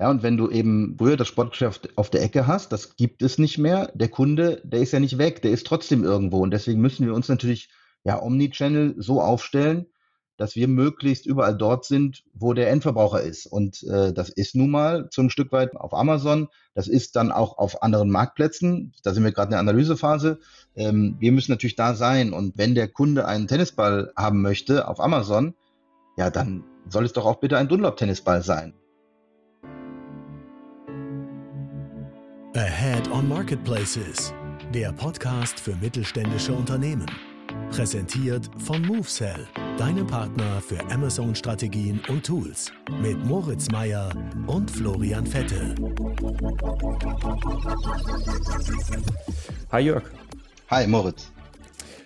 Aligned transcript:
Ja, 0.00 0.08
und 0.10 0.22
wenn 0.22 0.38
du 0.38 0.48
eben 0.48 0.96
früher 0.98 1.18
das 1.18 1.28
Sportgeschäft 1.28 1.90
auf 1.98 2.08
der 2.08 2.22
Ecke 2.22 2.46
hast, 2.46 2.72
das 2.72 2.96
gibt 2.96 3.20
es 3.20 3.36
nicht 3.36 3.58
mehr. 3.58 3.92
Der 3.94 4.08
Kunde, 4.08 4.62
der 4.64 4.80
ist 4.80 4.92
ja 4.92 4.98
nicht 4.98 5.18
weg, 5.18 5.42
der 5.42 5.50
ist 5.50 5.66
trotzdem 5.66 6.04
irgendwo. 6.04 6.38
Und 6.38 6.52
deswegen 6.52 6.80
müssen 6.80 7.04
wir 7.04 7.12
uns 7.12 7.28
natürlich 7.28 7.68
ja 8.02 8.20
Omnichannel 8.20 8.94
so 8.96 9.20
aufstellen, 9.20 9.84
dass 10.38 10.56
wir 10.56 10.68
möglichst 10.68 11.26
überall 11.26 11.54
dort 11.54 11.84
sind, 11.84 12.24
wo 12.32 12.54
der 12.54 12.70
Endverbraucher 12.70 13.20
ist. 13.20 13.44
Und 13.44 13.82
äh, 13.82 14.14
das 14.14 14.30
ist 14.30 14.54
nun 14.54 14.70
mal 14.70 15.10
zum 15.10 15.28
Stück 15.28 15.52
weit 15.52 15.76
auf 15.76 15.92
Amazon. 15.92 16.48
Das 16.74 16.88
ist 16.88 17.14
dann 17.14 17.30
auch 17.30 17.58
auf 17.58 17.82
anderen 17.82 18.08
Marktplätzen. 18.08 18.94
Da 19.02 19.12
sind 19.12 19.22
wir 19.22 19.32
gerade 19.32 19.48
in 19.48 19.50
der 19.50 19.60
Analysephase. 19.60 20.38
Ähm, 20.76 21.16
wir 21.18 21.30
müssen 21.30 21.50
natürlich 21.50 21.76
da 21.76 21.92
sein. 21.94 22.32
Und 22.32 22.56
wenn 22.56 22.74
der 22.74 22.88
Kunde 22.88 23.26
einen 23.26 23.48
Tennisball 23.48 24.14
haben 24.16 24.40
möchte 24.40 24.88
auf 24.88 24.98
Amazon, 24.98 25.52
ja, 26.16 26.30
dann 26.30 26.64
soll 26.88 27.04
es 27.04 27.12
doch 27.12 27.26
auch 27.26 27.40
bitte 27.40 27.58
ein 27.58 27.68
Dunlop-Tennisball 27.68 28.42
sein. 28.42 28.72
Ahead 32.60 33.10
on 33.10 33.26
Marketplaces, 33.26 34.34
der 34.74 34.92
Podcast 34.92 35.58
für 35.58 35.74
mittelständische 35.76 36.52
Unternehmen. 36.52 37.06
Präsentiert 37.70 38.50
von 38.58 38.82
MoveSell, 38.82 39.46
deinem 39.78 40.06
Partner 40.06 40.60
für 40.60 40.78
Amazon-Strategien 40.90 42.02
und 42.08 42.26
Tools. 42.26 42.70
Mit 43.00 43.24
Moritz 43.24 43.70
Meyer 43.70 44.10
und 44.46 44.70
Florian 44.70 45.26
Vettel. 45.26 45.74
Hi 49.72 49.80
Jörg. 49.80 50.04
Hi 50.68 50.86
Moritz. 50.86 51.32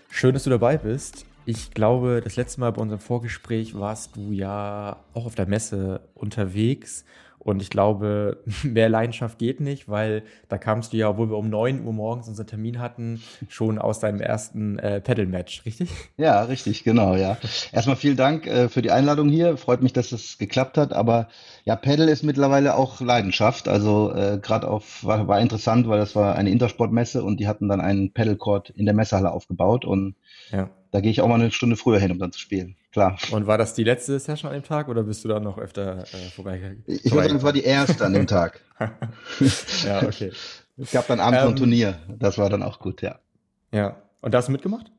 Schön, 0.08 0.34
dass 0.34 0.44
du 0.44 0.50
dabei 0.50 0.76
bist. 0.76 1.26
Ich 1.46 1.72
glaube, 1.72 2.20
das 2.22 2.36
letzte 2.36 2.60
Mal 2.60 2.70
bei 2.70 2.80
unserem 2.80 3.00
Vorgespräch 3.00 3.76
warst 3.76 4.14
du 4.14 4.30
ja 4.30 5.00
auch 5.14 5.26
auf 5.26 5.34
der 5.34 5.48
Messe 5.48 6.00
unterwegs 6.14 7.04
und 7.44 7.60
ich 7.62 7.70
glaube, 7.70 8.42
mehr 8.64 8.88
Leidenschaft 8.88 9.38
geht 9.38 9.60
nicht, 9.60 9.88
weil 9.88 10.22
da 10.48 10.58
kamst 10.58 10.92
du 10.92 10.96
ja, 10.96 11.10
obwohl 11.10 11.30
wir 11.30 11.36
um 11.36 11.50
9 11.50 11.84
Uhr 11.84 11.92
morgens 11.92 12.26
unseren 12.26 12.46
Termin 12.46 12.80
hatten, 12.80 13.22
schon 13.48 13.78
aus 13.78 14.00
deinem 14.00 14.20
ersten 14.20 14.78
äh, 14.78 15.00
Pedal-Match, 15.00 15.64
richtig? 15.66 15.90
Ja, 16.16 16.42
richtig, 16.42 16.84
genau, 16.84 17.14
ja. 17.14 17.36
Erstmal 17.72 17.96
vielen 17.96 18.16
Dank 18.16 18.46
äh, 18.46 18.68
für 18.68 18.82
die 18.82 18.90
Einladung 18.90 19.28
hier. 19.28 19.56
Freut 19.56 19.82
mich, 19.82 19.92
dass 19.92 20.12
es 20.12 20.38
geklappt 20.38 20.78
hat. 20.78 20.92
Aber 20.92 21.28
ja, 21.64 21.76
Pedal 21.76 22.08
ist 22.08 22.22
mittlerweile 22.22 22.76
auch 22.76 23.00
Leidenschaft. 23.00 23.68
Also 23.68 24.12
äh, 24.14 24.38
gerade 24.40 24.68
auf 24.68 25.04
war, 25.04 25.28
war 25.28 25.40
interessant, 25.40 25.88
weil 25.88 25.98
das 25.98 26.16
war 26.16 26.36
eine 26.36 26.50
Intersportmesse 26.50 27.22
und 27.22 27.40
die 27.40 27.46
hatten 27.46 27.68
dann 27.68 27.80
einen 27.80 28.12
Pedal-Court 28.12 28.70
in 28.70 28.86
der 28.86 28.94
Messehalle 28.94 29.30
aufgebaut 29.30 29.84
und 29.84 30.14
ja. 30.50 30.70
da 30.92 31.00
gehe 31.00 31.10
ich 31.10 31.20
auch 31.20 31.28
mal 31.28 31.34
eine 31.34 31.50
Stunde 31.50 31.76
früher 31.76 31.98
hin, 31.98 32.10
um 32.10 32.18
dann 32.18 32.32
zu 32.32 32.38
spielen 32.38 32.76
klar. 32.94 33.18
Und 33.32 33.46
war 33.46 33.58
das 33.58 33.74
die 33.74 33.84
letzte 33.84 34.18
Session 34.18 34.50
an 34.50 34.58
dem 34.58 34.64
Tag 34.64 34.88
oder 34.88 35.02
bist 35.02 35.24
du 35.24 35.28
da 35.28 35.40
noch 35.40 35.58
öfter 35.58 36.04
äh, 36.04 36.30
vorbeigegangen? 36.34 36.82
Ich 36.86 37.04
würde 37.04 37.24
sagen, 37.24 37.36
es 37.36 37.42
war 37.42 37.52
die 37.52 37.64
erste 37.64 38.06
an 38.06 38.14
dem 38.14 38.26
Tag. 38.26 38.60
ja, 39.84 40.02
okay. 40.02 40.32
Es 40.76 40.90
gab 40.90 41.06
dann 41.08 41.20
abends 41.20 41.42
ähm, 41.42 41.48
ein 41.50 41.56
Turnier. 41.56 41.98
Das 42.18 42.38
war 42.38 42.48
dann 42.48 42.62
auch 42.62 42.78
gut, 42.78 43.02
ja. 43.02 43.18
Ja. 43.72 43.96
Und 44.22 44.32
da 44.32 44.38
hast 44.38 44.48
du 44.48 44.52
mitgemacht? 44.52 44.90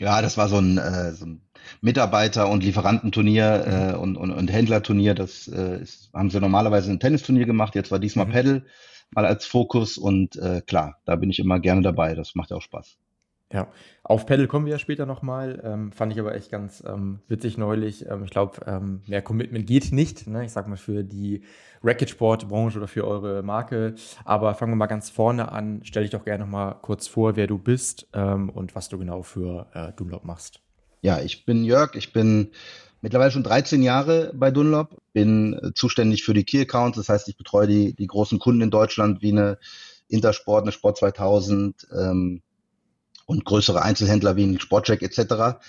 Ja, 0.00 0.22
das 0.22 0.36
war 0.36 0.48
so 0.48 0.58
ein, 0.58 0.78
äh, 0.78 1.12
so 1.12 1.26
ein 1.26 1.42
Mitarbeiter- 1.80 2.48
und 2.48 2.64
Lieferantenturnier 2.64 3.92
äh, 3.94 3.96
und, 3.96 4.16
und, 4.16 4.32
und 4.32 4.52
Händlerturnier. 4.52 5.14
Das 5.14 5.48
äh, 5.48 5.80
ist, 5.80 6.10
haben 6.12 6.30
sie 6.30 6.40
normalerweise 6.40 6.90
ein 6.90 7.00
Tennisturnier 7.00 7.46
gemacht. 7.46 7.74
Jetzt 7.74 7.90
war 7.90 7.98
diesmal 7.98 8.26
mhm. 8.26 8.32
Pedal 8.32 8.66
mal 9.10 9.26
als 9.26 9.46
Fokus 9.46 9.98
und 9.98 10.36
äh, 10.36 10.62
klar, 10.66 10.98
da 11.04 11.16
bin 11.16 11.30
ich 11.30 11.38
immer 11.38 11.60
gerne 11.60 11.82
dabei. 11.82 12.14
Das 12.14 12.34
macht 12.34 12.50
ja 12.50 12.56
auch 12.56 12.62
Spaß. 12.62 12.96
Ja, 13.50 13.68
auf 14.02 14.26
Pedal 14.26 14.46
kommen 14.46 14.66
wir 14.66 14.72
ja 14.72 14.78
später 14.78 15.06
nochmal. 15.06 15.60
Ähm, 15.64 15.90
fand 15.90 16.12
ich 16.12 16.20
aber 16.20 16.34
echt 16.34 16.50
ganz 16.50 16.82
ähm, 16.86 17.20
witzig 17.28 17.56
neulich. 17.56 18.04
Ähm, 18.06 18.24
ich 18.24 18.30
glaube, 18.30 18.60
ähm, 18.66 19.00
mehr 19.06 19.22
Commitment 19.22 19.66
geht 19.66 19.90
nicht. 19.90 20.26
Ne? 20.26 20.44
Ich 20.44 20.52
sag 20.52 20.68
mal 20.68 20.76
für 20.76 21.02
die 21.02 21.42
Racket-Sport-Branche 21.82 22.76
oder 22.76 22.88
für 22.88 23.06
eure 23.06 23.42
Marke. 23.42 23.94
Aber 24.26 24.54
fangen 24.54 24.72
wir 24.72 24.76
mal 24.76 24.86
ganz 24.86 25.08
vorne 25.08 25.50
an. 25.50 25.80
Stell 25.84 26.02
dich 26.02 26.10
doch 26.10 26.24
gerne 26.24 26.44
nochmal 26.44 26.76
kurz 26.82 27.06
vor, 27.06 27.36
wer 27.36 27.46
du 27.46 27.56
bist 27.56 28.06
ähm, 28.12 28.50
und 28.50 28.74
was 28.74 28.90
du 28.90 28.98
genau 28.98 29.22
für 29.22 29.66
äh, 29.72 29.92
Dunlop 29.96 30.24
machst. 30.24 30.60
Ja, 31.00 31.20
ich 31.20 31.46
bin 31.46 31.64
Jörg. 31.64 31.94
Ich 31.94 32.12
bin 32.12 32.50
mittlerweile 33.00 33.30
schon 33.30 33.44
13 33.44 33.82
Jahre 33.82 34.30
bei 34.34 34.50
Dunlop. 34.50 35.00
Bin 35.14 35.54
äh, 35.54 35.72
zuständig 35.72 36.22
für 36.22 36.34
die 36.34 36.44
Key-Accounts. 36.44 36.98
Das 36.98 37.08
heißt, 37.08 37.28
ich 37.28 37.38
betreue 37.38 37.66
die, 37.66 37.94
die 37.94 38.08
großen 38.08 38.38
Kunden 38.38 38.60
in 38.60 38.70
Deutschland 38.70 39.22
wie 39.22 39.32
eine 39.32 39.56
Intersport, 40.08 40.62
eine 40.62 40.72
Sport 40.72 40.98
2000, 40.98 41.88
ähm, 41.98 42.42
und 43.28 43.44
größere 43.44 43.82
Einzelhändler 43.82 44.36
wie 44.36 44.44
ein 44.44 44.58
Sportcheck 44.58 45.02
etc. 45.02 45.60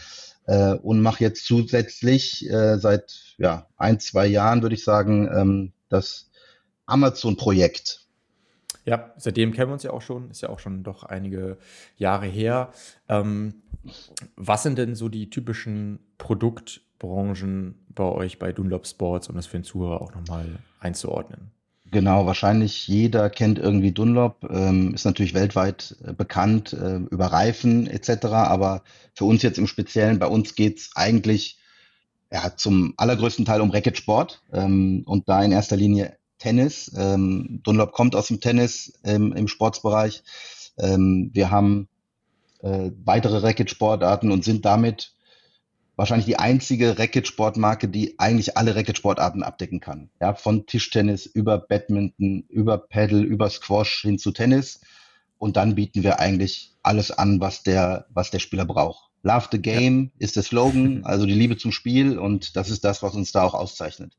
Äh, 0.45 0.75
und 0.75 1.01
mache 1.01 1.23
jetzt 1.23 1.45
zusätzlich 1.45 2.49
äh, 2.49 2.77
seit 2.77 3.35
ja, 3.37 3.67
ein, 3.75 3.99
zwei 3.99 4.27
Jahren, 4.27 4.61
würde 4.61 4.75
ich 4.75 4.83
sagen, 4.83 5.29
ähm, 5.31 5.73
das 5.89 6.31
Amazon-Projekt. 6.85 8.07
Ja, 8.85 9.13
seitdem 9.17 9.51
kennen 9.51 9.69
wir 9.69 9.73
uns 9.73 9.83
ja 9.83 9.91
auch 9.91 10.01
schon, 10.01 10.31
ist 10.31 10.41
ja 10.41 10.49
auch 10.49 10.59
schon 10.59 10.83
doch 10.83 11.03
einige 11.03 11.57
Jahre 11.97 12.27
her. 12.27 12.71
Ähm, 13.09 13.55
was 14.37 14.63
sind 14.63 14.77
denn 14.77 14.95
so 14.95 15.09
die 15.09 15.29
typischen 15.29 15.99
Produktbranchen 16.17 17.75
bei 17.89 18.05
euch 18.05 18.39
bei 18.39 18.53
Dunlop 18.53 18.87
Sports, 18.87 19.27
um 19.27 19.35
das 19.35 19.47
für 19.47 19.57
den 19.57 19.65
Zuhörer 19.65 20.01
auch 20.01 20.15
nochmal 20.15 20.59
einzuordnen? 20.79 21.51
Genau, 21.91 22.25
wahrscheinlich 22.25 22.87
jeder 22.87 23.29
kennt 23.29 23.57
irgendwie 23.57 23.91
Dunlop, 23.91 24.47
ähm, 24.49 24.93
ist 24.93 25.05
natürlich 25.05 25.33
weltweit 25.33 25.95
äh, 26.05 26.13
bekannt 26.13 26.73
äh, 26.73 26.97
über 26.97 27.27
Reifen 27.27 27.87
etc. 27.87 28.25
Aber 28.25 28.83
für 29.15 29.25
uns 29.25 29.41
jetzt 29.41 29.57
im 29.57 29.65
Speziellen, 29.65 30.19
bei 30.19 30.27
uns 30.27 30.55
geht's 30.55 30.91
eigentlich 30.95 31.57
ja, 32.31 32.55
zum 32.55 32.93
allergrößten 32.97 33.45
Teil 33.45 33.61
um 33.61 33.71
Racketsport 33.71 34.41
ähm, 34.53 35.03
und 35.05 35.29
da 35.29 35.43
in 35.43 35.51
erster 35.51 35.77
Linie 35.77 36.17
Tennis. 36.37 36.91
Ähm, 36.95 37.61
Dunlop 37.63 37.91
kommt 37.91 38.15
aus 38.15 38.27
dem 38.27 38.39
Tennis 38.39 38.93
ähm, 39.03 39.33
im 39.33 39.47
Sportsbereich. 39.47 40.23
Ähm, 40.77 41.31
wir 41.33 41.49
haben 41.49 41.87
äh, 42.61 42.91
weitere 43.03 43.39
Racketsportarten 43.39 44.31
und 44.31 44.43
sind 44.43 44.65
damit 44.65 45.13
wahrscheinlich 45.99 46.27
die 46.27 46.39
einzige 46.39 46.97
Racket-Sportmarke, 46.97 47.89
die 47.89 48.17
eigentlich 48.19 48.55
alle 48.55 48.73
Racket-Sportarten 48.73 49.43
abdecken 49.43 49.81
kann. 49.81 50.09
Ja, 50.21 50.33
von 50.33 50.65
Tischtennis 50.65 51.25
über 51.25 51.57
Badminton, 51.57 52.45
über 52.47 52.77
Paddle, 52.77 53.21
über 53.21 53.49
Squash 53.49 54.03
hin 54.03 54.17
zu 54.17 54.31
Tennis. 54.31 54.79
Und 55.37 55.57
dann 55.57 55.75
bieten 55.75 56.01
wir 56.01 56.19
eigentlich 56.19 56.73
alles 56.83 57.11
an, 57.11 57.41
was 57.41 57.63
der, 57.63 58.05
was 58.11 58.31
der 58.31 58.39
Spieler 58.39 58.63
braucht. 58.63 59.09
Love 59.23 59.49
the 59.51 59.61
Game 59.61 60.11
ja. 60.13 60.25
ist 60.25 60.37
der 60.37 60.43
Slogan, 60.43 61.01
also 61.03 61.25
die 61.25 61.33
Liebe 61.33 61.57
zum 61.57 61.73
Spiel 61.73 62.17
und 62.17 62.55
das 62.55 62.69
ist 62.69 62.85
das, 62.85 63.03
was 63.03 63.13
uns 63.13 63.33
da 63.33 63.43
auch 63.43 63.53
auszeichnet. 63.53 64.13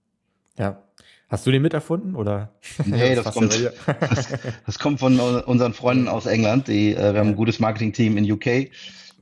Ja. 0.59 0.83
Hast 1.31 1.47
du 1.47 1.51
den 1.51 1.63
miterfunden 1.63 2.15
oder? 2.15 2.53
Nee, 2.85 3.15
das, 3.25 3.33
kommt, 3.33 3.59
das, 3.87 4.29
das, 4.67 4.79
kommt 4.79 5.01
von 5.01 5.19
unseren 5.19 5.73
Freunden 5.73 6.09
aus 6.09 6.27
England. 6.27 6.69
Die, 6.69 6.93
äh, 6.93 7.15
wir 7.15 7.21
haben 7.21 7.29
ein 7.29 7.37
gutes 7.37 7.59
Marketing-Team 7.59 8.19
in 8.19 8.31
UK. 8.31 8.71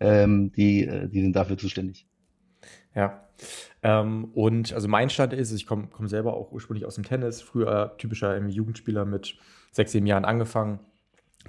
Ähm, 0.00 0.50
die, 0.56 0.84
äh, 0.84 1.08
die 1.08 1.20
sind 1.20 1.36
dafür 1.36 1.56
zuständig. 1.56 2.07
Ja. 2.94 3.20
Ähm, 3.82 4.30
und 4.34 4.72
also 4.72 4.88
mein 4.88 5.10
Stand 5.10 5.32
ist, 5.32 5.52
ich 5.52 5.66
komme 5.66 5.88
komm 5.90 6.08
selber 6.08 6.34
auch 6.34 6.50
ursprünglich 6.52 6.86
aus 6.86 6.96
dem 6.96 7.04
Tennis, 7.04 7.40
früher 7.40 7.94
typischer 7.98 8.36
Jugendspieler 8.38 9.04
mit 9.04 9.36
sechs, 9.70 9.92
sieben 9.92 10.06
Jahren 10.06 10.24
angefangen. 10.24 10.80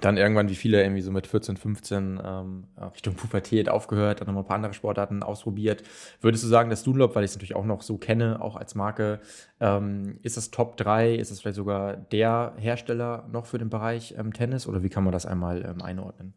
Dann 0.00 0.16
irgendwann, 0.16 0.48
wie 0.48 0.54
viele, 0.54 0.82
irgendwie 0.82 1.02
so 1.02 1.10
mit 1.10 1.26
14, 1.26 1.56
15 1.56 2.20
ähm, 2.24 2.64
Richtung 2.94 3.14
Pubertät 3.14 3.68
aufgehört, 3.68 4.20
dann 4.20 4.28
nochmal 4.28 4.44
ein 4.44 4.46
paar 4.46 4.56
andere 4.56 4.72
Sportarten 4.72 5.22
ausprobiert. 5.22 5.82
Würdest 6.20 6.44
du 6.44 6.48
sagen, 6.48 6.70
dass 6.70 6.84
Dunlop, 6.84 7.14
weil 7.16 7.24
ich 7.24 7.32
es 7.32 7.36
natürlich 7.36 7.56
auch 7.56 7.66
noch 7.66 7.82
so 7.82 7.98
kenne, 7.98 8.40
auch 8.40 8.56
als 8.56 8.74
Marke, 8.74 9.20
ähm, 9.58 10.18
ist 10.22 10.36
das 10.36 10.50
Top 10.50 10.76
3, 10.78 11.14
ist 11.16 11.30
das 11.30 11.40
vielleicht 11.40 11.56
sogar 11.56 11.96
der 11.96 12.54
Hersteller 12.56 13.28
noch 13.30 13.46
für 13.46 13.58
den 13.58 13.68
Bereich 13.68 14.14
ähm, 14.16 14.32
Tennis 14.32 14.66
oder 14.66 14.82
wie 14.82 14.88
kann 14.88 15.04
man 15.04 15.12
das 15.12 15.26
einmal 15.26 15.66
ähm, 15.66 15.82
einordnen? 15.82 16.34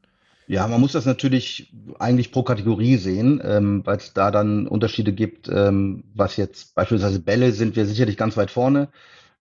Ja, 0.47 0.67
man 0.67 0.81
muss 0.81 0.91
das 0.91 1.05
natürlich 1.05 1.73
eigentlich 1.99 2.31
pro 2.31 2.43
Kategorie 2.43 2.97
sehen, 2.97 3.41
ähm, 3.43 3.81
weil 3.85 3.97
es 3.97 4.13
da 4.13 4.29
dann 4.29 4.67
Unterschiede 4.67 5.13
gibt, 5.13 5.47
ähm, 5.47 6.03
was 6.13 6.35
jetzt 6.37 6.75
beispielsweise 6.75 7.19
Bälle 7.21 7.51
sind 7.53 7.75
wir 7.75 7.85
sicherlich 7.85 8.17
ganz 8.17 8.35
weit 8.35 8.51
vorne. 8.51 8.89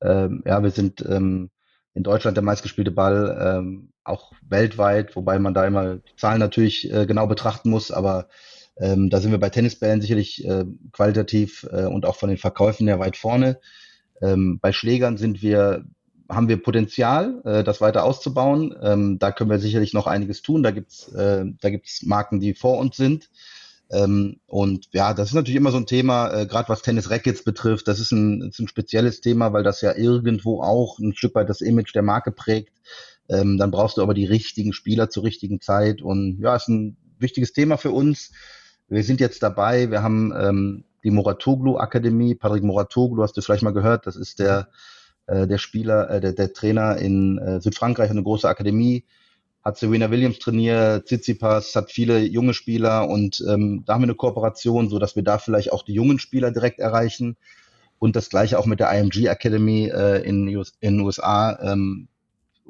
Ähm, 0.01 0.43
ja, 0.47 0.63
wir 0.63 0.71
sind 0.71 1.05
ähm, 1.09 1.51
in 1.95 2.03
Deutschland 2.05 2.37
der 2.37 2.45
meistgespielte 2.45 2.91
Ball, 2.93 3.59
ähm, 3.59 3.93
auch 4.05 4.33
weltweit, 4.49 5.15
wobei 5.17 5.39
man 5.39 5.55
da 5.55 5.67
immer 5.67 5.97
die 5.97 6.17
Zahlen 6.17 6.41
natürlich 6.41 6.93
äh, 6.93 7.07
genau 7.07 7.27
betrachten 7.27 7.71
muss, 7.71 7.91
aber 7.91 8.29
ähm, 8.79 9.11
da 9.11 9.21
sind 9.21 9.31
wir 9.31 9.41
bei 9.41 9.51
Tennisbällen 9.51 10.01
sicherlich 10.01 10.45
äh, 10.47 10.65
qualitativ 10.93 11.67
äh, 11.71 11.85
und 11.85 12.07
auch 12.07 12.17
von 12.17 12.29
den 12.29 12.39
Verkäufen 12.39 12.89
her 12.89 12.99
weit 12.99 13.17
vorne. 13.17 13.61
Ähm, 14.21 14.59
bei 14.61 14.73
Schlägern 14.73 15.19
sind 15.19 15.43
wir 15.43 15.85
haben 16.35 16.49
wir 16.49 16.63
Potenzial, 16.63 17.41
äh, 17.45 17.65
das 17.65 17.81
weiter 17.81 18.05
auszubauen. 18.05 18.75
Ähm, 18.83 19.19
da 19.19 19.33
können 19.33 19.51
wir 19.51 19.59
sicherlich 19.59 19.93
noch 19.93 20.07
einiges 20.07 20.43
tun. 20.43 20.63
Da 20.63 20.71
gibt's 20.71 21.09
äh, 21.09 21.45
Marken, 22.03 22.41
die 22.41 22.55
vor 22.55 22.79
uns 22.79 22.97
sind. 22.97 23.29
Ähm, 23.91 24.41
und 24.47 24.89
ja, 24.93 25.13
das 25.13 25.29
ist 25.29 25.35
natürlich 25.35 25.57
immer 25.57 25.71
so 25.71 25.77
ein 25.77 25.87
Thema, 25.87 26.33
äh, 26.33 26.47
gerade 26.47 26.71
was 26.71 26.83
Tennis 26.83 27.11
Rackets 27.11 27.45
betrifft. 27.45 27.87
Das 27.89 28.01
ist 28.01 28.11
ein, 28.11 28.41
ist 28.43 28.59
ein 28.59 28.69
spezielles 28.69 29.21
Thema, 29.21 29.53
weil 29.53 29.63
das 29.63 29.83
ja 29.83 29.95
irgendwo 29.95 30.63
auch 30.63 30.99
ein 30.99 31.15
Stück 31.15 31.35
weit 31.35 31.51
das 31.51 31.61
Image 31.61 31.95
der 31.95 32.03
Marke 32.03 32.33
prägt. 32.33 32.73
Ähm, 33.29 33.59
dann 33.59 33.71
brauchst 33.71 33.99
du 33.99 34.03
aber 34.03 34.15
die 34.15 34.25
richtigen 34.25 34.73
Spieler 34.73 35.11
zur 35.11 35.25
richtigen 35.25 35.61
Zeit. 35.61 36.01
Und 36.01 36.39
ja, 36.41 36.57
ist 36.57 36.69
ein 36.69 36.97
wichtiges 37.19 37.53
Thema 37.53 37.77
für 37.77 37.91
uns. 37.91 38.33
Wir 38.89 39.05
sind 39.05 39.21
jetzt 39.21 39.43
dabei. 39.43 39.91
Wir 39.91 40.03
haben 40.03 40.33
ähm, 40.37 40.85
die 41.05 41.11
Moratoglu 41.11 41.77
Akademie. 41.77 42.35
Patrick 42.35 42.63
Moratoglu 42.63 43.23
hast 43.23 43.37
du 43.37 43.43
vielleicht 43.43 43.63
mal 43.63 43.75
gehört. 43.75 44.07
Das 44.07 44.17
ist 44.17 44.39
der 44.39 44.69
äh, 45.27 45.47
der 45.47 45.59
Spieler, 45.59 46.11
äh, 46.11 46.21
der, 46.21 46.33
der 46.33 46.53
Trainer 46.53 46.97
in 46.97 47.39
äh, 47.39 47.61
Südfrankreich, 47.61 48.11
eine 48.11 48.23
große 48.23 48.49
Akademie, 48.49 49.05
hat 49.65 49.79
Serena 49.79 50.11
Williams 50.11 50.39
trainiert, 50.41 51.07
Tsitsipas 51.07 51.77
hat 51.77 51.93
viele 51.93 52.19
junge 52.21 52.53
Spieler 52.53 53.09
und 53.09 53.45
ähm, 53.49 53.85
da 53.87 53.95
haben 53.95 54.03
wir 54.03 54.07
eine 54.07 54.17
Kooperation, 54.17 54.89
so 54.89 54.99
dass 54.99 55.15
wir 55.15 55.23
da 55.23 55.39
vielleicht 55.39 55.73
auch 55.73 55.85
die 55.85 55.95
jungen 55.95 56.19
Spieler 56.19 56.51
direkt 56.51 56.81
erreichen 56.81 57.37
und 58.01 58.17
das 58.17 58.29
gleiche 58.29 58.59
auch 58.59 58.67
mit 58.67 58.81
der 58.81 58.93
IMG 58.93 59.27
Academy 59.27 59.89
äh, 59.89 60.23
in 60.25 60.47
den 60.47 61.01
USA. 61.01 61.59
Ähm, 61.63 62.09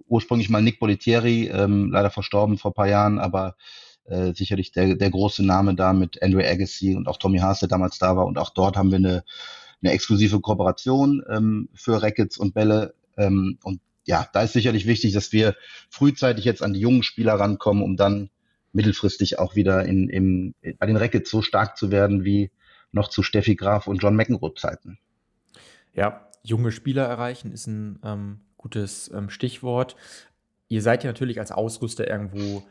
ursprünglich 0.06 0.50
mal 0.50 0.62
Nick 0.62 0.78
Bolitieri, 0.78 1.48
ähm, 1.48 1.90
leider 1.90 2.10
verstorben 2.10 2.58
vor 2.58 2.74
paar 2.74 2.88
Jahren, 2.88 3.18
aber 3.18 3.56
äh, 4.04 4.34
sicherlich 4.34 4.72
der, 4.72 4.94
der 4.96 5.10
große 5.10 5.44
Name 5.44 5.74
da 5.74 5.92
mit 5.92 6.22
Andrew 6.22 6.40
Agassi 6.40 6.94
und 6.94 7.08
auch 7.08 7.16
Tommy 7.16 7.38
Haas, 7.38 7.60
der 7.60 7.68
damals 7.68 7.98
da 7.98 8.16
war. 8.16 8.26
Und 8.26 8.38
auch 8.38 8.50
dort 8.50 8.76
haben 8.76 8.90
wir 8.90 8.98
eine, 8.98 9.24
eine 9.82 9.92
exklusive 9.92 10.40
Kooperation 10.40 11.22
ähm, 11.28 11.68
für 11.74 12.02
Rackets 12.02 12.38
und 12.38 12.54
Bälle. 12.54 12.94
Ähm, 13.16 13.58
und 13.62 13.80
ja, 14.04 14.26
da 14.32 14.42
ist 14.42 14.52
sicherlich 14.52 14.86
wichtig, 14.86 15.12
dass 15.12 15.32
wir 15.32 15.54
frühzeitig 15.90 16.44
jetzt 16.44 16.62
an 16.62 16.72
die 16.72 16.80
jungen 16.80 17.02
Spieler 17.02 17.34
rankommen, 17.34 17.82
um 17.82 17.96
dann 17.96 18.30
mittelfristig 18.72 19.38
auch 19.38 19.54
wieder 19.54 19.84
in, 19.84 20.08
in, 20.08 20.54
bei 20.78 20.86
den 20.86 20.96
Rackets 20.96 21.30
so 21.30 21.42
stark 21.42 21.76
zu 21.76 21.90
werden 21.90 22.24
wie 22.24 22.50
noch 22.90 23.08
zu 23.08 23.22
Steffi 23.22 23.54
Graf 23.54 23.86
und 23.86 24.02
John 24.02 24.16
McEnroe 24.16 24.54
Zeiten. 24.54 24.98
Ja, 25.94 26.28
junge 26.42 26.72
Spieler 26.72 27.04
erreichen 27.04 27.52
ist 27.52 27.66
ein 27.66 27.98
ähm, 28.04 28.40
gutes 28.56 29.10
ähm, 29.14 29.30
Stichwort. 29.30 29.96
Ihr 30.68 30.82
seid 30.82 31.04
ja 31.04 31.10
natürlich 31.10 31.38
als 31.38 31.52
Ausrüster 31.52 32.08
irgendwo 32.08 32.62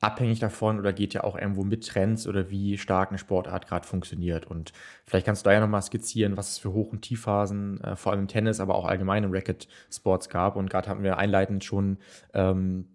abhängig 0.00 0.38
davon 0.38 0.78
oder 0.78 0.92
geht 0.92 1.12
ja 1.12 1.24
auch 1.24 1.36
irgendwo 1.36 1.62
mit 1.62 1.86
Trends 1.86 2.26
oder 2.26 2.50
wie 2.50 2.78
stark 2.78 3.10
eine 3.10 3.18
Sportart 3.18 3.68
gerade 3.68 3.86
funktioniert. 3.86 4.46
Und 4.46 4.72
vielleicht 5.06 5.26
kannst 5.26 5.44
du 5.44 5.48
da 5.48 5.54
ja 5.54 5.60
nochmal 5.60 5.82
skizzieren, 5.82 6.36
was 6.36 6.52
es 6.52 6.58
für 6.58 6.72
Hoch- 6.72 6.92
und 6.92 7.02
Tiefphasen, 7.02 7.80
äh, 7.82 7.96
vor 7.96 8.12
allem 8.12 8.22
im 8.22 8.28
Tennis, 8.28 8.60
aber 8.60 8.74
auch 8.74 8.86
allgemein 8.86 9.24
im 9.24 9.32
Racket-Sports 9.32 10.30
gab. 10.30 10.56
Und 10.56 10.70
gerade 10.70 10.88
haben 10.88 11.02
wir 11.02 11.18
einleitend 11.18 11.64
schon 11.64 11.98
ähm, 12.32 12.86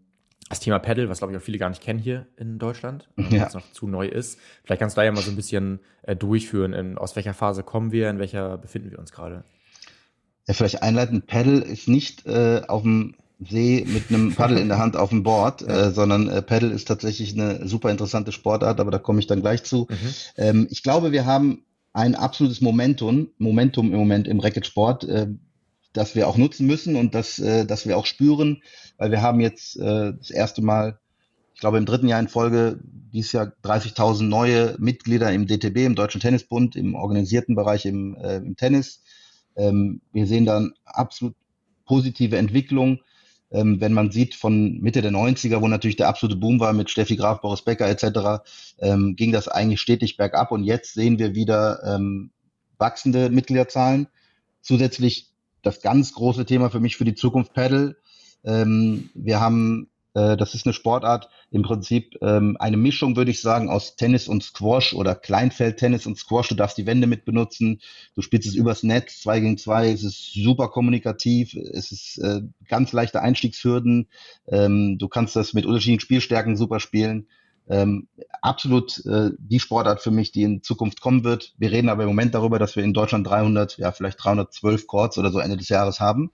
das 0.49 0.59
Thema 0.59 0.79
Paddle, 0.79 1.09
was 1.09 1.19
glaube 1.19 1.33
ich 1.33 1.39
auch 1.39 1.43
viele 1.43 1.57
gar 1.57 1.69
nicht 1.69 1.81
kennen 1.81 1.99
hier 1.99 2.27
in 2.37 2.57
Deutschland, 2.57 3.07
ja. 3.17 3.31
weil 3.31 3.47
es 3.47 3.53
noch 3.53 3.71
zu 3.71 3.87
neu 3.87 4.07
ist. 4.07 4.39
Vielleicht 4.63 4.79
kannst 4.79 4.97
du 4.97 5.01
da 5.01 5.05
ja 5.05 5.11
mal 5.11 5.21
so 5.21 5.31
ein 5.31 5.35
bisschen 5.35 5.79
äh, 6.03 6.15
durchführen, 6.15 6.73
in, 6.73 6.97
aus 6.97 7.15
welcher 7.15 7.33
Phase 7.33 7.63
kommen 7.63 7.91
wir, 7.91 8.09
in 8.09 8.19
welcher 8.19 8.57
befinden 8.57 8.91
wir 8.91 8.99
uns 8.99 9.11
gerade. 9.11 9.43
Ja, 10.47 10.53
vielleicht 10.53 10.83
einleitend, 10.83 11.25
Paddle 11.27 11.61
ist 11.61 11.87
nicht 11.87 12.25
äh, 12.27 12.61
auf 12.67 12.83
dem 12.83 13.15
See 13.39 13.85
mit 13.87 14.09
einem 14.09 14.33
Paddel 14.33 14.57
in 14.57 14.69
der 14.69 14.77
Hand 14.77 14.95
auf 14.95 15.09
dem 15.09 15.23
Board, 15.23 15.61
ja. 15.61 15.87
äh, 15.87 15.91
sondern 15.91 16.29
äh, 16.29 16.41
Paddle 16.41 16.71
ist 16.71 16.87
tatsächlich 16.87 17.33
eine 17.33 17.67
super 17.67 17.91
interessante 17.91 18.31
Sportart, 18.31 18.79
aber 18.79 18.91
da 18.91 18.97
komme 18.97 19.19
ich 19.19 19.27
dann 19.27 19.41
gleich 19.41 19.63
zu. 19.63 19.87
Mhm. 19.89 20.13
Ähm, 20.37 20.67
ich 20.69 20.83
glaube, 20.83 21.11
wir 21.11 21.25
haben 21.25 21.65
ein 21.91 22.15
absolutes 22.15 22.61
Momentum, 22.61 23.29
Momentum 23.37 23.91
im 23.91 23.99
Moment 23.99 24.27
im 24.27 24.39
Racketsport, 24.39 25.03
äh, 25.05 25.27
das 25.93 26.15
wir 26.15 26.27
auch 26.27 26.37
nutzen 26.37 26.67
müssen 26.67 26.95
und 26.95 27.15
das, 27.15 27.39
äh, 27.39 27.65
das 27.65 27.87
wir 27.87 27.97
auch 27.97 28.05
spüren, 28.05 28.61
weil 28.97 29.11
wir 29.11 29.21
haben 29.21 29.39
jetzt 29.39 29.77
äh, 29.77 30.13
das 30.17 30.29
erste 30.29 30.61
Mal, 30.61 30.99
ich 31.53 31.61
glaube 31.61 31.77
im 31.77 31.85
dritten 31.85 32.07
Jahr 32.07 32.19
in 32.19 32.27
Folge, 32.27 32.79
dieses 32.83 33.31
Jahr 33.31 33.53
30.000 33.63 34.23
neue 34.23 34.75
Mitglieder 34.77 35.31
im 35.31 35.47
DTB, 35.47 35.77
im 35.85 35.95
Deutschen 35.95 36.19
Tennisbund, 36.19 36.75
im 36.75 36.95
organisierten 36.95 37.55
Bereich 37.55 37.85
im, 37.85 38.15
äh, 38.15 38.37
im 38.37 38.57
Tennis. 38.57 39.01
Ähm, 39.55 40.01
wir 40.11 40.27
sehen 40.27 40.45
dann 40.45 40.73
absolut 40.83 41.35
positive 41.85 42.35
Entwicklung 42.35 42.99
ähm, 43.51 43.79
wenn 43.79 43.93
man 43.93 44.11
sieht 44.11 44.35
von 44.35 44.79
Mitte 44.81 45.01
der 45.01 45.11
90er, 45.11 45.61
wo 45.61 45.67
natürlich 45.67 45.95
der 45.95 46.07
absolute 46.07 46.39
Boom 46.39 46.59
war 46.59 46.73
mit 46.73 46.89
Steffi 46.89 47.15
Graf, 47.15 47.41
Boris 47.41 47.61
Becker 47.61 47.87
etc., 47.87 48.43
ähm, 48.79 49.15
ging 49.15 49.31
das 49.31 49.47
eigentlich 49.47 49.81
stetig 49.81 50.17
bergab 50.17 50.51
und 50.51 50.63
jetzt 50.63 50.93
sehen 50.93 51.19
wir 51.19 51.35
wieder 51.35 51.81
ähm, 51.83 52.31
wachsende 52.77 53.29
Mitgliederzahlen. 53.29 54.07
Zusätzlich 54.61 55.31
das 55.61 55.81
ganz 55.81 56.13
große 56.13 56.45
Thema 56.45 56.69
für 56.69 56.79
mich 56.79 56.97
für 56.97 57.05
die 57.05 57.15
Zukunft 57.15 57.53
Paddle. 57.53 57.95
Ähm, 58.43 59.09
wir 59.13 59.39
haben 59.39 59.89
äh, 60.15 60.37
das 60.37 60.55
ist 60.55 60.65
eine 60.65 60.73
Sportart, 60.73 61.29
im 61.51 61.61
Prinzip 61.61 62.17
ähm, 62.21 62.57
eine 62.59 62.77
Mischung, 62.77 63.15
würde 63.15 63.31
ich 63.31 63.41
sagen, 63.41 63.69
aus 63.69 63.95
Tennis 63.95 64.27
und 64.27 64.43
Squash 64.43 64.93
oder 64.93 65.13
Kleinfeld-Tennis 65.13 66.07
und 66.07 66.17
Squash. 66.17 66.47
Du 66.47 66.55
darfst 66.55 66.77
die 66.77 66.87
Wände 66.87 67.05
mit 67.05 67.25
benutzen, 67.25 67.81
du 68.15 68.21
spielst 68.21 68.47
es 68.47 68.55
übers 68.55 68.81
Netz, 68.83 69.21
zwei 69.21 69.39
gegen 69.41 69.57
zwei, 69.57 69.91
es 69.91 70.03
ist 70.03 70.33
super 70.33 70.69
kommunikativ, 70.69 71.53
es 71.53 71.91
ist 71.91 72.17
äh, 72.19 72.41
ganz 72.67 72.93
leichte 72.93 73.21
Einstiegshürden, 73.21 74.07
ähm, 74.47 74.97
du 74.97 75.07
kannst 75.09 75.35
das 75.35 75.53
mit 75.53 75.65
unterschiedlichen 75.65 75.99
Spielstärken 76.01 76.55
super 76.55 76.79
spielen. 76.79 77.27
Ähm, 77.67 78.07
absolut 78.41 79.03
äh, 79.07 79.31
die 79.39 79.59
Sportart 79.59 80.01
für 80.01 80.11
mich, 80.11 80.31
die 80.31 80.43
in 80.43 80.61
Zukunft 80.61 81.01
kommen 81.01 81.23
wird. 81.23 81.55
Wir 81.57 81.71
reden 81.71 81.89
aber 81.89 82.03
im 82.03 82.09
Moment 82.09 82.35
darüber, 82.35 82.59
dass 82.59 82.75
wir 82.75 82.83
in 82.83 82.93
Deutschland 82.93 83.27
300, 83.27 83.79
ja 83.79 83.91
vielleicht 83.91 84.23
312 84.23 84.85
Courts 84.85 85.17
oder 85.17 85.31
so 85.31 85.39
Ende 85.39 85.57
des 85.57 85.69
Jahres 85.69 85.99
haben. 85.99 86.31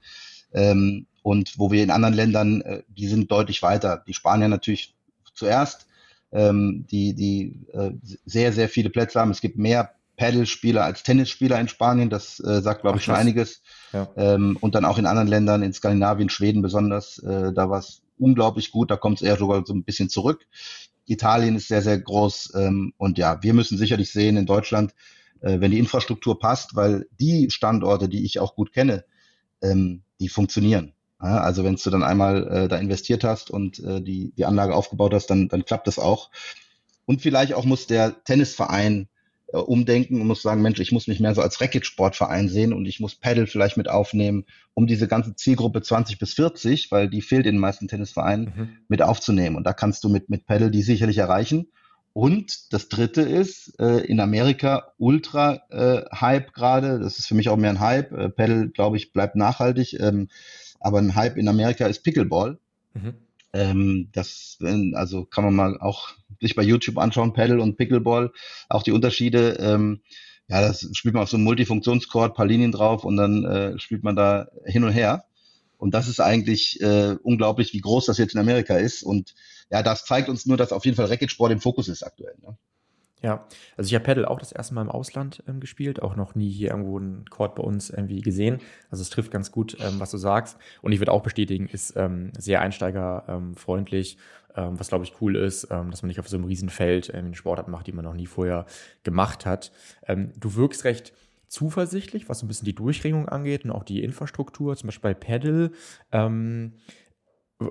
Ähm, 0.53 1.07
und 1.21 1.57
wo 1.57 1.71
wir 1.71 1.83
in 1.83 1.91
anderen 1.91 2.15
Ländern, 2.15 2.61
äh, 2.61 2.83
die 2.87 3.07
sind 3.07 3.31
deutlich 3.31 3.61
weiter. 3.61 4.03
Die 4.07 4.13
Spanier 4.13 4.47
natürlich 4.47 4.95
zuerst, 5.33 5.87
ähm, 6.31 6.85
die, 6.89 7.13
die 7.13 7.67
äh, 7.73 7.91
sehr, 8.25 8.53
sehr 8.53 8.69
viele 8.69 8.89
Plätze 8.89 9.19
haben. 9.19 9.31
Es 9.31 9.41
gibt 9.41 9.57
mehr 9.57 9.91
Paddle-Spieler 10.17 10.83
als 10.83 11.03
Tennisspieler 11.03 11.59
in 11.59 11.67
Spanien. 11.67 12.09
Das 12.09 12.39
äh, 12.39 12.61
sagt, 12.61 12.81
glaube 12.81 12.97
ich, 12.97 13.03
schon 13.03 13.15
einiges. 13.15 13.61
Ja. 13.91 14.07
Ähm, 14.15 14.57
und 14.61 14.75
dann 14.75 14.85
auch 14.85 14.97
in 14.97 15.05
anderen 15.05 15.27
Ländern, 15.27 15.63
in 15.63 15.73
Skandinavien, 15.73 16.29
Schweden 16.29 16.61
besonders, 16.61 17.19
äh, 17.19 17.51
da 17.53 17.69
war 17.69 17.79
es 17.79 18.01
unglaublich 18.17 18.71
gut. 18.71 18.91
Da 18.91 18.97
kommt 18.97 19.21
es 19.21 19.27
eher 19.27 19.37
sogar 19.37 19.65
so 19.65 19.73
ein 19.73 19.83
bisschen 19.83 20.09
zurück. 20.09 20.45
Italien 21.07 21.55
ist 21.55 21.67
sehr, 21.67 21.81
sehr 21.81 21.99
groß. 21.99 22.53
Ähm, 22.55 22.93
und 22.97 23.17
ja, 23.17 23.41
wir 23.41 23.53
müssen 23.53 23.77
sicherlich 23.77 24.11
sehen 24.11 24.37
in 24.37 24.45
Deutschland, 24.45 24.93
äh, 25.41 25.59
wenn 25.59 25.71
die 25.71 25.79
Infrastruktur 25.79 26.39
passt, 26.39 26.75
weil 26.75 27.07
die 27.19 27.49
Standorte, 27.49 28.07
die 28.07 28.23
ich 28.23 28.39
auch 28.39 28.55
gut 28.55 28.71
kenne, 28.71 29.03
ähm, 29.61 30.03
die 30.19 30.29
funktionieren. 30.29 30.93
Also 31.27 31.63
wenn 31.63 31.75
du 31.75 31.89
dann 31.89 32.03
einmal 32.03 32.47
äh, 32.47 32.67
da 32.67 32.77
investiert 32.77 33.23
hast 33.23 33.51
und 33.51 33.79
äh, 33.79 34.01
die, 34.01 34.33
die 34.35 34.45
Anlage 34.45 34.75
aufgebaut 34.75 35.13
hast, 35.13 35.27
dann, 35.27 35.47
dann 35.47 35.65
klappt 35.65 35.87
das 35.87 35.99
auch. 35.99 36.31
Und 37.05 37.21
vielleicht 37.21 37.53
auch 37.53 37.65
muss 37.65 37.87
der 37.87 38.23
Tennisverein 38.23 39.07
äh, 39.53 39.57
umdenken 39.57 40.21
und 40.21 40.27
muss 40.27 40.41
sagen, 40.41 40.61
Mensch, 40.61 40.79
ich 40.79 40.91
muss 40.91 41.07
mich 41.07 41.19
mehr 41.19 41.35
so 41.35 41.41
als 41.41 41.59
Racket-Sportverein 41.61 42.49
sehen 42.49 42.73
und 42.73 42.85
ich 42.85 42.99
muss 42.99 43.15
Paddle 43.15 43.47
vielleicht 43.47 43.77
mit 43.77 43.89
aufnehmen, 43.89 44.45
um 44.73 44.87
diese 44.87 45.07
ganze 45.07 45.35
Zielgruppe 45.35 45.81
20 45.81 46.19
bis 46.19 46.33
40, 46.33 46.91
weil 46.91 47.09
die 47.09 47.21
fehlt 47.21 47.45
in 47.45 47.55
den 47.55 47.61
meisten 47.61 47.87
Tennisvereinen, 47.87 48.53
mhm. 48.55 48.69
mit 48.87 49.01
aufzunehmen. 49.01 49.57
Und 49.57 49.65
da 49.65 49.73
kannst 49.73 50.03
du 50.03 50.09
mit, 50.09 50.29
mit 50.29 50.45
Paddle 50.45 50.71
die 50.71 50.83
sicherlich 50.83 51.17
erreichen. 51.17 51.67
Und 52.13 52.73
das 52.73 52.89
dritte 52.89 53.21
ist, 53.21 53.79
äh, 53.79 53.99
in 53.99 54.19
Amerika 54.19 54.93
ultra 54.97 55.61
äh, 55.69 56.03
Hype 56.13 56.53
gerade. 56.53 56.99
Das 56.99 57.19
ist 57.19 57.27
für 57.27 57.35
mich 57.35 57.49
auch 57.49 57.57
mehr 57.57 57.69
ein 57.69 57.79
Hype. 57.79 58.11
Äh, 58.11 58.29
Paddle, 58.29 58.69
glaube 58.69 58.97
ich, 58.97 59.13
bleibt 59.13 59.35
nachhaltig. 59.35 59.97
Ähm, 59.99 60.27
aber 60.81 60.99
ein 60.99 61.15
Hype 61.15 61.37
in 61.37 61.47
Amerika 61.47 61.85
ist 61.87 62.03
Pickleball. 62.03 62.59
Mhm. 62.93 63.13
Ähm, 63.53 64.09
das, 64.13 64.57
also 64.93 65.25
kann 65.25 65.43
man 65.43 65.55
mal 65.55 65.77
auch 65.79 66.09
sich 66.39 66.55
bei 66.55 66.63
YouTube 66.63 66.97
anschauen, 66.97 67.33
Paddle 67.33 67.61
und 67.61 67.77
Pickleball, 67.77 68.31
auch 68.69 68.83
die 68.83 68.91
Unterschiede. 68.91 69.57
Ähm, 69.59 70.01
ja, 70.47 70.61
das 70.61 70.89
spielt 70.93 71.13
man 71.13 71.23
auf 71.23 71.29
so 71.29 71.37
einem 71.37 71.45
Multifunktionscord, 71.45 72.35
paar 72.35 72.45
Linien 72.45 72.71
drauf 72.71 73.05
und 73.05 73.15
dann 73.15 73.45
äh, 73.45 73.79
spielt 73.79 74.03
man 74.03 74.15
da 74.15 74.47
hin 74.65 74.83
und 74.83 74.91
her. 74.91 75.25
Und 75.77 75.93
das 75.93 76.07
ist 76.07 76.19
eigentlich 76.19 76.79
äh, 76.81 77.15
unglaublich, 77.23 77.73
wie 77.73 77.79
groß 77.79 78.05
das 78.05 78.17
jetzt 78.17 78.35
in 78.35 78.39
Amerika 78.39 78.75
ist. 78.75 79.01
Und 79.01 79.33
ja, 79.71 79.81
das 79.81 80.05
zeigt 80.05 80.29
uns 80.29 80.45
nur, 80.45 80.57
dass 80.57 80.73
auf 80.73 80.85
jeden 80.85 80.97
Fall 80.97 81.07
Racketsport 81.07 81.51
im 81.51 81.61
Fokus 81.61 81.87
ist 81.87 82.03
aktuell. 82.03 82.35
Ne? 82.41 82.57
Ja, 83.21 83.45
also 83.77 83.87
ich 83.87 83.93
habe 83.93 84.03
Paddle 84.03 84.29
auch 84.29 84.39
das 84.39 84.51
erste 84.51 84.73
Mal 84.73 84.81
im 84.81 84.89
Ausland 84.89 85.43
ähm, 85.47 85.59
gespielt, 85.59 86.01
auch 86.01 86.15
noch 86.15 86.33
nie 86.33 86.49
hier 86.49 86.71
irgendwo 86.71 86.97
einen 86.97 87.25
Court 87.29 87.53
bei 87.53 87.61
uns 87.61 87.91
irgendwie 87.91 88.21
gesehen. 88.21 88.59
Also 88.89 89.03
es 89.03 89.11
trifft 89.11 89.31
ganz 89.31 89.51
gut, 89.51 89.77
ähm, 89.79 89.99
was 89.99 90.09
du 90.11 90.17
sagst. 90.17 90.57
Und 90.81 90.91
ich 90.91 90.99
würde 90.99 91.11
auch 91.11 91.21
bestätigen, 91.21 91.67
ist 91.67 91.95
ähm, 91.97 92.31
sehr 92.37 92.61
einsteigerfreundlich, 92.61 94.17
ähm, 94.55 94.79
was 94.79 94.87
glaube 94.87 95.05
ich 95.05 95.13
cool 95.21 95.35
ist, 95.35 95.67
ähm, 95.69 95.91
dass 95.91 96.01
man 96.01 96.07
nicht 96.07 96.19
auf 96.19 96.27
so 96.27 96.35
einem 96.35 96.45
Riesenfeld 96.45 97.11
ähm, 97.13 97.27
eine 97.27 97.35
Sportart 97.35 97.67
macht, 97.67 97.85
die 97.85 97.91
man 97.91 98.05
noch 98.05 98.15
nie 98.15 98.25
vorher 98.25 98.65
gemacht 99.03 99.45
hat. 99.45 99.71
Ähm, 100.07 100.31
du 100.39 100.55
wirkst 100.55 100.83
recht 100.83 101.13
zuversichtlich, 101.47 102.27
was 102.27 102.39
so 102.39 102.45
ein 102.45 102.47
bisschen 102.47 102.65
die 102.65 102.75
Durchringung 102.75 103.29
angeht 103.29 103.65
und 103.65 103.71
auch 103.71 103.83
die 103.83 104.03
Infrastruktur, 104.03 104.75
zum 104.75 104.87
Beispiel 104.87 105.13
bei 105.13 105.13
Paddle. 105.13 105.71
Ähm, 106.11 106.73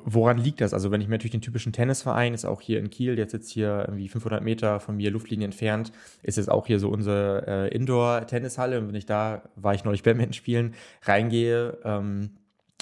Woran 0.04 0.38
liegt 0.38 0.60
das? 0.60 0.72
Also 0.72 0.92
wenn 0.92 1.00
ich 1.00 1.08
mir 1.08 1.14
natürlich 1.14 1.32
den 1.32 1.40
typischen 1.40 1.72
Tennisverein, 1.72 2.32
ist 2.32 2.44
auch 2.44 2.60
hier 2.60 2.78
in 2.78 2.90
Kiel, 2.90 3.18
jetzt 3.18 3.32
sitzt 3.32 3.50
hier 3.50 3.84
irgendwie 3.88 4.08
500 4.08 4.40
Meter 4.42 4.78
von 4.78 4.96
mir 4.96 5.10
Luftlinie 5.10 5.46
entfernt, 5.46 5.90
ist 6.22 6.36
jetzt 6.36 6.48
auch 6.48 6.68
hier 6.68 6.78
so 6.78 6.90
unsere 6.90 7.44
äh, 7.46 7.74
Indoor-Tennishalle. 7.74 8.78
Und 8.78 8.88
wenn 8.88 8.94
ich 8.94 9.06
da, 9.06 9.42
war 9.56 9.74
ich 9.74 9.82
neulich 9.82 10.04
Badminton 10.04 10.32
spielen, 10.32 10.74
reingehe 11.02 11.78
ähm, 11.82 12.30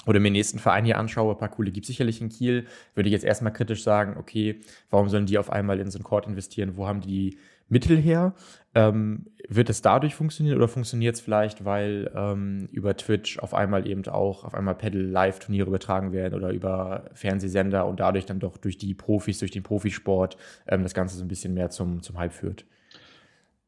oder 0.05 0.19
mir 0.19 0.29
den 0.29 0.33
nächsten 0.33 0.59
Verein 0.59 0.85
hier 0.85 0.99
anschaue, 0.99 1.33
ein 1.33 1.39
paar 1.39 1.49
coole 1.49 1.71
gibt 1.71 1.85
es 1.85 1.87
sicherlich 1.87 2.21
in 2.21 2.29
Kiel, 2.29 2.67
würde 2.93 3.09
ich 3.09 3.13
jetzt 3.13 3.25
erstmal 3.25 3.53
kritisch 3.53 3.81
sagen, 3.81 4.15
okay, 4.17 4.59
warum 4.91 5.09
sollen 5.09 5.25
die 5.25 5.39
auf 5.39 5.49
einmal 5.49 5.79
in 5.79 5.89
so 5.89 5.97
einen 5.97 6.03
Court 6.03 6.27
investieren? 6.27 6.77
Wo 6.77 6.85
haben 6.85 7.01
die 7.01 7.39
Mittel 7.69 7.97
her. 7.97 8.33
Ähm, 8.75 9.25
wird 9.47 9.69
es 9.69 9.81
dadurch 9.81 10.13
funktionieren 10.13 10.57
oder 10.57 10.67
funktioniert 10.67 11.15
es 11.15 11.21
vielleicht, 11.21 11.65
weil 11.65 12.11
ähm, 12.15 12.69
über 12.71 12.95
Twitch 12.95 13.39
auf 13.39 13.55
einmal 13.55 13.87
eben 13.87 14.05
auch 14.07 14.43
auf 14.43 14.53
einmal 14.53 14.75
Pedal 14.75 15.01
Live-Turniere 15.01 15.67
übertragen 15.67 16.11
werden 16.11 16.35
oder 16.35 16.51
über 16.51 17.05
Fernsehsender 17.13 17.87
und 17.87 17.99
dadurch 17.99 18.27
dann 18.27 18.39
doch 18.39 18.57
durch 18.57 18.77
die 18.77 18.93
Profis, 18.93 19.39
durch 19.39 19.51
den 19.51 19.63
Profisport 19.63 20.37
ähm, 20.67 20.83
das 20.83 20.93
Ganze 20.93 21.17
so 21.17 21.23
ein 21.23 21.27
bisschen 21.27 21.55
mehr 21.55 21.71
zum, 21.71 22.03
zum 22.03 22.19
Hype 22.19 22.33
führt? 22.33 22.65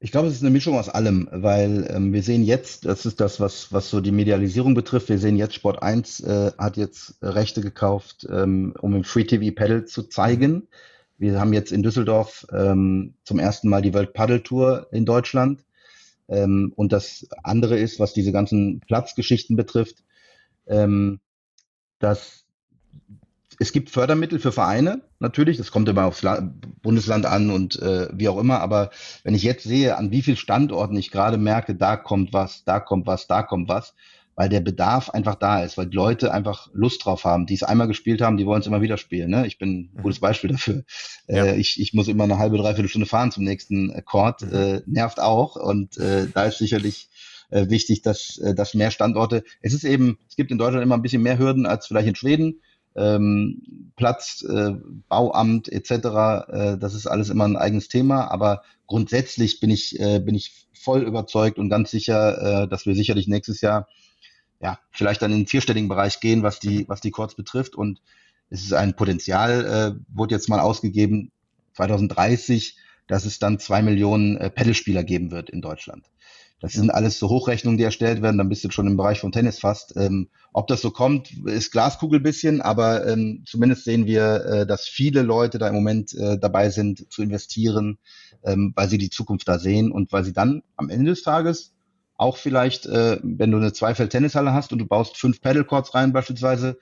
Ich 0.03 0.11
glaube, 0.11 0.27
es 0.27 0.33
ist 0.33 0.41
eine 0.41 0.49
Mischung 0.49 0.79
aus 0.79 0.89
allem, 0.89 1.29
weil 1.31 1.87
ähm, 1.91 2.11
wir 2.11 2.23
sehen 2.23 2.43
jetzt, 2.43 2.85
das 2.85 3.05
ist 3.05 3.19
das, 3.19 3.39
was, 3.39 3.71
was 3.71 3.89
so 3.89 4.01
die 4.01 4.11
Medialisierung 4.11 4.73
betrifft, 4.73 5.09
wir 5.09 5.19
sehen 5.19 5.37
jetzt, 5.37 5.53
Sport 5.53 5.83
1 5.83 6.21
äh, 6.21 6.51
hat 6.57 6.75
jetzt 6.77 7.17
Rechte 7.21 7.61
gekauft, 7.61 8.27
ähm, 8.29 8.73
um 8.81 8.95
im 8.95 9.03
Free 9.03 9.25
TV 9.25 9.53
Paddle 9.55 9.85
zu 9.85 10.03
zeigen. 10.03 10.67
Wir 11.21 11.39
haben 11.39 11.53
jetzt 11.53 11.71
in 11.71 11.83
Düsseldorf 11.83 12.47
ähm, 12.51 13.13
zum 13.25 13.37
ersten 13.37 13.69
Mal 13.69 13.83
die 13.83 13.93
World 13.93 14.13
Paddle 14.13 14.41
Tour 14.41 14.87
in 14.91 15.05
Deutschland. 15.05 15.63
Ähm, 16.27 16.73
und 16.75 16.91
das 16.91 17.27
andere 17.43 17.77
ist, 17.77 17.99
was 17.99 18.13
diese 18.13 18.31
ganzen 18.31 18.79
Platzgeschichten 18.79 19.55
betrifft, 19.55 20.03
ähm, 20.65 21.19
dass 21.99 22.45
es 23.59 23.71
gibt 23.71 23.91
Fördermittel 23.91 24.39
für 24.39 24.51
Vereine, 24.51 25.03
natürlich, 25.19 25.57
das 25.57 25.69
kommt 25.69 25.87
immer 25.87 26.05
aufs 26.05 26.23
La 26.23 26.41
Bundesland 26.81 27.27
an 27.27 27.51
und 27.51 27.79
äh, 27.79 28.07
wie 28.11 28.27
auch 28.27 28.39
immer, 28.39 28.59
aber 28.59 28.89
wenn 29.23 29.35
ich 29.35 29.43
jetzt 29.43 29.63
sehe, 29.63 29.97
an 29.97 30.09
wie 30.09 30.23
vielen 30.23 30.37
Standorten 30.37 30.97
ich 30.97 31.11
gerade 31.11 31.37
merke, 31.37 31.75
da 31.75 31.97
kommt 31.97 32.33
was, 32.33 32.63
da 32.63 32.79
kommt 32.79 33.05
was, 33.05 33.27
da 33.27 33.43
kommt 33.43 33.69
was, 33.69 33.93
weil 34.35 34.49
der 34.49 34.61
Bedarf 34.61 35.09
einfach 35.09 35.35
da 35.35 35.63
ist, 35.63 35.77
weil 35.77 35.87
die 35.87 35.95
Leute 35.95 36.33
einfach 36.33 36.69
Lust 36.73 37.05
drauf 37.05 37.25
haben, 37.25 37.45
die 37.45 37.53
es 37.53 37.63
einmal 37.63 37.87
gespielt 37.87 38.21
haben, 38.21 38.37
die 38.37 38.45
wollen 38.45 38.61
es 38.61 38.67
immer 38.67 38.81
wieder 38.81 38.97
spielen. 38.97 39.29
Ne? 39.29 39.45
Ich 39.45 39.57
bin 39.57 39.91
ein 39.95 40.01
gutes 40.01 40.19
mhm. 40.19 40.25
Beispiel 40.25 40.49
dafür. 40.51 40.83
Ja. 41.27 41.45
Äh, 41.45 41.57
ich, 41.57 41.79
ich 41.79 41.93
muss 41.93 42.07
immer 42.07 42.23
eine 42.23 42.37
halbe, 42.37 42.57
dreiviertel 42.57 42.89
Stunde 42.89 43.07
fahren 43.07 43.31
zum 43.31 43.43
nächsten 43.43 44.03
Chord, 44.05 44.41
mhm. 44.41 44.53
äh, 44.53 44.81
nervt 44.85 45.19
auch 45.19 45.55
und 45.55 45.97
äh, 45.97 46.27
da 46.33 46.45
ist 46.45 46.57
sicherlich 46.57 47.09
äh, 47.49 47.69
wichtig, 47.69 48.01
dass, 48.01 48.37
äh, 48.37 48.55
dass 48.55 48.73
mehr 48.73 48.91
Standorte, 48.91 49.43
es 49.61 49.73
ist 49.73 49.83
eben, 49.83 50.17
es 50.29 50.35
gibt 50.35 50.51
in 50.51 50.57
Deutschland 50.57 50.83
immer 50.83 50.95
ein 50.95 51.01
bisschen 51.01 51.21
mehr 51.21 51.37
Hürden 51.37 51.65
als 51.65 51.87
vielleicht 51.87 52.07
in 52.07 52.15
Schweden, 52.15 52.61
ähm, 52.95 53.91
Platz, 53.95 54.43
äh, 54.47 54.71
Bauamt 55.07 55.69
etc. 55.69 55.91
Äh, 55.91 56.77
das 56.77 56.93
ist 56.93 57.07
alles 57.07 57.29
immer 57.29 57.45
ein 57.45 57.57
eigenes 57.57 57.87
Thema, 57.87 58.29
aber 58.31 58.63
grundsätzlich 58.87 59.59
bin 59.59 59.69
ich, 59.69 59.99
äh, 59.99 60.19
bin 60.19 60.35
ich 60.35 60.67
voll 60.73 61.03
überzeugt 61.03 61.59
und 61.59 61.69
ganz 61.69 61.91
sicher, 61.91 62.63
äh, 62.63 62.67
dass 62.67 62.85
wir 62.85 62.95
sicherlich 62.95 63.27
nächstes 63.27 63.61
Jahr 63.61 63.87
ja 64.61 64.79
vielleicht 64.91 65.21
dann 65.21 65.31
in 65.31 65.39
den 65.39 65.47
vierstelligen 65.47 65.89
Bereich 65.89 66.19
gehen, 66.19 66.43
was 66.43 66.59
die, 66.59 66.87
was 66.87 67.01
die 67.01 67.11
Courts 67.11 67.35
betrifft. 67.35 67.75
Und 67.75 68.01
es 68.49 68.63
ist 68.63 68.73
ein 68.73 68.95
Potenzial, 68.95 69.65
äh, 69.97 70.15
wurde 70.15 70.35
jetzt 70.35 70.49
mal 70.49 70.59
ausgegeben, 70.59 71.31
2030, 71.75 72.77
dass 73.07 73.25
es 73.25 73.39
dann 73.39 73.59
zwei 73.59 73.81
Millionen 73.81 74.37
äh, 74.37 74.49
Pedalspieler 74.49 75.03
geben 75.03 75.31
wird 75.31 75.49
in 75.49 75.61
Deutschland. 75.61 76.05
Das 76.61 76.73
sind 76.73 76.91
alles 76.91 77.17
so 77.17 77.27
Hochrechnungen, 77.27 77.79
die 77.79 77.83
erstellt 77.83 78.21
werden, 78.21 78.37
dann 78.37 78.47
bist 78.47 78.63
du 78.63 78.69
schon 78.69 78.85
im 78.85 78.95
Bereich 78.95 79.19
von 79.19 79.31
Tennis 79.31 79.59
fast. 79.59 79.95
Ähm, 79.97 80.29
ob 80.53 80.67
das 80.67 80.81
so 80.81 80.91
kommt, 80.91 81.31
ist 81.45 81.71
Glaskugel 81.71 82.19
bisschen, 82.19 82.61
aber 82.61 83.07
ähm, 83.07 83.43
zumindest 83.47 83.83
sehen 83.83 84.05
wir, 84.05 84.45
äh, 84.45 84.67
dass 84.67 84.87
viele 84.87 85.23
Leute 85.23 85.57
da 85.57 85.67
im 85.67 85.73
Moment 85.73 86.13
äh, 86.13 86.37
dabei 86.37 86.69
sind 86.69 87.11
zu 87.11 87.23
investieren, 87.23 87.97
ähm, 88.43 88.73
weil 88.75 88.89
sie 88.89 88.99
die 88.99 89.09
Zukunft 89.09 89.47
da 89.47 89.57
sehen 89.57 89.91
und 89.91 90.11
weil 90.11 90.23
sie 90.23 90.33
dann 90.33 90.61
am 90.75 90.89
Ende 90.89 91.09
des 91.09 91.23
Tages 91.23 91.73
auch 92.21 92.37
vielleicht, 92.37 92.85
äh, 92.85 93.19
wenn 93.23 93.51
du 93.51 93.57
eine 93.57 93.73
Zweifeld-Tennishalle 93.73 94.53
hast 94.53 94.71
und 94.71 94.79
du 94.79 94.85
baust 94.85 95.17
fünf 95.17 95.41
Paddlecourts 95.41 95.95
rein 95.95 96.13
beispielsweise, 96.13 96.77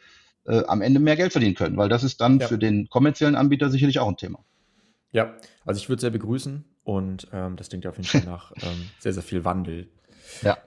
äh, 0.45 0.63
am 0.67 0.81
Ende 0.81 0.99
mehr 0.99 1.15
Geld 1.15 1.31
verdienen 1.31 1.55
können, 1.55 1.77
weil 1.77 1.89
das 1.89 2.03
ist 2.03 2.19
dann 2.19 2.39
ja. 2.39 2.47
für 2.47 2.57
den 2.57 2.89
kommerziellen 2.89 3.35
Anbieter 3.35 3.69
sicherlich 3.69 3.99
auch 3.99 4.09
ein 4.09 4.17
Thema. 4.17 4.43
Ja, 5.11 5.33
also 5.65 5.79
ich 5.79 5.87
würde 5.87 5.95
es 5.95 6.01
sehr 6.01 6.09
begrüßen. 6.11 6.65
Und 6.83 7.27
ähm, 7.31 7.55
das 7.55 7.69
klingt 7.69 7.85
ja 7.85 7.91
auf 7.91 7.97
jeden 7.97 8.09
Fall 8.09 8.23
nach 8.23 8.51
ähm, 8.61 8.89
sehr, 8.99 9.13
sehr 9.13 9.23
viel 9.23 9.45
Wandel. 9.45 9.87
Ja. 10.41 10.57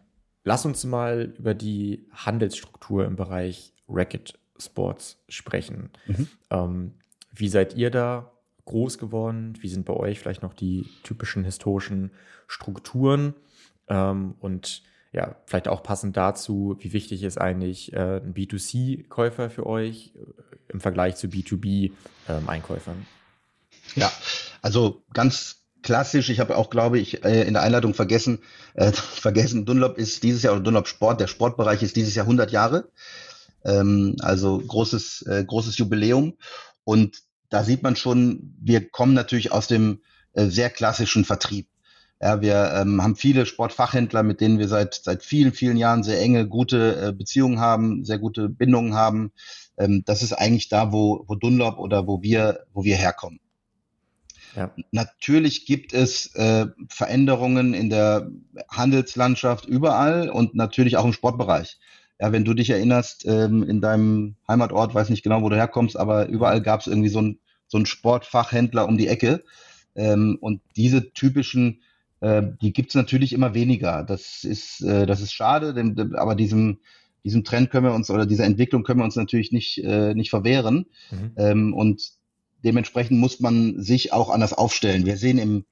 Lass 0.45 0.65
uns 0.65 0.85
mal 0.85 1.35
über 1.39 1.55
die 1.55 2.07
Handelsstruktur 2.13 3.05
im 3.05 3.17
Bereich 3.17 3.73
Racket 3.89 4.39
Sports 4.59 5.23
sprechen. 5.29 5.91
Mhm. 6.07 6.29
Ähm, 6.51 6.95
wie 7.31 7.49
seid 7.49 7.77
ihr 7.77 7.91
da 7.91 8.33
groß 8.65 8.99
geworden? 8.99 9.55
Wie 9.61 9.69
sind 9.69 9.85
bei 9.85 9.95
euch 9.95 10.19
vielleicht 10.19 10.43
noch 10.43 10.55
die 10.55 10.87
typischen 11.03 11.45
historischen 11.45 12.13
Strukturen? 12.47 13.35
Ähm, 13.93 14.35
und 14.41 14.83
ja, 15.13 15.37
vielleicht 15.45 15.69
auch 15.69 15.83
passend 15.83 16.17
dazu, 16.17 16.77
wie 16.81 16.95
wichtig 16.95 17.23
ist 17.23 17.39
eigentlich 17.39 17.93
äh, 17.93 18.17
ein 18.17 18.33
B2C-Käufer 18.33 19.51
für 19.51 19.67
euch 19.67 20.15
äh, 20.17 20.73
im 20.73 20.81
Vergleich 20.81 21.17
zu 21.17 21.27
B2B-Einkäufern? 21.27 22.97
Ähm, 22.97 23.07
ja, 23.95 24.11
also 24.63 25.03
ganz 25.13 25.65
klassisch. 25.83 26.31
Ich 26.31 26.41
habe 26.41 26.57
auch, 26.57 26.71
glaube 26.71 26.99
ich, 26.99 27.23
äh, 27.25 27.43
in 27.43 27.53
der 27.53 27.63
Einleitung 27.63 27.93
vergessen, 27.93 28.39
äh, 28.73 28.93
vergessen, 28.93 29.67
Dunlop 29.67 29.99
ist 29.99 30.23
dieses 30.23 30.43
Jahr, 30.43 30.55
oder 30.55 30.63
Dunlop 30.63 30.89
Sport, 30.89 31.21
der 31.21 31.27
Sportbereich 31.27 31.83
ist 31.83 31.97
dieses 31.97 32.15
Jahr 32.15 32.25
100 32.25 32.51
Jahre. 32.51 32.89
Ähm, 33.65 34.17
also 34.21 34.59
großes, 34.59 35.27
äh, 35.27 35.45
großes 35.45 35.77
Jubiläum. 35.77 36.39
Und 36.85 37.19
da 37.51 37.65
sieht 37.65 37.83
man 37.83 37.97
schon, 37.97 38.57
wir 38.59 38.89
kommen 38.89 39.13
natürlich 39.13 39.53
aus 39.53 39.67
dem 39.67 40.01
äh, 40.33 40.47
sehr 40.47 40.71
klassischen 40.71 41.27
Vertrieb. 41.27 41.69
Ja, 42.23 42.41
wir 42.41 42.73
ähm, 42.77 43.03
haben 43.03 43.17
viele 43.17 43.47
Sportfachhändler, 43.47 44.23
mit 44.23 44.41
denen 44.41 44.59
wir 44.59 44.69
seit, 44.69 44.95
seit 44.95 45.25
vielen, 45.25 45.53
vielen 45.53 45.77
Jahren 45.77 46.05
sehr 46.05 46.21
enge, 46.21 46.47
gute 46.47 47.09
äh, 47.09 47.13
Beziehungen 47.13 47.59
haben, 47.59 48.05
sehr 48.05 48.19
gute 48.19 48.49
Bindungen 48.49 48.95
haben. 48.95 49.33
Ähm, 49.77 50.05
das 50.07 50.23
ist 50.23 50.33
eigentlich 50.33 50.69
da, 50.69 50.93
wo, 50.93 51.25
wo 51.27 51.35
Dunlop 51.35 51.79
oder 51.79 52.07
wo 52.07 52.23
wir, 52.23 52.61
wo 52.73 52.85
wir 52.85 52.97
herkommen. 52.97 53.41
Ja. 54.55 54.73
Natürlich 54.93 55.67
gibt 55.67 55.93
es 55.93 56.35
äh, 56.37 56.67
Veränderungen 56.89 57.75
in 57.75 57.91
der 57.91 58.31
Handelslandschaft 58.71 59.67
überall 59.67 60.31
und 60.31 60.55
natürlich 60.55 60.97
auch 60.97 61.05
im 61.05 61.13
Sportbereich. 61.13 61.79
Ja, 62.21 62.31
wenn 62.31 62.45
du 62.45 62.55
dich 62.55 62.71
erinnerst, 62.71 63.27
ähm, 63.27 63.65
in 63.65 63.81
deinem 63.81 64.37
Heimatort, 64.47 64.95
weiß 64.95 65.11
nicht 65.11 65.25
genau, 65.25 65.43
wo 65.43 65.49
du 65.49 65.57
herkommst, 65.57 65.97
aber 65.97 66.29
überall 66.29 66.61
gab 66.63 66.81
es 66.81 66.87
irgendwie 66.87 67.09
so 67.09 67.21
ein 67.21 67.41
so 67.73 67.79
ein 67.79 67.87
Sportfachhändler 67.87 68.87
um 68.87 68.99
die 68.99 69.09
Ecke. 69.09 69.43
Ähm, 69.95 70.39
und 70.41 70.61
diese 70.77 71.13
typischen, 71.13 71.81
äh, 72.23 72.43
die 72.63 72.73
gibt 72.73 72.91
es 72.91 72.95
natürlich 72.95 73.33
immer 73.33 73.53
weniger. 73.53 74.05
Das 74.05 74.45
ist, 74.45 74.81
äh, 74.83 75.07
das 75.07 75.21
ist 75.21 75.33
schade, 75.33 75.75
denn, 75.75 76.15
aber 76.15 76.35
diesem, 76.37 76.79
diesem 77.25 77.43
Trend 77.43 77.71
können 77.71 77.87
wir 77.87 77.95
uns 77.95 78.11
oder 78.11 78.27
dieser 78.27 78.45
Entwicklung 78.45 78.85
können 78.85 79.01
wir 79.01 79.05
uns 79.05 79.17
natürlich 79.17 79.51
nicht, 79.53 79.79
äh, 79.85 80.15
nicht 80.15 80.31
verwehren. 80.31 80.87
Mhm. 81.11 81.33
Ähm, 81.37 81.75
und 81.75 82.13
dementsprechend 82.65 83.19
muss 83.19 83.41
man 83.41 83.81
sich 83.83 84.13
auch 84.13 84.31
anders 84.31 84.53
aufstellen. 84.53 85.05
Wir 85.05 85.17
sehen 85.17 85.39
im 85.39 85.65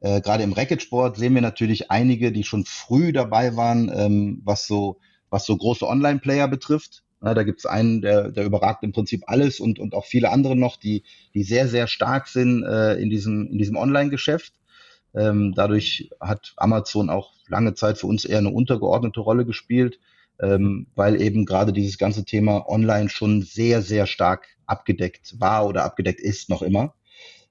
äh, 0.00 0.20
gerade 0.20 0.44
im 0.44 0.52
Racketsport 0.52 1.16
sehen 1.16 1.34
wir 1.34 1.40
natürlich 1.40 1.90
einige, 1.90 2.30
die 2.30 2.44
schon 2.44 2.66
früh 2.66 3.12
dabei 3.12 3.56
waren, 3.56 3.90
ähm, 3.92 4.42
was 4.44 4.66
so 4.66 4.98
was 5.30 5.44
so 5.44 5.56
große 5.56 5.86
Online-Player 5.88 6.46
betrifft. 6.46 7.02
Ja, 7.22 7.34
da 7.34 7.42
gibt 7.42 7.60
es 7.60 7.66
einen, 7.66 8.02
der, 8.02 8.30
der 8.30 8.44
überragt 8.44 8.84
im 8.84 8.92
Prinzip 8.92 9.24
alles 9.26 9.58
und, 9.58 9.80
und 9.80 9.94
auch 9.94 10.04
viele 10.04 10.30
andere 10.30 10.54
noch, 10.54 10.76
die, 10.76 11.02
die 11.34 11.42
sehr, 11.42 11.66
sehr 11.66 11.88
stark 11.88 12.28
sind 12.28 12.62
äh, 12.62 12.94
in 12.94 13.10
diesem, 13.10 13.48
in 13.48 13.58
diesem 13.58 13.76
Online-Geschäft. 13.76 14.52
Ähm, 15.16 15.54
dadurch 15.56 16.10
hat 16.20 16.52
Amazon 16.56 17.10
auch 17.10 17.32
lange 17.48 17.74
Zeit 17.74 17.98
für 17.98 18.06
uns 18.06 18.24
eher 18.24 18.38
eine 18.38 18.50
untergeordnete 18.50 19.20
Rolle 19.20 19.46
gespielt, 19.46 19.98
ähm, 20.40 20.86
weil 20.94 21.20
eben 21.20 21.46
gerade 21.46 21.72
dieses 21.72 21.96
ganze 21.98 22.24
Thema 22.24 22.68
Online 22.68 23.08
schon 23.08 23.42
sehr, 23.42 23.82
sehr 23.82 24.06
stark 24.06 24.46
abgedeckt 24.66 25.40
war 25.40 25.66
oder 25.66 25.84
abgedeckt 25.84 26.20
ist 26.20 26.50
noch 26.50 26.62
immer. 26.62 26.94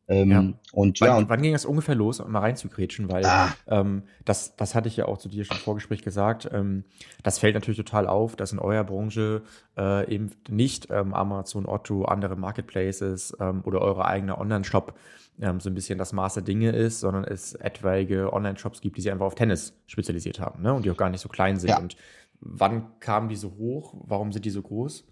Ähm, 0.07 0.31
ja. 0.31 0.53
Und, 0.71 1.01
wann, 1.01 1.07
ja, 1.07 1.17
und 1.17 1.29
wann 1.29 1.41
ging 1.41 1.53
das 1.53 1.65
ungefähr 1.65 1.95
los, 1.95 2.19
um 2.19 2.31
mal 2.31 2.39
reinzugrätschen? 2.39 3.09
Weil 3.09 3.25
ah. 3.25 3.53
ähm, 3.67 4.03
das, 4.23 4.55
das 4.55 4.75
hatte 4.75 4.87
ich 4.87 4.97
ja 4.97 5.05
auch 5.05 5.17
zu 5.17 5.29
dir 5.29 5.45
schon 5.45 5.57
im 5.57 5.63
Vorgespräch 5.63 6.03
gesagt. 6.03 6.49
Ähm, 6.51 6.83
das 7.23 7.39
fällt 7.39 7.55
natürlich 7.55 7.77
total 7.77 8.07
auf, 8.07 8.35
dass 8.35 8.51
in 8.51 8.59
eurer 8.59 8.83
Branche 8.83 9.41
äh, 9.77 10.13
eben 10.13 10.31
nicht 10.47 10.89
ähm, 10.91 11.13
Amazon, 11.13 11.65
Otto, 11.65 12.05
andere 12.05 12.35
Marketplaces 12.35 13.35
ähm, 13.39 13.61
oder 13.63 13.81
eure 13.81 14.05
eigene 14.05 14.37
Online-Shop 14.37 14.93
ähm, 15.41 15.59
so 15.59 15.69
ein 15.69 15.75
bisschen 15.75 15.97
das 15.97 16.13
Maß 16.13 16.35
der 16.35 16.43
Dinge 16.43 16.69
ist, 16.69 16.99
sondern 16.99 17.23
es 17.23 17.53
etwaige 17.53 18.31
Online-Shops 18.31 18.81
gibt, 18.81 18.97
die 18.97 19.01
sich 19.01 19.11
einfach 19.11 19.25
auf 19.25 19.35
Tennis 19.35 19.73
spezialisiert 19.87 20.39
haben 20.39 20.61
ne? 20.61 20.73
und 20.73 20.85
die 20.85 20.91
auch 20.91 20.97
gar 20.97 21.09
nicht 21.09 21.21
so 21.21 21.29
klein 21.29 21.57
sind. 21.57 21.71
Ja. 21.71 21.79
Und 21.79 21.95
wann 22.41 22.99
kamen 22.99 23.27
die 23.27 23.35
so 23.35 23.55
hoch? 23.57 23.95
Warum 24.05 24.31
sind 24.31 24.45
die 24.45 24.51
so 24.51 24.61
groß? 24.61 25.05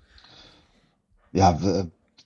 ja, 1.33 1.59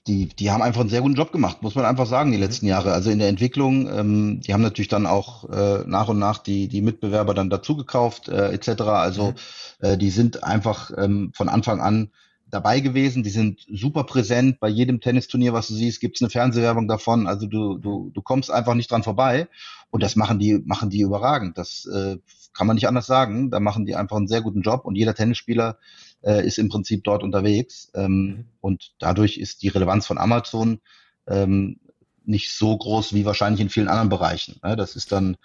die, 0.06 0.26
die 0.26 0.50
haben 0.50 0.62
einfach 0.62 0.80
einen 0.80 0.90
sehr 0.90 1.02
guten 1.02 1.14
Job 1.14 1.32
gemacht, 1.32 1.62
muss 1.62 1.74
man 1.74 1.84
einfach 1.84 2.06
sagen, 2.06 2.30
die 2.30 2.38
mhm. 2.38 2.44
letzten 2.44 2.66
Jahre. 2.66 2.92
Also 2.92 3.10
in 3.10 3.18
der 3.18 3.28
Entwicklung, 3.28 3.88
ähm, 3.90 4.40
die 4.40 4.54
haben 4.54 4.62
natürlich 4.62 4.88
dann 4.88 5.06
auch 5.06 5.48
äh, 5.50 5.84
nach 5.86 6.08
und 6.08 6.18
nach 6.18 6.38
die, 6.38 6.68
die 6.68 6.80
Mitbewerber 6.80 7.34
dann 7.34 7.50
dazugekauft, 7.50 8.28
äh, 8.28 8.52
etc. 8.52 8.82
Also 8.82 9.32
mhm. 9.32 9.34
äh, 9.80 9.98
die 9.98 10.10
sind 10.10 10.44
einfach 10.44 10.90
ähm, 10.96 11.32
von 11.34 11.48
Anfang 11.48 11.80
an 11.80 12.10
dabei 12.50 12.80
gewesen. 12.80 13.22
Die 13.22 13.30
sind 13.30 13.66
super 13.70 14.04
präsent 14.04 14.60
bei 14.60 14.68
jedem 14.68 15.00
Tennisturnier, 15.00 15.52
was 15.52 15.68
du 15.68 15.74
siehst, 15.74 16.00
gibt's 16.00 16.22
eine 16.22 16.30
Fernsehwerbung 16.30 16.88
davon. 16.88 17.26
Also 17.26 17.46
du, 17.46 17.76
du, 17.76 18.10
du 18.14 18.22
kommst 18.22 18.50
einfach 18.50 18.74
nicht 18.74 18.90
dran 18.90 19.02
vorbei. 19.02 19.48
Und 19.90 20.02
das 20.02 20.16
machen 20.16 20.38
die, 20.38 20.62
machen 20.64 20.90
die 20.90 21.00
überragend. 21.00 21.56
Das 21.56 21.86
äh, 21.86 22.16
kann 22.52 22.66
man 22.66 22.74
nicht 22.74 22.88
anders 22.88 23.06
sagen. 23.06 23.50
Da 23.50 23.60
machen 23.60 23.86
die 23.86 23.96
einfach 23.96 24.16
einen 24.16 24.28
sehr 24.28 24.42
guten 24.42 24.62
Job 24.62 24.84
und 24.84 24.96
jeder 24.96 25.14
Tennisspieler 25.14 25.78
äh, 26.22 26.46
ist 26.46 26.58
im 26.58 26.68
Prinzip 26.68 27.04
dort 27.04 27.22
unterwegs. 27.22 27.90
Ähm, 27.94 28.10
mhm. 28.10 28.44
Und 28.60 28.92
dadurch 28.98 29.38
ist 29.38 29.62
die 29.62 29.68
Relevanz 29.68 30.06
von 30.06 30.18
Amazon 30.18 30.80
ähm, 31.26 31.80
nicht 32.24 32.52
so 32.52 32.76
groß 32.76 33.14
wie 33.14 33.24
wahrscheinlich 33.24 33.60
in 33.60 33.70
vielen 33.70 33.88
anderen 33.88 34.08
Bereichen. 34.10 34.60
Ne? 34.62 34.76
Das 34.76 34.96
ist 34.96 35.12
dann 35.12 35.36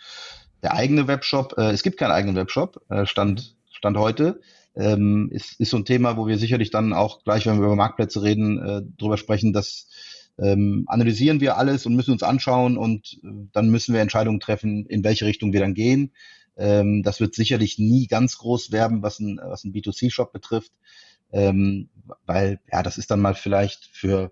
der 0.61 0.73
eigene 0.73 1.07
Webshop. 1.07 1.55
Äh, 1.57 1.71
es 1.71 1.83
gibt 1.83 1.97
keinen 1.97 2.11
eigenen 2.11 2.35
Webshop, 2.35 2.81
äh, 2.89 3.05
Stand, 3.05 3.55
Stand 3.71 3.97
heute. 3.97 4.41
Ähm, 4.75 5.29
ist, 5.31 5.59
ist 5.59 5.69
so 5.69 5.77
ein 5.77 5.85
Thema, 5.85 6.17
wo 6.17 6.25
wir 6.25 6.37
sicherlich 6.37 6.71
dann 6.71 6.93
auch 6.93 7.23
gleich, 7.23 7.45
wenn 7.45 7.59
wir 7.59 7.65
über 7.65 7.75
Marktplätze 7.75 8.23
reden, 8.23 8.59
äh, 8.59 8.81
drüber 8.97 9.17
sprechen, 9.17 9.53
dass 9.53 9.87
ähm, 10.39 10.85
analysieren 10.87 11.41
wir 11.41 11.57
alles 11.57 11.85
und 11.85 11.95
müssen 11.95 12.11
uns 12.11 12.23
anschauen 12.23 12.77
und 12.77 13.19
äh, 13.23 13.27
dann 13.51 13.69
müssen 13.69 13.93
wir 13.93 14.01
Entscheidungen 14.01 14.39
treffen, 14.39 14.85
in 14.87 15.03
welche 15.03 15.25
Richtung 15.25 15.53
wir 15.53 15.59
dann 15.59 15.75
gehen. 15.75 16.11
Ähm, 16.55 17.03
das 17.03 17.19
wird 17.19 17.35
sicherlich 17.35 17.79
nie 17.79 18.07
ganz 18.07 18.37
groß 18.37 18.71
werden, 18.71 19.01
was 19.01 19.19
ein, 19.19 19.39
was 19.43 19.63
ein 19.63 19.73
B2C-Shop 19.73 20.31
betrifft, 20.31 20.71
ähm, 21.31 21.89
weil 22.25 22.59
ja, 22.71 22.83
das 22.83 22.97
ist 22.97 23.11
dann 23.11 23.21
mal 23.21 23.35
vielleicht 23.35 23.85
für 23.85 24.31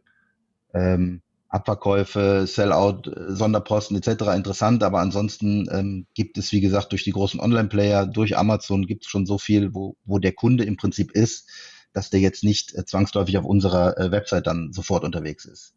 ähm, 0.74 1.22
Abverkäufe, 1.50 2.46
Sellout, 2.48 3.02
Sonderposten 3.28 3.98
etc. 3.98 4.36
interessant, 4.36 4.84
aber 4.84 5.00
ansonsten 5.00 5.68
ähm, 5.70 6.08
gibt 6.14 6.38
es, 6.38 6.54
wie 6.54 6.62
gesagt, 6.62 6.94
durch 6.94 7.04
die 7.04 7.12
großen 7.12 7.42
Online-Player, 7.42 8.06
durch 8.06 8.38
Amazon 8.38 8.88
gibt 8.88 9.04
es 9.04 9.10
schon 9.10 9.26
so 9.26 9.38
viel, 9.38 9.74
wo, 9.74 9.98
wo 10.06 10.18
der 10.18 10.32
Kunde 10.32 10.64
im 10.64 10.78
Prinzip 10.78 11.12
ist, 11.12 11.50
dass 11.92 12.10
der 12.10 12.22
jetzt 12.22 12.46
nicht 12.46 12.74
äh, 12.76 12.86
zwangsläufig 12.86 13.38
auf 13.38 13.44
unserer 13.44 13.98
äh, 13.98 14.12
Website 14.12 14.48
dann 14.48 14.72
sofort 14.72 15.04
unterwegs 15.04 15.44
ist. 15.44 15.74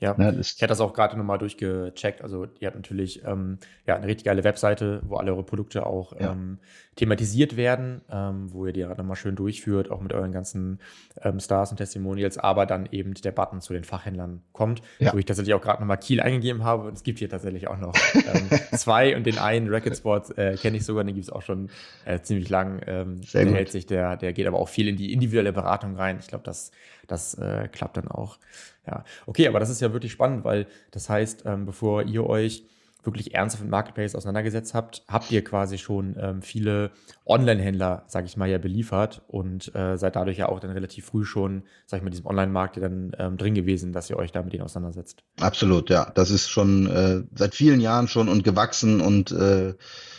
Ja, 0.00 0.14
ne, 0.16 0.36
ich 0.40 0.54
hatte 0.54 0.66
das 0.66 0.80
auch 0.80 0.94
gerade 0.94 1.16
nochmal 1.16 1.38
durchgecheckt. 1.38 2.22
Also 2.22 2.48
ihr 2.58 2.66
habt 2.66 2.76
natürlich 2.76 3.24
ähm, 3.24 3.58
ja, 3.86 3.94
eine 3.94 4.06
richtig 4.06 4.24
geile 4.24 4.42
Webseite, 4.42 5.00
wo 5.04 5.16
alle 5.16 5.32
eure 5.32 5.44
Produkte 5.44 5.86
auch 5.86 6.18
ja. 6.18 6.32
ähm, 6.32 6.58
thematisiert 6.96 7.56
werden, 7.56 8.02
ähm, 8.10 8.52
wo 8.52 8.66
ihr 8.66 8.72
die 8.72 8.80
gerade 8.80 9.00
nochmal 9.00 9.16
schön 9.16 9.36
durchführt, 9.36 9.90
auch 9.90 10.00
mit 10.00 10.12
euren 10.12 10.32
ganzen 10.32 10.80
ähm, 11.22 11.40
Stars 11.40 11.70
und 11.70 11.76
Testimonials, 11.76 12.36
aber 12.36 12.66
dann 12.66 12.88
eben 12.90 13.14
der 13.14 13.30
Button 13.30 13.60
zu 13.60 13.72
den 13.72 13.84
Fachhändlern 13.84 14.42
kommt, 14.52 14.82
ja. 14.98 15.12
wo 15.12 15.18
ich 15.18 15.24
tatsächlich 15.24 15.54
auch 15.54 15.62
gerade 15.62 15.80
nochmal 15.80 15.98
Kiel 15.98 16.20
eingegeben 16.20 16.64
habe. 16.64 16.88
Und 16.88 16.94
es 16.94 17.02
gibt 17.02 17.18
hier 17.20 17.30
tatsächlich 17.30 17.68
auch 17.68 17.78
noch 17.78 17.94
ähm, 18.14 18.50
zwei 18.76 19.16
und 19.16 19.24
den 19.24 19.38
einen 19.38 19.68
Racket 19.68 19.96
Sports 19.96 20.30
äh, 20.30 20.56
kenne 20.60 20.76
ich 20.76 20.84
sogar, 20.84 21.04
den 21.04 21.14
gibt 21.14 21.26
es 21.26 21.32
auch 21.32 21.42
schon 21.42 21.70
äh, 22.04 22.20
ziemlich 22.20 22.48
lang. 22.48 22.82
Ähm, 22.86 23.20
der 23.32 23.46
gut. 23.46 23.54
hält 23.54 23.70
sich, 23.70 23.86
der, 23.86 24.16
der 24.16 24.32
geht 24.32 24.46
aber 24.46 24.58
auch 24.58 24.68
viel 24.68 24.88
in 24.88 24.96
die 24.96 25.12
individuelle 25.12 25.52
Beratung 25.52 25.96
rein. 25.96 26.18
Ich 26.20 26.26
glaube, 26.26 26.44
das, 26.44 26.72
das 27.06 27.34
äh, 27.34 27.68
klappt 27.70 27.96
dann 27.96 28.08
auch. 28.08 28.38
Ja, 28.86 29.04
okay, 29.26 29.46
aber 29.46 29.60
das 29.60 29.70
ist 29.70 29.80
ja 29.80 29.92
wirklich 29.92 30.12
spannend, 30.12 30.44
weil 30.44 30.66
das 30.90 31.08
heißt, 31.08 31.44
ähm, 31.46 31.66
bevor 31.66 32.02
ihr 32.02 32.26
euch 32.26 32.64
wirklich 33.04 33.34
ernsthaft 33.34 33.62
mit 33.62 33.70
Marketplace 33.70 34.14
auseinandergesetzt 34.14 34.74
habt, 34.74 35.02
habt 35.08 35.30
ihr 35.30 35.42
quasi 35.42 35.78
schon 35.78 36.16
ähm, 36.20 36.42
viele 36.42 36.92
Online-Händler, 37.26 38.04
sage 38.06 38.26
ich 38.26 38.36
mal, 38.36 38.48
ja 38.48 38.58
beliefert 38.58 39.22
und 39.28 39.74
äh, 39.74 39.96
seid 39.96 40.16
dadurch 40.16 40.38
ja 40.38 40.48
auch 40.48 40.60
dann 40.60 40.70
relativ 40.70 41.06
früh 41.06 41.24
schon, 41.24 41.64
sag 41.86 41.98
ich 41.98 42.04
mal, 42.04 42.10
diesem 42.10 42.26
Online-Markt 42.26 42.76
ja 42.76 42.82
dann 42.82 43.12
ähm, 43.18 43.36
drin 43.36 43.54
gewesen, 43.54 43.92
dass 43.92 44.08
ihr 44.08 44.16
euch 44.16 44.32
da 44.32 44.42
mit 44.42 44.52
denen 44.52 44.62
auseinandersetzt. 44.62 45.24
Absolut, 45.40 45.90
ja. 45.90 46.10
Das 46.14 46.30
ist 46.30 46.48
schon 46.48 46.86
äh, 46.86 47.22
seit 47.34 47.54
vielen 47.54 47.80
Jahren 47.80 48.08
schon 48.08 48.28
und 48.28 48.44
gewachsen 48.44 49.00
und 49.00 49.32
äh, 49.32 49.74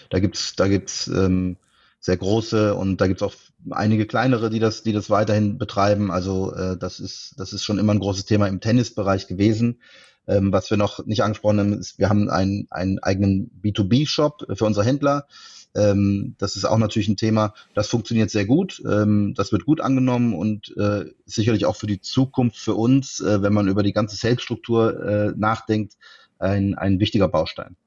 da 0.10 0.20
gibt's, 0.20 0.56
da 0.56 0.68
gibt's 0.68 1.08
ähm, 1.08 1.58
sehr 2.04 2.18
große 2.18 2.76
und 2.76 3.00
da 3.00 3.08
gibt's 3.08 3.24
auch 3.24 3.34
einige 3.72 4.06
kleinere, 4.06 4.50
die 4.50 4.60
das, 4.60 4.84
die 4.84 4.92
das 4.92 5.10
weiterhin 5.10 5.58
betreiben. 5.58 6.12
Also 6.12 6.54
äh, 6.54 6.76
das 6.78 7.00
ist, 7.00 7.36
das 7.38 7.54
ist 7.54 7.64
schon 7.64 7.80
immer 7.80 7.94
ein 7.94 8.00
großes 8.00 8.26
Thema 8.26 8.48
im 8.48 8.60
Tennisbereich 8.60 9.28
gewesen. 9.28 9.80
Ähm, 10.28 10.52
was 10.52 10.70
wir 10.70 10.76
noch 10.76 11.06
nicht 11.06 11.24
angesprochen 11.24 11.60
haben, 11.60 11.80
ist, 11.80 12.00
wir 12.00 12.10
haben 12.10 12.30
einen, 12.30 12.68
einen 12.72 13.00
eigenen 13.00 13.52
B2B-Shop 13.64 14.48
für 14.54 14.66
unsere 14.66 14.86
Händler. 14.86 15.28
Ähm, 15.76 16.36
das 16.40 16.58
ist 16.58 16.66
auch 16.66 16.78
natürlich 16.78 17.08
ein 17.08 17.16
Thema, 17.16 17.54
das 17.74 17.88
funktioniert 17.88 18.30
sehr 18.30 18.46
gut, 18.46 18.84
ähm, 18.86 19.34
das 19.36 19.54
wird 19.54 19.66
gut 19.66 19.80
angenommen 19.80 20.34
und 20.34 20.76
äh, 20.78 21.06
sicherlich 21.26 21.66
auch 21.66 21.78
für 21.78 21.88
die 21.88 22.02
Zukunft 22.02 22.58
für 22.58 22.76
uns, 22.76 23.22
äh, 23.22 23.42
wenn 23.42 23.54
man 23.54 23.70
über 23.70 23.82
die 23.82 23.94
ganze 23.94 24.18
Sales-Struktur 24.18 25.04
äh, 25.04 25.34
nachdenkt, 25.38 25.94
ein, 26.38 26.76
ein 26.76 27.00
wichtiger 27.00 27.30
Baustein. 27.30 27.78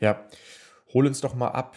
Ja, 0.00 0.24
hol 0.94 1.06
uns 1.06 1.20
doch 1.20 1.34
mal 1.34 1.48
ab 1.48 1.76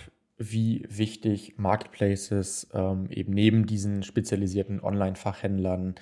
wie 0.50 0.86
wichtig 0.90 1.56
Marketplaces 1.58 2.68
ähm, 2.74 3.08
eben 3.10 3.34
neben 3.34 3.66
diesen 3.66 4.04
spezialisierten 4.04 4.82
Online-Fachhändlern 4.82 5.96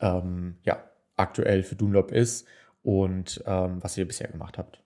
ähm, 0.00 0.56
ja, 0.64 0.82
aktuell 1.16 1.62
für 1.62 1.76
Dunlop 1.76 2.12
ist 2.12 2.46
und 2.82 3.42
ähm, 3.46 3.78
was 3.80 3.96
ihr 3.96 4.06
bisher 4.06 4.28
gemacht 4.28 4.58
habt. 4.58 4.80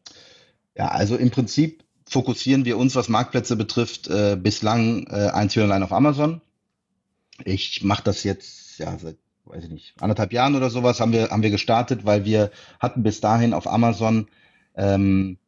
Ja, 0.76 0.88
also 0.88 1.17
im 1.17 1.31
Prinzip 1.31 1.85
fokussieren 2.09 2.64
wir 2.64 2.79
uns, 2.79 2.95
was 2.97 3.09
Marktplätze 3.09 3.57
betrifft, 3.57 4.09
äh, 4.09 4.37
bislang 4.40 5.07
äh, 5.09 5.31
einzig 5.33 5.62
allein 5.62 5.83
auf 5.83 5.93
Amazon. 5.93 6.40
Ich 7.45 7.83
mache 7.83 8.05
das 8.05 8.25
jetzt 8.25 8.79
ja 8.79 8.97
seit 8.99 9.17
weiß 9.45 9.64
ich 9.64 9.71
nicht 9.71 9.95
anderthalb 10.00 10.33
Jahren 10.33 10.55
oder 10.55 10.71
sowas 10.71 11.00
haben 11.00 11.12
wir 11.12 11.31
haben 11.31 11.43
wir 11.43 11.50
gestartet, 11.50 12.05
weil 12.05 12.25
wir 12.25 12.50
hatten 12.79 13.02
bis 13.02 13.21
dahin 13.21 13.52
auf 13.52 13.67
Amazon 13.67 14.28
ähm, 14.76 15.39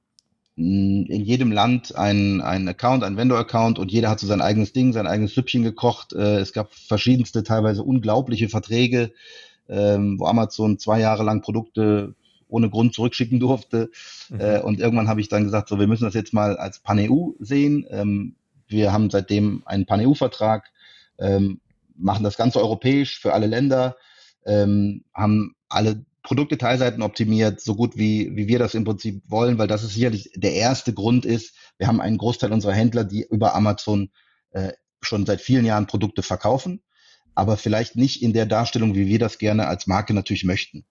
in 0.56 1.06
jedem 1.06 1.50
Land 1.50 1.96
ein, 1.96 2.42
ein 2.42 2.68
Account, 2.68 3.04
ein 3.04 3.16
Vendor-Account 3.16 3.78
und 3.78 3.90
jeder 3.90 4.10
hat 4.10 4.20
so 4.20 4.26
sein 4.26 4.42
eigenes 4.42 4.72
Ding, 4.72 4.92
sein 4.92 5.06
eigenes 5.06 5.34
Süppchen 5.34 5.62
gekocht. 5.62 6.12
Äh, 6.12 6.40
es 6.40 6.52
gab 6.52 6.74
verschiedenste, 6.74 7.42
teilweise 7.42 7.82
unglaubliche 7.82 8.50
Verträge, 8.50 9.12
ähm, 9.68 10.20
wo 10.20 10.26
Amazon 10.26 10.78
zwei 10.78 11.00
Jahre 11.00 11.22
lang 11.22 11.40
Produkte 11.40 12.14
ohne 12.48 12.68
Grund 12.68 12.92
zurückschicken 12.92 13.40
durfte. 13.40 13.90
Mhm. 14.28 14.40
Äh, 14.40 14.60
und 14.60 14.78
irgendwann 14.78 15.08
habe 15.08 15.22
ich 15.22 15.30
dann 15.30 15.44
gesagt, 15.44 15.70
so, 15.70 15.78
wir 15.78 15.86
müssen 15.86 16.04
das 16.04 16.14
jetzt 16.14 16.34
mal 16.34 16.58
als 16.58 16.80
Pan-EU 16.80 17.30
sehen. 17.38 17.86
Ähm, 17.88 18.34
wir 18.68 18.92
haben 18.92 19.08
seitdem 19.08 19.62
einen 19.64 19.86
Pan-EU-Vertrag, 19.86 20.70
ähm, 21.18 21.60
machen 21.96 22.24
das 22.24 22.36
Ganze 22.36 22.60
europäisch 22.60 23.20
für 23.20 23.32
alle 23.32 23.46
Länder, 23.46 23.96
haben 24.44 25.54
alle 25.68 26.04
Produktdetailseiten 26.22 27.02
optimiert, 27.02 27.60
so 27.60 27.74
gut 27.74 27.96
wie, 27.96 28.34
wie 28.36 28.46
wir 28.46 28.58
das 28.58 28.74
im 28.74 28.84
Prinzip 28.84 29.22
wollen, 29.26 29.58
weil 29.58 29.66
das 29.66 29.82
ist 29.82 29.94
sicherlich 29.94 30.30
der 30.36 30.54
erste 30.54 30.92
Grund 30.92 31.24
ist, 31.24 31.54
wir 31.78 31.88
haben 31.88 32.00
einen 32.00 32.18
Großteil 32.18 32.52
unserer 32.52 32.74
Händler, 32.74 33.04
die 33.04 33.26
über 33.28 33.54
Amazon 33.54 34.10
äh, 34.50 34.72
schon 35.00 35.26
seit 35.26 35.40
vielen 35.40 35.64
Jahren 35.64 35.88
Produkte 35.88 36.22
verkaufen, 36.22 36.82
aber 37.34 37.56
vielleicht 37.56 37.96
nicht 37.96 38.22
in 38.22 38.32
der 38.32 38.46
Darstellung, 38.46 38.94
wie 38.94 39.06
wir 39.06 39.18
das 39.18 39.38
gerne 39.38 39.66
als 39.66 39.86
Marke 39.86 40.14
natürlich 40.14 40.44
möchten, 40.44 40.84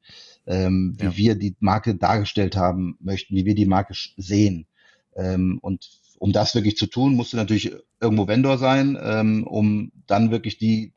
ähm, 0.48 0.96
wie 0.98 1.06
ja. 1.06 1.18
wir 1.18 1.36
die 1.36 1.56
Marke 1.60 1.96
dargestellt 1.96 2.58
haben 2.58 2.98
möchten, 3.00 3.36
wie 3.36 3.46
wir 3.46 3.56
die 3.56 3.66
Marke 3.66 3.94
sehen. 4.18 4.68
Ähm, 5.16 5.60
und 5.62 5.90
um 6.20 6.34
das 6.34 6.56
wirklich 6.56 6.78
zu 6.78 6.88
tun, 6.88 7.16
musst 7.16 7.34
du 7.34 7.38
natürlich 7.38 7.72
irgendwo 8.00 8.28
Vendor 8.28 8.58
sein, 8.58 8.98
ähm, 9.02 9.48
um 9.48 9.92
dann 10.08 10.30
wirklich 10.30 10.58
die, 10.58 10.94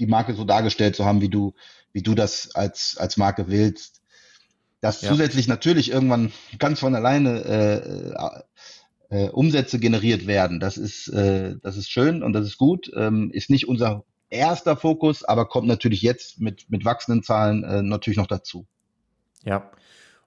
die 0.00 0.06
Marke 0.06 0.34
so 0.34 0.44
dargestellt 0.44 0.96
zu 0.96 1.04
haben, 1.04 1.20
wie 1.20 1.28
du, 1.28 1.54
wie 1.92 2.02
du 2.02 2.14
das 2.14 2.54
als, 2.54 2.96
als 2.98 3.16
Marke 3.16 3.48
willst. 3.48 4.00
Dass 4.80 5.02
ja. 5.02 5.10
zusätzlich 5.10 5.46
natürlich 5.46 5.90
irgendwann 5.90 6.32
ganz 6.58 6.80
von 6.80 6.94
alleine 6.94 8.44
äh, 9.10 9.24
äh, 9.24 9.28
Umsätze 9.28 9.78
generiert 9.78 10.26
werden, 10.26 10.58
das 10.58 10.78
ist, 10.78 11.08
äh, 11.08 11.56
das 11.62 11.76
ist 11.76 11.90
schön 11.90 12.22
und 12.22 12.32
das 12.32 12.46
ist 12.46 12.56
gut. 12.56 12.90
Ähm, 12.96 13.30
ist 13.30 13.50
nicht 13.50 13.68
unser 13.68 14.04
erster 14.30 14.76
Fokus, 14.76 15.22
aber 15.22 15.46
kommt 15.46 15.68
natürlich 15.68 16.00
jetzt 16.00 16.40
mit, 16.40 16.70
mit 16.70 16.84
wachsenden 16.86 17.22
Zahlen 17.22 17.62
äh, 17.62 17.82
natürlich 17.82 18.16
noch 18.16 18.26
dazu. 18.26 18.66
Ja, 19.44 19.70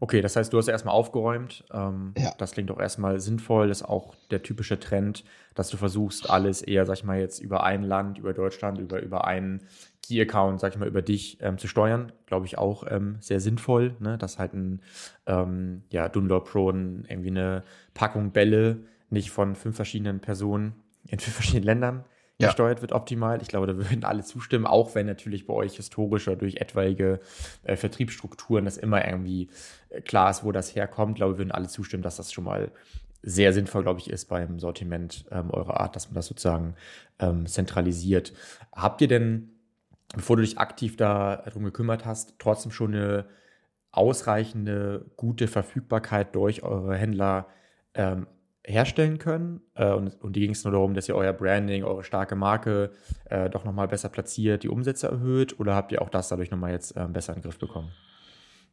Okay, 0.03 0.19
das 0.19 0.35
heißt, 0.35 0.51
du 0.51 0.57
hast 0.57 0.67
erstmal 0.67 0.93
aufgeräumt. 0.93 1.63
Ähm, 1.71 2.13
ja. 2.17 2.33
Das 2.37 2.51
klingt 2.51 2.69
auch 2.71 2.79
erstmal 2.81 3.21
sinnvoll. 3.21 3.69
Das 3.69 3.79
ist 3.79 3.87
auch 3.87 4.15
der 4.31 4.43
typische 4.43 4.77
Trend, 4.77 5.23
dass 5.55 5.69
du 5.69 5.77
versuchst, 5.77 6.29
alles 6.29 6.61
eher, 6.61 6.85
sag 6.85 6.97
ich 6.97 7.03
mal, 7.05 7.21
jetzt 7.21 7.39
über 7.39 7.63
ein 7.63 7.83
Land, 7.83 8.17
über 8.17 8.33
Deutschland, 8.33 8.79
über, 8.79 9.01
über 9.01 9.23
einen 9.23 9.61
Key-Account, 10.05 10.59
sag 10.59 10.73
ich 10.73 10.77
mal, 10.77 10.89
über 10.89 11.01
dich 11.01 11.37
ähm, 11.39 11.57
zu 11.57 11.69
steuern. 11.69 12.11
Glaube 12.25 12.45
ich 12.45 12.57
auch 12.57 12.83
ähm, 12.91 13.15
sehr 13.21 13.39
sinnvoll, 13.39 13.95
ne? 14.01 14.17
dass 14.17 14.39
halt 14.39 14.53
ein 14.53 14.81
ähm, 15.25 15.83
ja, 15.89 16.09
Dunlop 16.09 16.51
Pro 16.51 16.69
irgendwie 16.69 17.29
eine 17.29 17.63
Packung 17.93 18.31
Bälle 18.31 18.79
nicht 19.09 19.31
von 19.31 19.55
fünf 19.55 19.77
verschiedenen 19.77 20.19
Personen 20.19 20.73
in 21.07 21.19
fünf 21.19 21.35
verschiedenen 21.35 21.63
Ländern 21.63 22.03
ja. 22.39 22.47
gesteuert 22.47 22.81
wird 22.81 22.91
optimal. 22.91 23.41
Ich 23.41 23.47
glaube, 23.47 23.67
da 23.67 23.77
würden 23.77 24.03
alle 24.03 24.23
zustimmen, 24.23 24.65
auch 24.65 24.95
wenn 24.95 25.05
natürlich 25.05 25.45
bei 25.45 25.53
euch 25.53 25.75
historisch 25.75 26.27
oder 26.27 26.37
durch 26.37 26.57
etwaige 26.57 27.19
äh, 27.63 27.75
Vertriebsstrukturen 27.75 28.65
das 28.65 28.77
immer 28.77 29.05
irgendwie 29.05 29.49
äh, 29.89 30.01
klar 30.01 30.29
ist, 30.29 30.43
wo 30.43 30.51
das 30.51 30.75
herkommt. 30.75 31.11
Ich 31.11 31.17
glaube, 31.17 31.37
würden 31.37 31.51
alle 31.51 31.67
zustimmen, 31.67 32.03
dass 32.03 32.17
das 32.17 32.31
schon 32.31 32.43
mal 32.45 32.71
sehr 33.21 33.53
sinnvoll, 33.53 33.83
glaube 33.83 33.99
ich, 33.99 34.09
ist 34.09 34.25
beim 34.25 34.59
Sortiment 34.59 35.25
ähm, 35.31 35.49
eurer 35.51 35.79
Art, 35.79 35.95
dass 35.95 36.07
man 36.07 36.15
das 36.15 36.27
sozusagen 36.27 36.75
ähm, 37.19 37.45
zentralisiert. 37.45 38.33
Habt 38.73 38.99
ihr 39.01 39.07
denn, 39.07 39.49
bevor 40.13 40.35
du 40.35 40.41
dich 40.41 40.57
aktiv 40.57 40.97
darum 40.97 41.63
gekümmert 41.63 42.05
hast, 42.05 42.35
trotzdem 42.39 42.71
schon 42.71 42.93
eine 42.93 43.25
ausreichende, 43.91 45.05
gute 45.15 45.47
Verfügbarkeit 45.47 46.35
durch 46.35 46.63
eure 46.63 46.97
Händler 46.97 47.47
ähm, 47.93 48.27
herstellen 48.65 49.17
können. 49.17 49.61
Äh, 49.75 49.91
und, 49.91 50.21
und 50.21 50.35
die 50.35 50.41
ging 50.41 50.51
es 50.51 50.63
nur 50.63 50.73
darum, 50.73 50.93
dass 50.93 51.07
ihr 51.09 51.15
euer 51.15 51.33
Branding, 51.33 51.83
eure 51.83 52.03
starke 52.03 52.35
Marke 52.35 52.91
äh, 53.25 53.49
doch 53.49 53.65
nochmal 53.65 53.87
besser 53.87 54.09
platziert, 54.09 54.63
die 54.63 54.69
Umsätze 54.69 55.07
erhöht 55.07 55.59
oder 55.59 55.75
habt 55.75 55.91
ihr 55.91 56.01
auch 56.01 56.09
das 56.09 56.29
dadurch 56.29 56.51
nochmal 56.51 56.71
jetzt 56.71 56.95
äh, 56.95 57.05
besser 57.07 57.33
in 57.33 57.39
den 57.39 57.43
Griff 57.43 57.59
bekommen? 57.59 57.91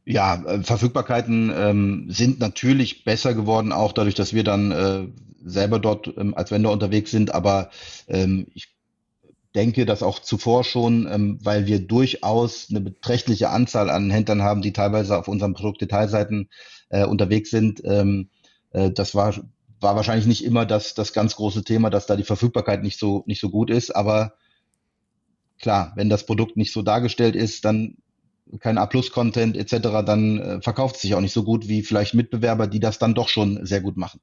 Ja, 0.05 0.42
äh, 0.44 0.62
Verfügbarkeiten 0.62 1.53
ähm, 1.55 2.07
sind 2.09 2.40
natürlich 2.40 3.05
besser 3.05 3.35
geworden, 3.35 3.72
auch 3.72 3.92
dadurch, 3.92 4.14
dass 4.14 4.33
wir 4.33 4.44
dann 4.44 4.72
äh, 4.72 5.07
selber 5.44 5.79
dort 5.79 6.12
ähm, 6.16 6.35
als 6.35 6.50
Vendor 6.50 6.72
unterwegs 6.72 7.11
sind. 7.11 7.35
Aber 7.35 7.70
ähm, 8.09 8.46
ich 8.55 8.74
denke, 9.55 9.85
dass 9.87 10.03
auch 10.03 10.20
zuvor 10.20 10.64
schon, 10.64 11.09
ähm, 11.11 11.38
weil 11.42 11.66
wir 11.66 11.81
durchaus 11.81 12.68
eine 12.70 12.81
beträchtliche 12.81 13.50
Anzahl 13.50 13.90
an 13.90 14.11
Händlern 14.11 14.42
haben, 14.42 14.62
die 14.62 14.72
teilweise 14.72 15.18
auf 15.18 15.29
unseren 15.29 15.55
Produktdetailseiten 15.55 16.48
äh, 16.88 17.05
unterwegs 17.05 17.50
sind. 17.50 17.83
Ähm, 17.85 18.31
äh, 18.72 18.90
das 18.90 19.14
war 19.14 19.35
war 19.81 19.97
wahrscheinlich 19.97 20.27
nicht 20.27 20.45
immer 20.45 20.66
das, 20.66 20.95
das 20.95 21.12
ganz 21.12 21.37
große 21.37 21.64
Thema, 21.64 21.90
dass 21.90 22.07
da 22.07 22.16
die 22.16 22.25
Verfügbarkeit 22.25 22.83
nicht 22.83 22.99
so, 22.99 23.25
nicht 23.27 23.40
so 23.40 23.51
gut 23.51 23.71
ist. 23.71 23.90
Aber 23.90 24.35
klar, 25.59 25.93
wenn 25.97 26.09
das 26.09 26.27
Produkt 26.27 26.57
nicht 26.57 26.73
so 26.73 26.83
dargestellt 26.83 27.35
ist, 27.35 27.64
dann 27.64 27.97
kein 28.59 28.79
A-Plus-Content 28.79 29.57
etc., 29.57 30.05
dann 30.05 30.38
äh, 30.38 30.61
verkauft 30.61 30.97
es 30.97 31.03
sich 31.03 31.14
auch 31.14 31.21
nicht 31.21 31.33
so 31.33 31.45
gut 31.45 31.69
wie 31.69 31.83
vielleicht 31.83 32.14
Mitbewerber, 32.14 32.66
die 32.66 32.81
das 32.81 32.99
dann 32.99 33.14
doch 33.14 33.29
schon 33.29 33.64
sehr 33.64 33.81
gut 33.81 33.97
machen. 33.97 34.21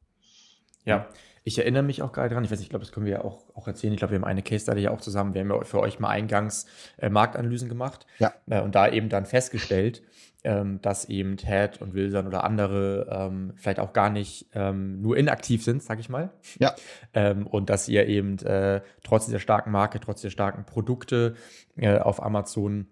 Ja, 0.85 1.07
ich 1.47 1.57
erinnere 1.57 1.81
mich 1.81 2.01
auch 2.01 2.11
gerade 2.11 2.33
dran, 2.33 2.43
ich 2.43 2.51
weiß 2.51 2.59
nicht, 2.59 2.65
ich 2.65 2.69
glaube, 2.69 2.83
das 2.83 2.91
können 2.91 3.05
wir 3.05 3.13
ja 3.13 3.23
auch, 3.23 3.45
auch 3.55 3.69
erzählen. 3.69 3.93
Ich 3.93 3.99
glaube, 3.99 4.11
wir 4.11 4.19
haben 4.19 4.25
eine 4.25 4.41
Case 4.41 4.63
Study 4.63 4.81
ja 4.81 4.91
auch 4.91 4.99
zusammen. 4.99 5.33
Wir 5.33 5.39
haben 5.41 5.49
ja 5.49 5.63
für 5.63 5.79
euch 5.79 5.97
mal 5.97 6.09
eingangs 6.09 6.65
äh, 6.97 7.09
Marktanalysen 7.09 7.69
gemacht 7.69 8.05
ja. 8.19 8.33
Äh, 8.49 8.59
und 8.59 8.75
da 8.75 8.89
eben 8.89 9.07
dann 9.07 9.25
festgestellt, 9.25 10.03
ähm, 10.43 10.81
dass 10.81 11.05
eben 11.05 11.37
Ted 11.37 11.81
und 11.81 11.93
Wilson 11.93 12.27
oder 12.27 12.43
andere 12.43 13.07
ähm, 13.09 13.53
vielleicht 13.55 13.79
auch 13.79 13.93
gar 13.93 14.09
nicht 14.09 14.49
ähm, 14.55 15.01
nur 15.01 15.15
inaktiv 15.15 15.63
sind, 15.63 15.81
sag 15.81 16.01
ich 16.01 16.09
mal. 16.09 16.31
Ja. 16.59 16.75
Ähm, 17.13 17.47
und 17.47 17.69
dass 17.69 17.87
ihr 17.87 18.07
eben 18.07 18.37
äh, 18.39 18.81
trotz 19.05 19.27
dieser 19.27 19.39
starken 19.39 19.71
Marke, 19.71 20.01
trotz 20.01 20.21
der 20.21 20.31
starken 20.31 20.65
Produkte 20.65 21.35
äh, 21.77 21.97
auf 21.97 22.21
Amazon 22.21 22.87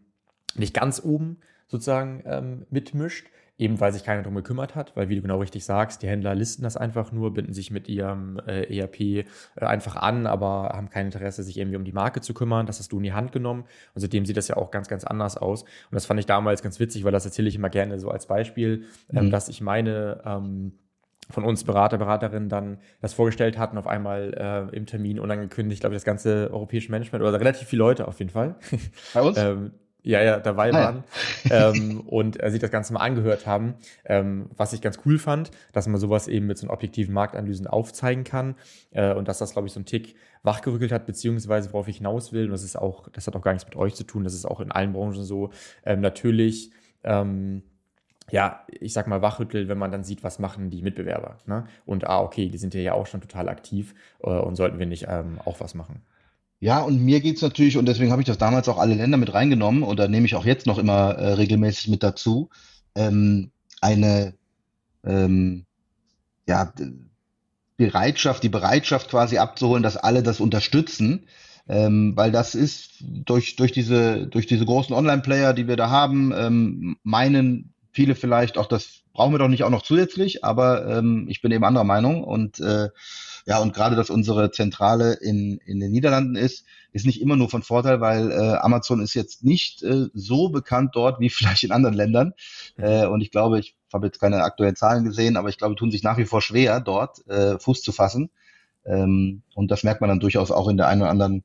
nicht 0.55 0.73
ganz 0.73 1.01
oben 1.03 1.41
sozusagen 1.67 2.23
ähm, 2.25 2.65
mitmischt 2.69 3.27
eben 3.57 3.79
weil 3.79 3.93
sich 3.93 4.03
keiner 4.03 4.21
darum 4.21 4.35
gekümmert 4.35 4.75
hat, 4.75 4.95
weil 4.95 5.07
wie 5.07 5.15
du 5.15 5.21
genau 5.21 5.39
richtig 5.39 5.63
sagst, 5.63 6.01
die 6.01 6.07
Händler 6.07 6.35
listen 6.35 6.63
das 6.63 6.75
einfach 6.75 7.11
nur, 7.11 7.33
binden 7.33 7.53
sich 7.53 7.71
mit 7.71 7.87
ihrem 7.87 8.39
äh, 8.47 8.77
ERP 8.77 8.99
äh, 8.99 9.25
einfach 9.55 9.95
an, 9.95 10.27
aber 10.27 10.73
haben 10.73 10.89
kein 10.89 11.05
Interesse, 11.05 11.41
sich 11.43 11.57
irgendwie 11.57 11.77
um 11.77 11.85
die 11.85 11.93
Marke 11.93 12.19
zu 12.19 12.33
kümmern. 12.33 12.65
Das 12.65 12.79
hast 12.79 12.91
du 12.91 12.97
in 12.97 13.03
die 13.03 13.13
Hand 13.13 13.31
genommen 13.31 13.61
und 13.93 14.01
seitdem 14.01 14.25
sieht 14.25 14.35
das 14.35 14.49
ja 14.49 14.57
auch 14.57 14.71
ganz, 14.71 14.89
ganz 14.89 15.05
anders 15.05 15.37
aus. 15.37 15.63
Und 15.63 15.91
das 15.91 16.05
fand 16.05 16.19
ich 16.19 16.25
damals 16.25 16.63
ganz 16.63 16.79
witzig, 16.79 17.05
weil 17.05 17.13
das 17.13 17.25
erzähle 17.25 17.47
ich 17.47 17.55
immer 17.55 17.69
gerne 17.69 17.97
so 17.99 18.09
als 18.09 18.25
Beispiel, 18.25 18.85
ähm, 19.13 19.27
mhm. 19.27 19.31
dass 19.31 19.47
ich 19.47 19.61
meine 19.61 20.21
ähm, 20.25 20.73
von 21.29 21.45
uns 21.45 21.63
Berater, 21.63 21.97
Beraterinnen 21.97 22.49
dann 22.49 22.77
das 23.01 23.13
vorgestellt 23.13 23.57
hatten, 23.57 23.77
auf 23.77 23.87
einmal 23.87 24.69
äh, 24.71 24.75
im 24.75 24.85
Termin 24.85 25.19
unangekündigt, 25.19 25.79
glaube 25.79 25.95
ich, 25.95 26.01
das 26.01 26.05
ganze 26.05 26.51
europäische 26.51 26.91
Management 26.91 27.23
oder 27.23 27.39
relativ 27.39 27.67
viele 27.67 27.79
Leute 27.79 28.07
auf 28.07 28.19
jeden 28.19 28.31
Fall. 28.31 28.55
Bei 29.13 29.21
uns? 29.21 29.37
ähm, 29.37 29.71
ja, 30.05 30.21
ja, 30.21 30.39
dabei 30.39 30.71
ah, 30.71 30.73
waren 30.73 31.03
ja. 31.45 31.71
ähm, 31.71 32.01
und 32.01 32.41
äh, 32.41 32.51
sich 32.51 32.59
das 32.59 32.69
Ganze 32.69 32.93
mal 32.93 32.99
angehört 32.99 33.47
haben. 33.47 33.73
Ähm, 34.05 34.49
was 34.55 34.71
ich 34.71 34.81
ganz 34.81 34.99
cool 35.05 35.17
fand, 35.17 35.49
dass 35.73 35.87
man 35.87 35.99
sowas 35.99 36.27
eben 36.27 36.45
mit 36.45 36.59
so 36.59 36.67
einem 36.67 36.73
objektiven 36.73 37.13
Marktanalysen 37.13 37.65
aufzeigen 37.65 38.23
kann 38.23 38.55
äh, 38.91 39.13
und 39.13 39.27
dass 39.27 39.39
das, 39.39 39.53
glaube 39.53 39.67
ich, 39.67 39.73
so 39.73 39.79
ein 39.79 39.85
Tick 39.85 40.15
wachgerückelt 40.43 40.91
hat, 40.91 41.07
beziehungsweise 41.07 41.73
worauf 41.73 41.87
ich 41.87 41.97
hinaus 41.97 42.31
will, 42.31 42.45
und 42.45 42.51
das 42.51 42.63
ist 42.63 42.75
auch, 42.75 43.09
das 43.09 43.25
hat 43.25 43.35
auch 43.35 43.41
gar 43.41 43.53
nichts 43.53 43.67
mit 43.67 43.75
euch 43.75 43.95
zu 43.95 44.03
tun, 44.03 44.23
das 44.23 44.35
ist 44.35 44.45
auch 44.45 44.59
in 44.59 44.71
allen 44.71 44.93
Branchen 44.93 45.23
so, 45.23 45.49
ähm, 45.83 46.01
natürlich, 46.01 46.71
ähm, 47.03 47.63
ja, 48.29 48.63
ich 48.67 48.93
sag 48.93 49.07
mal, 49.07 49.23
wachrüttelt, 49.23 49.67
wenn 49.69 49.77
man 49.79 49.91
dann 49.91 50.03
sieht, 50.03 50.23
was 50.23 50.37
machen 50.37 50.69
die 50.69 50.83
Mitbewerber. 50.83 51.37
Ne? 51.47 51.65
Und 51.85 52.07
ah, 52.07 52.21
okay, 52.21 52.49
die 52.49 52.57
sind 52.57 52.75
ja 52.75 52.93
auch 52.93 53.07
schon 53.07 53.21
total 53.21 53.49
aktiv 53.49 53.95
äh, 54.21 54.29
und 54.29 54.55
sollten 54.55 54.77
wir 54.77 54.85
nicht 54.85 55.07
ähm, 55.09 55.39
auch 55.45 55.59
was 55.59 55.73
machen. 55.73 56.03
Ja, 56.59 56.81
und 56.81 57.03
mir 57.03 57.21
geht's 57.21 57.41
natürlich, 57.41 57.77
und 57.77 57.85
deswegen 57.85 58.11
habe 58.11 58.21
ich 58.21 58.27
das 58.27 58.37
damals 58.37 58.69
auch 58.69 58.77
alle 58.77 58.95
Länder 58.95 59.17
mit 59.17 59.33
reingenommen 59.33 59.83
oder 59.83 60.07
nehme 60.07 60.25
ich 60.25 60.35
auch 60.35 60.45
jetzt 60.45 60.65
noch 60.65 60.77
immer 60.77 61.11
äh, 61.11 61.33
regelmäßig 61.33 61.89
mit 61.89 62.01
dazu, 62.01 62.49
ähm, 62.95 63.51
eine 63.81 64.33
ähm, 65.03 65.65
ja, 66.47 66.73
Bereitschaft, 67.77 68.43
die 68.43 68.49
Bereitschaft 68.49 69.09
quasi 69.09 69.37
abzuholen, 69.37 69.83
dass 69.83 69.97
alle 69.97 70.23
das 70.23 70.39
unterstützen. 70.39 71.27
Ähm, 71.67 72.13
weil 72.15 72.31
das 72.31 72.53
ist 72.53 72.91
durch, 73.01 73.55
durch, 73.55 73.71
diese, 73.71 74.27
durch 74.27 74.45
diese 74.45 74.65
großen 74.65 74.95
Online-Player, 74.95 75.53
die 75.53 75.67
wir 75.67 75.75
da 75.75 75.89
haben, 75.89 76.31
ähm, 76.35 76.97
meinen 77.01 77.73
viele 77.91 78.13
vielleicht 78.13 78.59
auch, 78.59 78.67
das 78.67 79.01
brauchen 79.13 79.33
wir 79.33 79.39
doch 79.39 79.47
nicht 79.47 79.63
auch 79.63 79.71
noch 79.71 79.81
zusätzlich, 79.81 80.43
aber 80.43 80.85
ähm, 80.85 81.25
ich 81.27 81.41
bin 81.41 81.51
eben 81.51 81.63
anderer 81.63 81.85
Meinung 81.85 82.23
und 82.23 82.59
äh, 82.59 82.89
ja, 83.45 83.59
und 83.59 83.73
gerade, 83.73 83.95
dass 83.95 84.09
unsere 84.09 84.49
Zentrale 84.51 85.13
in, 85.13 85.59
in 85.65 85.79
den 85.79 85.91
Niederlanden 85.91 86.35
ist, 86.35 86.65
ist 86.93 87.05
nicht 87.05 87.21
immer 87.21 87.35
nur 87.35 87.49
von 87.49 87.61
Vorteil, 87.61 88.01
weil 88.01 88.31
äh, 88.31 88.55
Amazon 88.55 89.01
ist 89.01 89.13
jetzt 89.13 89.43
nicht 89.43 89.83
äh, 89.83 90.07
so 90.13 90.49
bekannt 90.49 90.95
dort 90.95 91.19
wie 91.19 91.29
vielleicht 91.29 91.63
in 91.63 91.71
anderen 91.71 91.95
Ländern. 91.95 92.33
Mhm. 92.77 92.83
Äh, 92.83 93.05
und 93.05 93.21
ich 93.21 93.29
glaube, 93.29 93.59
ich 93.59 93.75
habe 93.93 94.07
jetzt 94.07 94.19
keine 94.19 94.43
aktuellen 94.43 94.75
Zahlen 94.75 95.05
gesehen, 95.05 95.37
aber 95.37 95.49
ich 95.49 95.57
glaube, 95.57 95.75
tun 95.75 95.91
sich 95.91 96.03
nach 96.03 96.17
wie 96.17 96.25
vor 96.25 96.41
schwer, 96.41 96.79
dort 96.79 97.25
äh, 97.27 97.59
Fuß 97.59 97.83
zu 97.83 97.91
fassen. 97.91 98.31
Ähm, 98.83 99.43
und 99.53 99.69
das 99.69 99.83
merkt 99.83 100.01
man 100.01 100.09
dann 100.09 100.19
durchaus 100.19 100.49
auch 100.51 100.67
in 100.67 100.77
der 100.77 100.87
einen 100.87 101.01
oder 101.01 101.11
anderen 101.11 101.43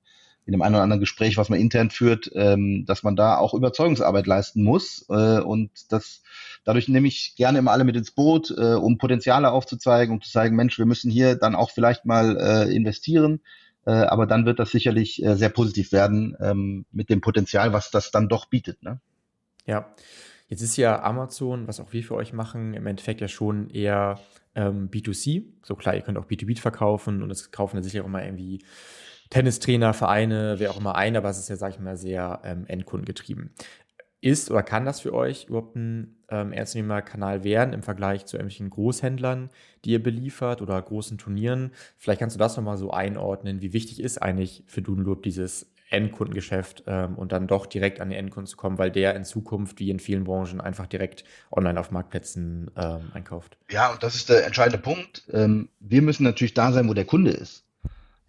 in 0.50 0.52
dem 0.52 0.62
einen 0.62 0.74
oder 0.74 0.82
anderen 0.82 1.00
Gespräch, 1.00 1.36
was 1.36 1.48
man 1.48 1.60
intern 1.60 1.90
führt, 1.90 2.28
ähm, 2.34 2.84
dass 2.84 3.04
man 3.04 3.14
da 3.14 3.38
auch 3.38 3.54
Überzeugungsarbeit 3.54 4.26
leisten 4.26 4.64
muss. 4.64 5.06
Äh, 5.08 5.38
und 5.38 5.70
das 5.92 6.22
dadurch 6.64 6.88
nehme 6.88 7.06
ich 7.06 7.36
gerne 7.36 7.60
immer 7.60 7.70
alle 7.70 7.84
mit 7.84 7.94
ins 7.94 8.10
Boot, 8.10 8.50
äh, 8.50 8.74
um 8.74 8.98
Potenziale 8.98 9.52
aufzuzeigen, 9.52 10.12
um 10.12 10.20
zu 10.20 10.28
zeigen, 10.28 10.56
Mensch, 10.56 10.76
wir 10.76 10.86
müssen 10.86 11.08
hier 11.08 11.36
dann 11.36 11.54
auch 11.54 11.70
vielleicht 11.70 12.04
mal 12.04 12.36
äh, 12.36 12.74
investieren. 12.74 13.42
Äh, 13.86 13.92
aber 13.92 14.26
dann 14.26 14.44
wird 14.44 14.58
das 14.58 14.72
sicherlich 14.72 15.24
äh, 15.24 15.36
sehr 15.36 15.50
positiv 15.50 15.92
werden 15.92 16.36
ähm, 16.40 16.84
mit 16.90 17.10
dem 17.10 17.20
Potenzial, 17.20 17.72
was 17.72 17.92
das 17.92 18.10
dann 18.10 18.28
doch 18.28 18.46
bietet. 18.46 18.82
Ne? 18.82 19.00
Ja, 19.66 19.94
jetzt 20.48 20.62
ist 20.62 20.76
ja 20.76 21.00
Amazon, 21.00 21.68
was 21.68 21.78
auch 21.78 21.92
wir 21.92 22.02
für 22.02 22.16
euch 22.16 22.32
machen, 22.32 22.74
im 22.74 22.88
Endeffekt 22.88 23.20
ja 23.20 23.28
schon 23.28 23.70
eher 23.70 24.18
ähm, 24.56 24.90
B2C. 24.90 25.44
So 25.62 25.76
klar, 25.76 25.94
ihr 25.94 26.02
könnt 26.02 26.18
auch 26.18 26.26
B2B 26.26 26.58
verkaufen 26.58 27.22
und 27.22 27.30
es 27.30 27.52
kaufen 27.52 27.76
dann 27.76 27.84
sicher 27.84 28.02
auch 28.02 28.06
immer 28.06 28.24
irgendwie 28.24 28.64
Tennistrainer, 29.30 29.94
Vereine, 29.94 30.56
wer 30.58 30.70
auch 30.70 30.78
immer 30.78 30.96
ein, 30.96 31.16
aber 31.16 31.30
es 31.30 31.38
ist 31.38 31.48
ja, 31.48 31.56
sag 31.56 31.70
ich 31.70 31.80
mal, 31.80 31.96
sehr 31.96 32.40
ähm, 32.44 32.64
endkundengetrieben. 32.66 33.54
Ist 34.20 34.50
oder 34.50 34.62
kann 34.62 34.84
das 34.84 35.00
für 35.00 35.14
euch 35.14 35.46
überhaupt 35.46 35.76
ein 35.76 36.16
ähm, 36.28 36.52
ernstzunehmender 36.52 37.42
werden 37.42 37.72
im 37.72 37.82
Vergleich 37.82 38.26
zu 38.26 38.36
irgendwelchen 38.36 38.68
Großhändlern, 38.68 39.48
die 39.84 39.92
ihr 39.92 40.02
beliefert 40.02 40.60
oder 40.60 40.80
großen 40.82 41.16
Turnieren? 41.16 41.72
Vielleicht 41.96 42.20
kannst 42.20 42.36
du 42.36 42.38
das 42.38 42.56
nochmal 42.56 42.76
so 42.76 42.90
einordnen. 42.90 43.62
Wie 43.62 43.72
wichtig 43.72 44.00
ist 44.00 44.20
eigentlich 44.20 44.62
für 44.66 44.82
Dunloop 44.82 45.22
dieses 45.22 45.72
Endkundengeschäft 45.90 46.84
ähm, 46.86 47.16
und 47.16 47.32
dann 47.32 47.46
doch 47.46 47.66
direkt 47.66 48.00
an 48.00 48.10
den 48.10 48.18
Endkunden 48.18 48.46
zu 48.46 48.56
kommen, 48.56 48.78
weil 48.78 48.90
der 48.90 49.14
in 49.16 49.24
Zukunft, 49.24 49.80
wie 49.80 49.90
in 49.90 49.98
vielen 49.98 50.24
Branchen, 50.24 50.60
einfach 50.60 50.86
direkt 50.86 51.24
online 51.50 51.78
auf 51.78 51.90
Marktplätzen 51.90 52.70
ähm, 52.76 53.10
einkauft. 53.12 53.56
Ja, 53.70 53.92
und 53.92 54.02
das 54.02 54.14
ist 54.14 54.28
der 54.28 54.46
entscheidende 54.46 54.78
Punkt. 54.78 55.24
Ähm, 55.32 55.68
wir 55.80 56.02
müssen 56.02 56.24
natürlich 56.24 56.54
da 56.54 56.72
sein, 56.72 56.88
wo 56.88 56.94
der 56.94 57.06
Kunde 57.06 57.30
ist. 57.30 57.64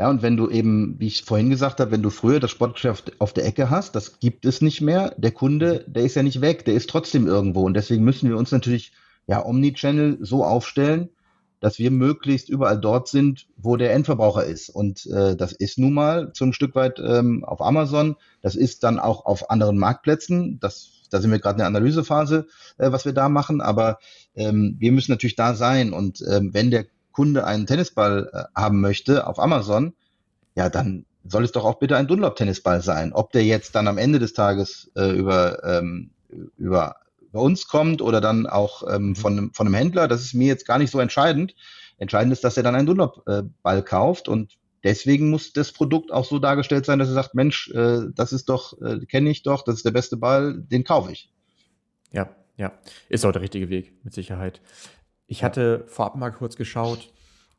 Ja, 0.02 0.10
und 0.10 0.24
wenn 0.24 0.36
du 0.36 0.50
eben, 0.50 0.96
wie 0.98 1.06
ich 1.06 1.26
vorhin 1.26 1.52
gesagt 1.52 1.80
habe, 1.80 1.92
wenn 1.92 2.02
du 2.02 2.10
früher 2.10 2.40
das 2.40 2.50
Sportgeschäft 2.50 3.22
auf 3.22 3.34
der 3.34 3.46
Ecke 3.46 3.70
hast, 3.70 3.94
das 3.94 4.20
gibt 4.20 4.46
es 4.46 4.60
nicht 4.60 4.82
mehr. 4.82 5.14
Der 5.20 5.30
Kunde, 5.30 5.86
der 5.88 6.02
ist 6.02 6.16
ja 6.16 6.24
nicht 6.24 6.42
weg, 6.42 6.66
der 6.66 6.74
ist 6.74 6.90
trotzdem 6.90 7.28
irgendwo. 7.28 7.62
Und 7.62 7.76
deswegen 7.76 8.04
müssen 8.04 8.28
wir 8.28 8.36
uns 8.36 8.52
natürlich 8.52 8.94
ja 9.28 9.46
Omnichannel 9.46 10.18
so 10.20 10.44
aufstellen, 10.44 11.10
dass 11.60 11.78
wir 11.78 11.92
möglichst 11.92 12.50
überall 12.50 12.82
dort 12.82 13.10
sind, 13.10 13.46
wo 13.58 13.78
der 13.78 13.94
Endverbraucher 13.94 14.44
ist. 14.44 14.70
Und 14.70 15.06
äh, 15.06 15.36
das 15.36 15.52
ist 15.52 15.78
nun 15.78 15.94
mal 15.94 16.32
so 16.34 16.46
ein 16.46 16.54
Stück 16.54 16.74
weit 16.74 16.98
ähm, 16.98 17.44
auf 17.44 17.62
Amazon. 17.62 18.16
Das 18.42 18.56
ist 18.56 18.84
dann 18.84 18.98
auch 18.98 19.28
auf 19.28 19.52
anderen 19.52 19.78
Marktplätzen. 19.78 20.60
Das, 20.60 21.04
da 21.12 21.22
sind 21.22 21.30
wir 21.30 21.38
gerade 21.38 21.58
in 21.58 21.60
der 21.60 21.68
Analysephase, 21.68 22.48
äh, 22.80 22.92
was 22.92 23.06
wir 23.06 23.14
da 23.14 23.30
machen. 23.30 23.62
Aber 23.62 24.00
ähm, 24.34 24.78
wir 24.80 24.94
müssen 24.94 25.12
natürlich 25.12 25.36
da 25.36 25.54
sein. 25.54 25.94
Und 25.94 26.24
ähm, 26.28 26.56
wenn 26.56 26.72
der 26.72 26.88
Kunde 27.12 27.45
einen 27.45 27.67
Tennisball 27.67 28.30
äh, 28.34 28.43
haben 28.60 28.82
möchte 28.82 29.28
auf 29.28 29.39
Amazon, 29.39 29.93
ja, 30.56 30.69
dann 30.69 31.06
soll 31.24 31.43
es 31.43 31.52
doch 31.52 31.65
auch 31.65 31.80
bitte 31.80 31.97
ein 31.97 32.08
Dunlop-Tennisball 32.08 32.82
sein. 32.82 33.13
Ob 33.13 33.32
der 33.32 33.43
jetzt 33.43 33.76
dann 33.76 33.88
am 33.88 33.97
Ende 33.97 34.19
des 34.19 34.34
Tages 34.34 34.91
äh, 34.95 35.12
über, 35.12 35.63
ähm, 35.63 36.12
über, 36.58 36.95
über 37.19 37.41
uns 37.41 37.67
kommt 37.67 38.02
oder 38.02 38.21
dann 38.21 38.47
auch 38.47 38.84
ähm, 38.91 39.10
mhm. 39.10 39.15
von, 39.15 39.54
von 39.54 39.67
einem 39.67 39.76
Händler, 39.76 40.08
das 40.08 40.21
ist 40.21 40.34
mir 40.34 40.47
jetzt 40.47 40.65
gar 40.65 40.80
nicht 40.80 40.91
so 40.91 41.00
entscheidend. 41.00 41.56
Entscheidend 41.97 42.34
ist, 42.34 42.43
dass 42.43 42.58
er 42.58 42.63
dann 42.63 42.76
einen 42.76 42.88
Dunlop-Ball 42.88 43.78
äh, 43.78 43.84
kauft 43.84 44.28
und 44.28 44.58
deswegen 44.84 45.30
muss 45.30 45.54
das 45.54 45.71
Produkt 45.71 46.12
auch 46.12 46.26
so 46.26 46.39
dargestellt 46.39 46.86
sein, 46.86 46.97
dass 46.97 47.10
er 47.10 47.13
sagt, 47.13 47.36
Mensch, 47.36 47.69
äh, 47.69 48.08
das 48.15 48.34
ist 48.34 48.50
doch, 48.50 48.82
äh, 48.82 49.06
kenne 49.06 49.30
ich 49.30 49.43
doch, 49.43 49.63
das 49.63 49.76
ist 49.76 49.86
der 49.86 49.91
beste 49.91 50.17
Ball, 50.17 50.56
den 50.58 50.84
kaufe 50.84 51.12
ich. 51.12 51.32
Ja, 52.12 52.36
ja, 52.58 52.74
ist 53.10 53.26
auch 53.26 53.32
der 53.32 53.41
richtige 53.41 53.69
Weg, 53.69 53.93
mit 54.04 54.13
Sicherheit. 54.13 54.62
Ich 55.32 55.46
hatte 55.46 55.86
vorab 55.88 56.17
mal 56.17 56.32
kurz 56.32 56.58
geschaut, 56.58 57.13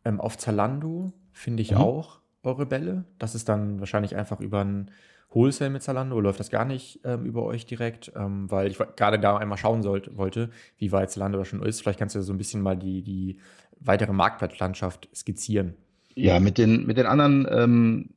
ähm, 0.04 0.20
auf 0.20 0.36
Zalando 0.36 1.14
finde 1.32 1.62
ich 1.62 1.70
mhm. 1.70 1.78
auch 1.78 2.20
eure 2.42 2.66
Bälle. 2.66 3.06
Das 3.18 3.34
ist 3.34 3.48
dann 3.48 3.80
wahrscheinlich 3.80 4.14
einfach 4.14 4.40
über 4.40 4.62
ein 4.62 4.90
Wholesale 5.30 5.70
mit 5.70 5.82
Zalando, 5.82 6.20
läuft 6.20 6.38
das 6.38 6.50
gar 6.50 6.66
nicht 6.66 7.00
ähm, 7.04 7.24
über 7.24 7.44
euch 7.44 7.64
direkt, 7.64 8.12
ähm, 8.14 8.50
weil 8.50 8.70
ich 8.70 8.76
gerade 8.76 9.18
da 9.18 9.38
einmal 9.38 9.56
schauen 9.56 9.82
sollte, 9.82 10.14
wollte, 10.18 10.50
wie 10.76 10.92
weit 10.92 11.12
Zalando 11.12 11.38
da 11.38 11.46
schon 11.46 11.62
ist. 11.62 11.80
Vielleicht 11.80 11.98
kannst 11.98 12.14
du 12.14 12.20
so 12.20 12.34
ein 12.34 12.36
bisschen 12.36 12.60
mal 12.60 12.76
die, 12.76 13.00
die 13.00 13.38
weitere 13.80 14.12
Marktplatzlandschaft 14.12 15.08
skizzieren. 15.14 15.74
Ja, 16.14 16.40
mit 16.40 16.58
den, 16.58 16.84
mit 16.84 16.98
den 16.98 17.06
anderen 17.06 17.46
ähm, 17.50 18.10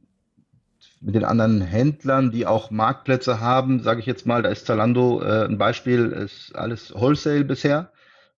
mit 0.99 1.15
den 1.15 1.23
anderen 1.23 1.61
Händlern, 1.61 2.29
die 2.29 2.45
auch 2.45 2.71
Marktplätze 2.71 3.39
haben, 3.39 3.81
sage 3.81 4.01
ich 4.01 4.05
jetzt 4.05 4.25
mal, 4.25 4.43
da 4.43 4.49
ist 4.49 4.65
Zalando 4.65 5.21
äh, 5.21 5.45
ein 5.45 5.57
Beispiel, 5.57 6.07
ist 6.07 6.53
alles 6.57 6.93
Wholesale 6.93 7.45
bisher. 7.45 7.93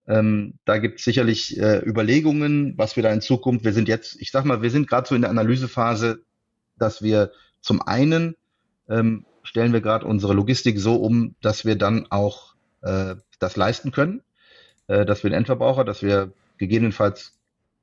Ähm, 0.07 0.53
da 0.65 0.77
gibt 0.77 0.99
es 0.99 1.05
sicherlich 1.05 1.59
äh, 1.59 1.79
Überlegungen, 1.85 2.77
was 2.77 2.95
wir 2.95 3.03
da 3.03 3.11
in 3.11 3.21
Zukunft, 3.21 3.65
wir 3.65 3.73
sind 3.73 3.87
jetzt, 3.87 4.19
ich 4.21 4.31
sag 4.31 4.45
mal, 4.45 4.61
wir 4.61 4.71
sind 4.71 4.87
gerade 4.87 5.07
so 5.07 5.15
in 5.15 5.21
der 5.21 5.29
Analysephase, 5.29 6.23
dass 6.77 7.01
wir 7.01 7.31
zum 7.61 7.81
einen 7.81 8.35
ähm, 8.89 9.25
stellen 9.43 9.73
wir 9.73 9.81
gerade 9.81 10.05
unsere 10.05 10.33
Logistik 10.33 10.79
so 10.79 10.95
um, 10.95 11.35
dass 11.41 11.65
wir 11.65 11.77
dann 11.77 12.07
auch 12.09 12.55
äh, 12.81 13.15
das 13.39 13.55
leisten 13.55 13.91
können, 13.91 14.21
äh, 14.87 15.05
dass 15.05 15.23
wir 15.23 15.29
den 15.29 15.37
Endverbraucher, 15.37 15.83
dass 15.83 16.01
wir 16.01 16.31
gegebenenfalls 16.57 17.36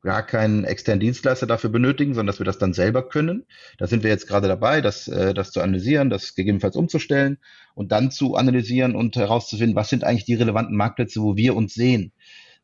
gar 0.05 0.25
keinen 0.25 0.65
externen 0.65 1.01
Dienstleister 1.01 1.47
dafür 1.47 1.71
benötigen, 1.71 2.15
sondern 2.15 2.29
dass 2.29 2.39
wir 2.39 2.45
das 2.45 2.59
dann 2.59 2.75
selber 2.75 3.09
können. 3.09 3.47
Da 3.79 3.87
sind 3.87 4.03
wir 4.03 4.11
jetzt 4.11 4.29
gerade 4.29 4.47
dabei, 4.47 4.81
das, 4.81 5.09
äh, 5.09 5.35
das 5.35 5.51
zu 5.51 5.61
analysieren, 5.61 6.11
das 6.11 6.35
gegebenenfalls 6.35 6.77
umzustellen 6.77 7.39
und 7.75 7.91
dann 7.91 8.11
zu 8.11 8.37
analysieren 8.37 8.95
und 8.95 9.17
herauszufinden, 9.17 9.75
was 9.75 9.89
sind 9.89 10.05
eigentlich 10.05 10.27
die 10.27 10.35
relevanten 10.35 10.77
Marktplätze, 10.77 11.21
wo 11.23 11.37
wir 11.37 11.57
uns 11.57 11.75
sehen. 11.75 12.13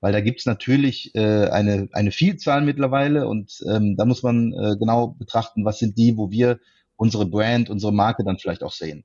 Weil 0.01 0.13
da 0.13 0.21
gibt's 0.21 0.47
natürlich 0.47 1.15
äh, 1.15 1.49
eine, 1.49 1.89
eine 1.93 2.13
Vielzahl 2.13 2.61
mittlerweile 2.63 3.27
und 3.27 3.63
ähm, 3.69 3.97
da 3.97 4.05
muss 4.05 4.23
man 4.23 4.53
äh, 4.53 4.77
genau 4.79 5.09
betrachten, 5.09 5.65
was 5.65 5.79
sind 5.79 5.99
die, 5.99 6.17
wo 6.17 6.31
wir 6.31 6.61
unsere 6.97 7.27
Brand, 7.27 7.71
unsere 7.71 7.93
Marke 7.93 8.23
dann 8.23 8.39
vielleicht 8.39 8.63
auch 8.63 8.73
sehen. 8.73 9.05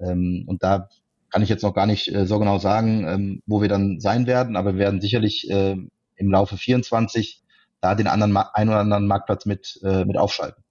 Ähm, 0.00 0.44
und 0.46 0.62
da 0.62 0.88
kann 1.30 1.42
ich 1.42 1.48
jetzt 1.50 1.62
noch 1.62 1.74
gar 1.74 1.86
nicht 1.86 2.08
äh, 2.08 2.26
so 2.26 2.38
genau 2.38 2.58
sagen, 2.58 3.06
ähm, 3.06 3.42
wo 3.46 3.60
wir 3.60 3.68
dann 3.68 4.00
sein 4.00 4.26
werden, 4.26 4.56
aber 4.56 4.74
wir 4.74 4.80
werden 4.80 5.02
sicherlich 5.02 5.50
äh, 5.50 5.76
im 6.16 6.30
Laufe 6.30 6.56
24 6.56 7.42
da 7.80 7.94
den 7.94 8.06
anderen 8.06 8.36
einen 8.36 8.70
oder 8.70 8.80
anderen 8.80 9.06
Marktplatz 9.06 9.46
mit, 9.46 9.80
äh, 9.82 10.04
mit 10.04 10.16
aufschalten. 10.16 10.62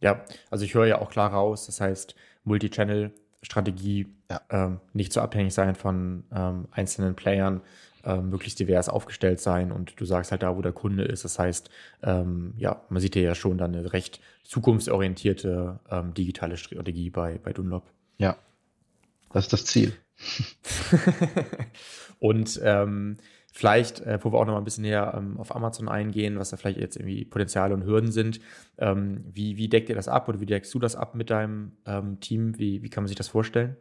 Ja, 0.00 0.24
also 0.50 0.64
ich 0.64 0.74
höre 0.74 0.86
ja 0.86 1.00
auch 1.00 1.10
klar 1.10 1.32
raus, 1.32 1.66
das 1.66 1.80
heißt 1.80 2.14
Multi-Channel-Strategie, 2.44 4.08
ja. 4.30 4.40
ähm, 4.50 4.80
nicht 4.92 5.12
so 5.12 5.20
abhängig 5.20 5.52
sein 5.52 5.74
von 5.74 6.24
ähm, 6.34 6.68
einzelnen 6.70 7.14
Playern, 7.14 7.60
ähm, 8.04 8.30
möglichst 8.30 8.58
divers 8.58 8.88
aufgestellt 8.88 9.40
sein 9.40 9.72
und 9.72 10.00
du 10.00 10.06
sagst 10.06 10.30
halt 10.30 10.42
da, 10.42 10.56
wo 10.56 10.62
der 10.62 10.72
Kunde 10.72 11.04
ist. 11.04 11.24
Das 11.24 11.38
heißt, 11.38 11.68
ähm, 12.02 12.54
ja, 12.56 12.82
man 12.88 13.02
sieht 13.02 13.14
ja 13.14 13.34
schon 13.34 13.58
dann 13.58 13.74
eine 13.74 13.92
recht 13.92 14.20
zukunftsorientierte 14.44 15.80
ähm, 15.90 16.14
digitale 16.14 16.56
Strategie 16.56 17.10
bei, 17.10 17.38
bei 17.42 17.52
Dunlop. 17.52 17.84
Ja, 18.16 18.36
das 19.32 19.44
ist 19.44 19.52
das 19.52 19.64
Ziel. 19.66 19.92
und 22.18 22.60
ähm, 22.62 23.18
vielleicht, 23.60 24.00
äh, 24.00 24.18
wo 24.22 24.32
wir 24.32 24.38
auch 24.38 24.46
noch 24.46 24.54
mal 24.54 24.58
ein 24.58 24.64
bisschen 24.64 24.84
näher 24.84 25.12
ähm, 25.14 25.38
auf 25.38 25.54
Amazon 25.54 25.90
eingehen, 25.90 26.38
was 26.38 26.48
da 26.48 26.56
vielleicht 26.56 26.78
jetzt 26.78 26.96
irgendwie 26.96 27.26
Potenziale 27.26 27.74
und 27.74 27.84
Hürden 27.84 28.10
sind. 28.10 28.40
Ähm, 28.78 29.22
wie, 29.34 29.58
wie 29.58 29.68
deckt 29.68 29.90
ihr 29.90 29.94
das 29.94 30.08
ab 30.08 30.30
oder 30.30 30.40
wie 30.40 30.46
deckst 30.46 30.72
du 30.72 30.78
das 30.78 30.96
ab 30.96 31.14
mit 31.14 31.28
deinem 31.28 31.72
ähm, 31.84 32.20
Team? 32.20 32.58
Wie, 32.58 32.82
wie 32.82 32.88
kann 32.88 33.04
man 33.04 33.08
sich 33.08 33.18
das 33.18 33.28
vorstellen? 33.28 33.76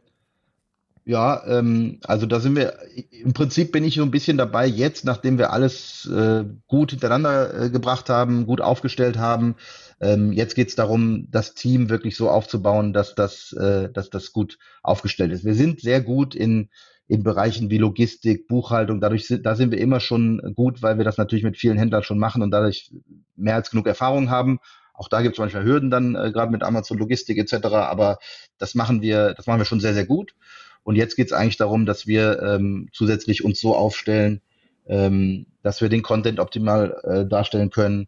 Ja, 1.06 1.42
ähm, 1.48 2.02
also 2.04 2.26
da 2.26 2.42
sind 2.42 2.58
wir, 2.58 2.74
im 3.12 3.32
Prinzip 3.32 3.72
bin 3.72 3.86
ich 3.86 3.96
so 3.96 4.04
ein 4.04 4.12
bisschen 4.12 4.38
dabei 4.38 4.68
jetzt, 4.68 5.06
nachdem 5.06 5.38
wir 5.38 5.54
alles 5.54 6.06
äh, 6.14 6.44
gut 6.68 6.92
hintereinander 6.92 7.64
äh, 7.64 7.70
gebracht 7.70 8.10
haben, 8.10 8.46
gut 8.46 8.60
aufgestellt 8.60 9.18
haben. 9.18 9.56
Ähm, 10.02 10.34
jetzt 10.34 10.56
geht 10.56 10.68
es 10.68 10.76
darum, 10.76 11.28
das 11.32 11.54
Team 11.54 11.90
wirklich 11.90 12.18
so 12.18 12.30
aufzubauen, 12.30 12.92
dass 12.92 13.16
das, 13.16 13.54
äh, 13.54 13.90
dass 13.90 14.10
das 14.10 14.34
gut 14.34 14.60
aufgestellt 14.84 15.32
ist. 15.32 15.46
Wir 15.46 15.56
sind 15.56 15.80
sehr 15.80 16.02
gut 16.02 16.36
in, 16.36 16.70
in 17.10 17.24
Bereichen 17.24 17.72
wie 17.72 17.80
Logistik, 17.80 18.48
Buchhaltung. 18.48 19.02
Dadurch 19.02 19.26
sind, 19.26 19.44
da 19.44 19.56
sind 19.56 19.72
wir 19.72 19.80
immer 19.80 20.00
schon 20.00 20.54
gut, 20.56 20.84
weil 20.84 21.00
wir 21.00 21.04
das 21.04 21.18
natürlich 21.18 21.44
mit 21.44 21.58
vielen 21.58 21.78
Händlern 21.78 22.04
schon 22.04 22.20
machen 22.20 22.44
und 22.44 22.52
dadurch 22.52 22.92
mehr 23.36 23.56
als 23.56 23.72
genug 23.72 23.88
Erfahrung 23.88 24.30
haben. 24.30 24.60
Auch 24.94 25.10
da 25.10 25.24
gibt 25.24 25.34
es 25.34 25.40
manchmal 25.40 25.64
Hürden 25.64 25.90
dann, 25.90 26.14
äh, 26.14 26.32
gerade 26.32 26.52
mit 26.52 26.62
Amazon 26.62 27.00
Logistik 27.00 27.40
etc. 27.40 27.66
Aber 27.66 28.20
das 28.60 28.76
machen 28.76 29.02
wir, 29.02 29.34
das 29.34 29.48
machen 29.48 29.60
wir 29.60 29.66
schon 29.66 29.80
sehr, 29.80 29.96
sehr 29.96 30.06
gut. 30.06 30.36
Und 30.84 30.98
jetzt 30.98 31.16
geht 31.16 31.26
es 31.26 31.34
eigentlich 31.34 31.58
darum, 31.58 31.88
dass 31.88 32.06
wir 32.06 32.44
ähm, 32.44 32.90
zusätzlich 32.94 33.44
uns 33.44 33.60
so 33.60 33.76
aufstellen, 33.76 34.42
ähm, 34.86 35.48
dass 35.64 35.82
wir 35.82 35.90
den 35.90 36.04
Content 36.04 36.40
optimal 36.40 36.96
äh, 37.06 37.26
darstellen 37.26 37.72
können, 37.72 38.08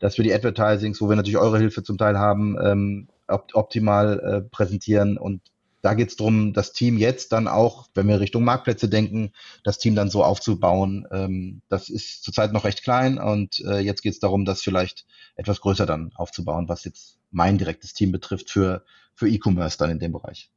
dass 0.00 0.18
wir 0.18 0.24
die 0.24 0.34
Advertisings, 0.34 1.00
wo 1.00 1.08
wir 1.08 1.14
natürlich 1.14 1.38
eure 1.38 1.58
Hilfe 1.58 1.84
zum 1.84 1.98
Teil 1.98 2.18
haben, 2.18 2.56
ähm, 2.60 3.08
op 3.28 3.54
optimal 3.54 4.18
äh, 4.18 4.40
präsentieren. 4.40 5.18
Und 5.18 5.40
da 5.82 5.94
geht 5.94 6.10
es 6.10 6.16
darum, 6.16 6.52
das 6.52 6.72
Team 6.72 6.98
jetzt 6.98 7.32
dann 7.32 7.48
auch, 7.48 7.88
wenn 7.94 8.08
wir 8.08 8.20
Richtung 8.20 8.44
Marktplätze 8.44 8.88
denken, 8.88 9.32
das 9.64 9.78
Team 9.78 9.94
dann 9.94 10.10
so 10.10 10.24
aufzubauen. 10.24 11.06
Ähm, 11.10 11.62
das 11.68 11.88
ist 11.88 12.22
zurzeit 12.22 12.52
noch 12.52 12.64
recht 12.64 12.82
klein 12.82 13.18
und 13.18 13.60
äh, 13.60 13.78
jetzt 13.78 14.02
geht 14.02 14.12
es 14.12 14.20
darum, 14.20 14.44
das 14.44 14.62
vielleicht 14.62 15.06
etwas 15.36 15.60
größer 15.60 15.86
dann 15.86 16.12
aufzubauen, 16.14 16.68
was 16.68 16.84
jetzt 16.84 17.18
mein 17.30 17.58
direktes 17.58 17.94
Team 17.94 18.12
betrifft 18.12 18.50
für, 18.50 18.84
für 19.14 19.28
E-Commerce 19.28 19.78
dann 19.78 19.90
in 19.90 19.98
dem 19.98 20.12
Bereich. 20.12 20.50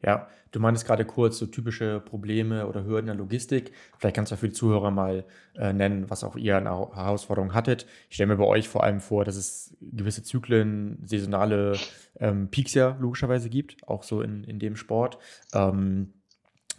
Ja, 0.00 0.28
du 0.52 0.60
meintest 0.60 0.86
gerade 0.86 1.04
kurz 1.04 1.38
so 1.38 1.46
typische 1.46 2.00
Probleme 2.00 2.68
oder 2.68 2.84
Hürden 2.84 3.06
der 3.06 3.16
Logistik. 3.16 3.72
Vielleicht 3.98 4.14
kannst 4.14 4.30
du 4.30 4.36
für 4.36 4.48
die 4.48 4.54
Zuhörer 4.54 4.92
mal 4.92 5.24
äh, 5.56 5.72
nennen, 5.72 6.08
was 6.08 6.22
auch 6.22 6.36
ihr 6.36 6.56
an 6.56 6.64
Herausforderungen 6.64 7.52
hattet. 7.52 7.86
Ich 8.08 8.14
stelle 8.14 8.28
mir 8.28 8.36
bei 8.36 8.44
euch 8.44 8.68
vor 8.68 8.84
allem 8.84 9.00
vor, 9.00 9.24
dass 9.24 9.34
es 9.34 9.76
gewisse 9.80 10.22
Zyklen, 10.22 10.98
saisonale 11.04 11.76
ähm, 12.20 12.48
Peaks 12.48 12.74
ja 12.74 12.96
logischerweise 13.00 13.50
gibt, 13.50 13.88
auch 13.88 14.04
so 14.04 14.22
in, 14.22 14.44
in 14.44 14.60
dem 14.60 14.76
Sport. 14.76 15.18
Ähm, 15.52 16.12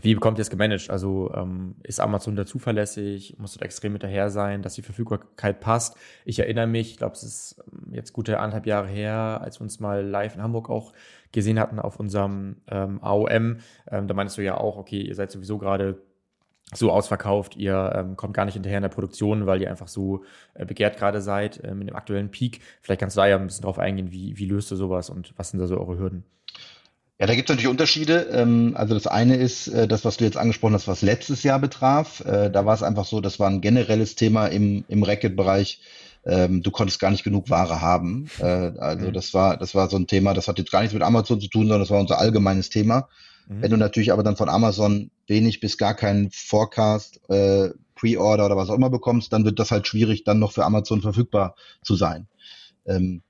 wie 0.02 0.16
bekommt 0.16 0.38
ihr 0.38 0.44
es 0.44 0.50
gemanagt? 0.50 0.90
Also 0.90 1.32
ähm, 1.34 1.76
ist 1.84 2.00
Amazon 2.00 2.36
da 2.36 2.46
zuverlässig? 2.46 3.36
Muss 3.38 3.54
dort 3.54 3.64
extrem 3.64 3.94
hinterher 3.94 4.30
sein, 4.30 4.62
dass 4.62 4.76
die 4.76 4.82
Verfügbarkeit 4.82 5.60
passt? 5.60 5.98
Ich 6.26 6.40
erinnere 6.40 6.68
mich, 6.68 6.92
ich 6.92 6.98
glaube, 6.98 7.16
es 7.16 7.24
ist 7.24 7.64
ähm, 7.72 7.94
jetzt 7.94 8.14
gute 8.14 8.40
anderthalb 8.40 8.66
Jahre 8.66 8.88
her, 8.88 9.40
als 9.42 9.60
wir 9.60 9.64
uns 9.64 9.80
mal 9.80 10.06
live 10.06 10.36
in 10.36 10.42
Hamburg 10.42 10.70
auch 10.70 10.94
gesehen 11.32 11.60
hatten 11.60 11.80
auf 11.80 12.00
unserem 12.00 12.58
ähm, 12.68 13.00
AOM. 13.04 13.58
Ähm, 13.92 14.08
da 14.08 14.14
meinst 14.14 14.38
du 14.38 14.42
ja 14.42 14.58
auch, 14.58 14.78
okay, 14.78 15.02
ihr 15.02 15.16
seid 15.16 15.32
sowieso 15.32 15.58
gerade 15.58 16.02
so 16.74 16.92
ausverkauft, 16.92 17.56
ihr 17.56 17.94
ähm, 17.96 18.16
kommt 18.16 18.36
gar 18.36 18.46
nicht 18.46 18.54
hinterher 18.54 18.78
in 18.78 18.84
der 18.84 18.90
Produktion, 18.90 19.48
weil 19.48 19.62
ihr 19.62 19.70
einfach 19.70 19.88
so 19.88 20.24
äh, 20.54 20.66
begehrt 20.66 20.98
gerade 20.98 21.22
seid 21.22 21.64
äh, 21.64 21.74
mit 21.74 21.90
dem 21.90 21.96
aktuellen 21.96 22.30
Peak. 22.30 22.62
Vielleicht 22.82 23.02
kannst 23.02 23.18
du 23.18 23.22
da 23.22 23.28
ja 23.28 23.38
ein 23.38 23.48
bisschen 23.48 23.64
drauf 23.64 23.80
eingehen, 23.80 24.12
wie, 24.12 24.38
wie 24.38 24.46
löst 24.46 24.70
du 24.70 24.76
sowas 24.76 25.10
und 25.10 25.34
was 25.38 25.50
sind 25.50 25.60
da 25.60 25.68
so 25.68 25.80
eure 25.80 25.98
Hürden? 25.98 26.26
Ja, 27.20 27.28
da 27.28 27.36
gibt 27.36 27.50
es 27.50 27.54
natürlich 27.54 27.70
Unterschiede. 27.70 28.30
Ähm, 28.32 28.74
also 28.76 28.94
das 28.94 29.06
eine 29.06 29.36
ist 29.36 29.68
äh, 29.68 29.90
das, 29.90 30.06
was 30.06 30.18
du 30.18 30.24
jetzt 30.24 30.38
angesprochen 30.38 30.74
hast, 30.74 30.88
was 30.88 31.02
letztes 31.02 31.44
Jahr 31.44 31.60
betraf. 31.60 32.22
Äh, 32.22 32.50
da 32.50 32.66
war 32.66 32.74
es 32.74 32.82
einfach 32.82 33.06
so, 33.06 33.20
das 33.20 33.40
war 33.40 33.50
ein 33.50 33.60
generelles 33.60 34.16
Thema 34.16 34.48
im, 34.48 34.86
im 34.88 35.04
Racket-Bereich. 35.04 35.82
Ähm, 36.26 36.64
du 36.64 36.72
konntest 36.72 37.00
gar 37.00 37.12
nicht 37.12 37.26
genug 37.26 37.50
Ware 37.50 37.82
haben. 37.82 38.30
Äh, 38.40 38.46
also 38.46 39.08
mhm. 39.08 39.14
das 39.14 39.34
war, 39.34 39.58
das 39.58 39.76
war 39.76 39.90
so 39.90 39.98
ein 39.98 40.08
Thema, 40.08 40.34
das 40.34 40.48
hat 40.48 40.60
jetzt 40.60 40.72
gar 40.72 40.80
nichts 40.80 40.94
mit 40.94 41.04
Amazon 41.04 41.42
zu 41.42 41.50
tun, 41.50 41.64
sondern 41.64 41.82
das 41.82 41.90
war 41.90 42.00
unser 42.00 42.20
allgemeines 42.20 42.70
Thema. 42.70 43.10
Mhm. 43.48 43.62
Wenn 43.64 43.72
du 43.72 43.78
natürlich 43.78 44.14
aber 44.14 44.24
dann 44.24 44.38
von 44.38 44.48
Amazon 44.48 45.12
wenig 45.28 45.60
bis 45.60 45.78
gar 45.78 45.96
keinen 45.96 46.32
Forecast, 46.32 47.20
äh, 47.30 47.72
Pre-Order 47.96 48.46
oder 48.46 48.56
was 48.56 48.70
auch 48.70 48.76
immer 48.76 48.90
bekommst, 48.90 49.34
dann 49.34 49.44
wird 49.44 49.60
das 49.60 49.72
halt 49.72 49.88
schwierig, 49.88 50.24
dann 50.24 50.40
noch 50.40 50.54
für 50.54 50.64
Amazon 50.64 51.02
verfügbar 51.02 51.56
zu 51.84 51.98
sein. 51.98 52.28
Ähm, 52.86 53.24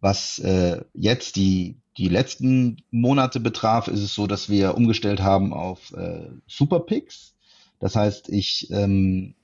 was 0.00 0.38
äh, 0.40 0.82
jetzt 0.92 1.36
die 1.36 1.76
die 1.98 2.08
letzten 2.08 2.78
Monate 2.90 3.40
betraf, 3.40 3.88
ist 3.88 4.02
es 4.02 4.14
so, 4.14 4.26
dass 4.26 4.50
wir 4.50 4.76
umgestellt 4.76 5.22
haben 5.22 5.52
auf 5.52 5.92
äh, 5.92 6.28
Superpicks. 6.46 7.34
Das 7.80 7.96
heißt, 7.96 8.28
ich 8.28 8.70
ähm, 8.70 9.34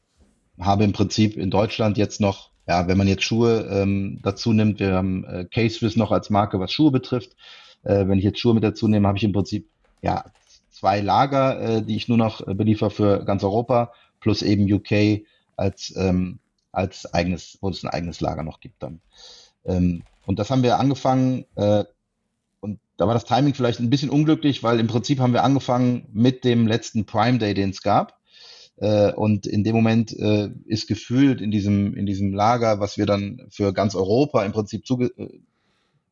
habe 0.61 0.85
im 0.85 0.93
Prinzip 0.93 1.37
in 1.37 1.51
Deutschland 1.51 1.97
jetzt 1.97 2.21
noch, 2.21 2.51
ja, 2.67 2.87
wenn 2.89 2.99
man 2.99 3.09
jetzt 3.09 3.25
Schuhe 3.25 3.69
ähm, 3.71 4.21
dazu 4.23 4.53
nimmt, 4.53 4.81
wir 4.81 4.95
haben 4.95 5.25
äh, 5.25 5.45
K-Swiss 5.45 5.97
noch 5.97 6.13
als 6.13 6.31
Marke, 6.31 6.61
was 6.61 6.73
Schuhe 6.73 6.91
betrifft. 6.91 7.37
Äh, 7.85 8.07
wenn 8.07 8.19
ich 8.19 8.25
jetzt 8.25 8.39
Schuhe 8.39 8.55
mit 8.55 8.65
dazu 8.65 8.87
nehme, 8.87 9.09
habe 9.09 9.19
ich 9.19 9.25
im 9.25 9.33
Prinzip 9.33 9.69
ja 10.03 10.25
zwei 10.71 11.01
Lager, 11.01 11.61
äh, 11.61 11.83
die 11.83 11.97
ich 11.97 12.09
nur 12.09 12.19
noch 12.19 12.47
äh, 12.47 12.55
beliefer 12.55 12.91
für 12.91 13.25
ganz 13.25 13.45
Europa, 13.45 13.93
plus 14.21 14.43
eben 14.43 14.71
UK 14.71 15.25
als 15.57 15.95
ähm, 15.97 16.39
als 16.71 17.13
eigenes, 17.13 17.59
wo 17.61 17.69
es 17.69 17.85
ein 17.85 17.91
eigenes 17.91 18.21
Lager 18.21 18.43
noch 18.43 18.61
gibt 18.61 18.83
dann. 18.83 19.01
Ähm, 19.65 20.03
und 20.27 20.39
das 20.39 20.51
haben 20.51 20.63
wir 20.63 20.79
angefangen 20.79 21.45
äh, 21.57 21.85
da 23.03 23.09
war 23.09 23.15
das 23.15 23.25
Timing 23.25 23.53
vielleicht 23.53 23.81
ein 23.81 23.91
bisschen 23.91 24.11
unglücklich, 24.11 24.63
weil 24.63 24.79
im 24.79 24.87
Prinzip 24.87 25.19
haben 25.19 25.33
wir 25.33 25.43
angefangen 25.43 26.07
mit 26.13 26.45
dem 26.45 26.69
letzten 26.69 27.05
Prime 27.05 27.39
Day, 27.39 27.53
den 27.53 27.71
es 27.71 27.83
gab. 27.83 28.17
Äh, 28.77 29.13
und 29.15 29.45
in 29.45 29.65
dem 29.65 29.75
Moment 29.75 30.17
äh, 30.17 30.51
ist 30.67 30.87
gefühlt 30.87 31.41
in 31.41 31.51
diesem, 31.51 31.97
in 31.97 32.07
diesem 32.07 32.33
Lager, 32.33 32.79
was 32.79 32.99
wir 32.99 33.07
dann 33.07 33.49
für 33.51 33.73
ganz 33.73 33.97
Europa 33.97 34.45
im 34.45 34.53
Prinzip 34.53 34.87
zuge 34.87 35.07
äh, 35.17 35.41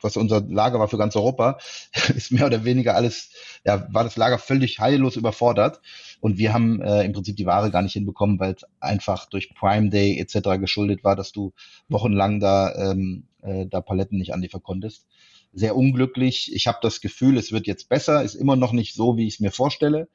was 0.00 0.16
unser 0.16 0.40
Lager 0.40 0.80
war 0.80 0.88
für 0.88 0.98
ganz 0.98 1.14
Europa, 1.14 1.58
ist 2.16 2.32
mehr 2.32 2.46
oder 2.46 2.64
weniger 2.64 2.96
alles, 2.96 3.30
ja, 3.64 3.86
war 3.92 4.02
das 4.02 4.16
Lager 4.16 4.38
völlig 4.38 4.80
heillos 4.80 5.14
überfordert. 5.14 5.80
Und 6.18 6.38
wir 6.38 6.52
haben 6.52 6.82
äh, 6.82 7.04
im 7.04 7.12
Prinzip 7.12 7.36
die 7.36 7.46
Ware 7.46 7.70
gar 7.70 7.82
nicht 7.82 7.92
hinbekommen, 7.92 8.40
weil 8.40 8.54
es 8.54 8.66
einfach 8.80 9.26
durch 9.26 9.54
Prime 9.54 9.90
Day 9.90 10.18
etc. 10.18 10.58
geschuldet 10.58 11.04
war, 11.04 11.14
dass 11.14 11.30
du 11.30 11.52
wochenlang 11.88 12.40
da, 12.40 12.74
ähm, 12.74 13.28
äh, 13.42 13.66
da 13.66 13.80
Paletten 13.80 14.18
nicht 14.18 14.34
anliefern 14.34 14.62
konntest 14.64 15.06
sehr 15.52 15.76
unglücklich. 15.76 16.52
Ich 16.54 16.66
habe 16.66 16.78
das 16.82 17.00
Gefühl, 17.00 17.36
es 17.36 17.52
wird 17.52 17.66
jetzt 17.66 17.88
besser, 17.88 18.22
ist 18.22 18.34
immer 18.34 18.56
noch 18.56 18.72
nicht 18.72 18.94
so, 18.94 19.16
wie 19.16 19.26
ich 19.26 19.34
es 19.34 19.40
mir 19.40 19.50
vorstelle, 19.50 20.08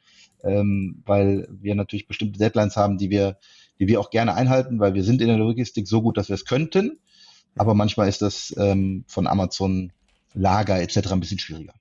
ähm, 0.43 1.01
weil 1.05 1.47
wir 1.49 1.75
natürlich 1.75 2.07
bestimmte 2.07 2.39
Deadlines 2.39 2.75
haben, 2.75 2.97
die 2.97 3.09
wir, 3.09 3.37
die 3.79 3.87
wir 3.87 3.99
auch 3.99 4.09
gerne 4.09 4.35
einhalten, 4.35 4.79
weil 4.79 4.93
wir 4.93 5.03
sind 5.03 5.21
in 5.21 5.27
der 5.27 5.37
Logistik 5.37 5.87
so 5.87 6.01
gut, 6.01 6.17
dass 6.17 6.29
wir 6.29 6.35
es 6.35 6.45
könnten. 6.45 6.99
Aber 7.57 7.73
manchmal 7.73 8.07
ist 8.07 8.21
das 8.21 8.53
ähm, 8.57 9.03
von 9.07 9.27
Amazon 9.27 9.91
Lager 10.33 10.81
etc. 10.81 11.11
ein 11.11 11.19
bisschen 11.21 11.39
schwieriger. 11.39 11.73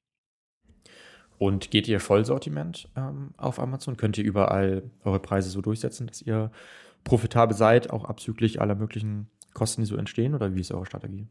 Und 1.38 1.70
geht 1.70 1.88
ihr 1.88 2.00
Vollsortiment 2.00 2.88
ähm, 2.96 3.34
auf 3.36 3.58
Amazon? 3.58 3.96
Könnt 3.96 4.16
ihr 4.18 4.24
überall 4.24 4.90
eure 5.04 5.18
Preise 5.18 5.50
so 5.50 5.60
durchsetzen, 5.60 6.06
dass 6.06 6.22
ihr 6.22 6.50
profitabel 7.02 7.56
seid, 7.56 7.90
auch 7.90 8.04
abzüglich 8.04 8.60
aller 8.60 8.76
möglichen 8.76 9.28
Kosten, 9.52 9.82
die 9.82 9.86
so 9.86 9.96
entstehen? 9.96 10.34
Oder 10.34 10.54
wie 10.54 10.60
ist 10.60 10.72
eure 10.72 10.86
Strategie? 10.86 11.26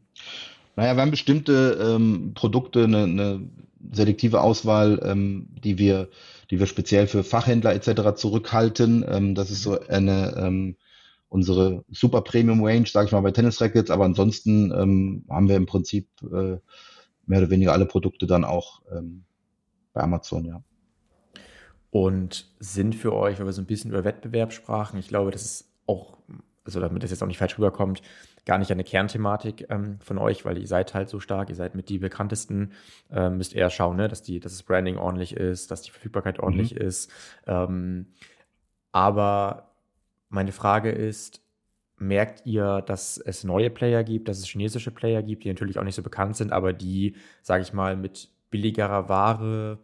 Naja, 0.76 0.96
wir 0.96 1.02
haben 1.02 1.10
bestimmte 1.10 1.78
ähm, 1.80 2.32
Produkte, 2.34 2.84
eine, 2.84 3.04
eine 3.04 3.48
selektive 3.92 4.40
Auswahl, 4.40 5.00
ähm, 5.04 5.48
die 5.62 5.78
wir, 5.78 6.08
die 6.50 6.58
wir 6.58 6.66
speziell 6.66 7.06
für 7.06 7.22
Fachhändler 7.22 7.74
etc. 7.74 8.16
zurückhalten. 8.16 9.04
Ähm, 9.08 9.34
das 9.34 9.50
ist 9.50 9.62
so 9.62 9.80
eine 9.80 10.34
ähm, 10.36 10.76
unsere 11.28 11.84
super 11.90 12.22
Premium 12.22 12.62
Range, 12.64 12.86
sage 12.86 13.06
ich 13.06 13.12
mal, 13.12 13.20
bei 13.20 13.32
Tennis 13.32 13.60
Rackets, 13.60 13.90
aber 13.90 14.04
ansonsten 14.04 14.70
ähm, 14.70 15.24
haben 15.28 15.48
wir 15.48 15.56
im 15.56 15.66
Prinzip 15.66 16.08
äh, 16.22 16.58
mehr 17.26 17.38
oder 17.40 17.50
weniger 17.50 17.72
alle 17.72 17.86
Produkte 17.86 18.26
dann 18.26 18.44
auch 18.44 18.82
ähm, 18.92 19.24
bei 19.92 20.02
Amazon, 20.02 20.44
ja. 20.44 20.62
Und 21.90 22.46
sind 22.58 22.94
für 22.94 23.12
euch, 23.12 23.38
weil 23.38 23.46
wir 23.46 23.52
so 23.52 23.62
ein 23.62 23.66
bisschen 23.66 23.90
über 23.90 24.04
Wettbewerb 24.04 24.52
sprachen, 24.52 24.98
ich 24.98 25.08
glaube, 25.08 25.30
das 25.30 25.44
ist 25.44 25.68
auch, 25.86 26.18
also 26.64 26.80
damit 26.80 27.02
das 27.02 27.10
jetzt 27.10 27.22
auch 27.22 27.28
nicht 27.28 27.38
falsch 27.38 27.58
rüberkommt, 27.58 28.00
gar 28.46 28.58
nicht 28.58 28.70
eine 28.70 28.84
Kernthematik 28.84 29.66
ähm, 29.70 29.98
von 30.00 30.18
euch, 30.18 30.44
weil 30.44 30.58
ihr 30.58 30.66
seid 30.66 30.94
halt 30.94 31.08
so 31.08 31.20
stark, 31.20 31.48
ihr 31.48 31.54
seid 31.54 31.74
mit 31.74 31.88
die 31.88 31.98
bekanntesten, 31.98 32.72
ähm, 33.10 33.38
müsst 33.38 33.54
eher 33.54 33.70
schauen, 33.70 33.96
ne, 33.96 34.08
dass, 34.08 34.22
die, 34.22 34.40
dass 34.40 34.52
das 34.52 34.62
Branding 34.62 34.96
ordentlich 34.96 35.34
ist, 35.36 35.70
dass 35.70 35.82
die 35.82 35.90
Verfügbarkeit 35.90 36.38
ordentlich 36.40 36.74
mhm. 36.74 36.80
ist. 36.80 37.10
Ähm, 37.46 38.06
aber 38.92 39.70
meine 40.28 40.52
Frage 40.52 40.90
ist, 40.90 41.40
merkt 41.96 42.44
ihr, 42.44 42.82
dass 42.82 43.18
es 43.18 43.44
neue 43.44 43.70
Player 43.70 44.04
gibt, 44.04 44.28
dass 44.28 44.38
es 44.38 44.46
chinesische 44.46 44.90
Player 44.90 45.22
gibt, 45.22 45.44
die 45.44 45.48
natürlich 45.48 45.78
auch 45.78 45.84
nicht 45.84 45.94
so 45.94 46.02
bekannt 46.02 46.36
sind, 46.36 46.52
aber 46.52 46.72
die, 46.72 47.16
sage 47.42 47.62
ich 47.62 47.72
mal, 47.72 47.96
mit 47.96 48.28
billigerer 48.50 49.08
Ware, 49.08 49.78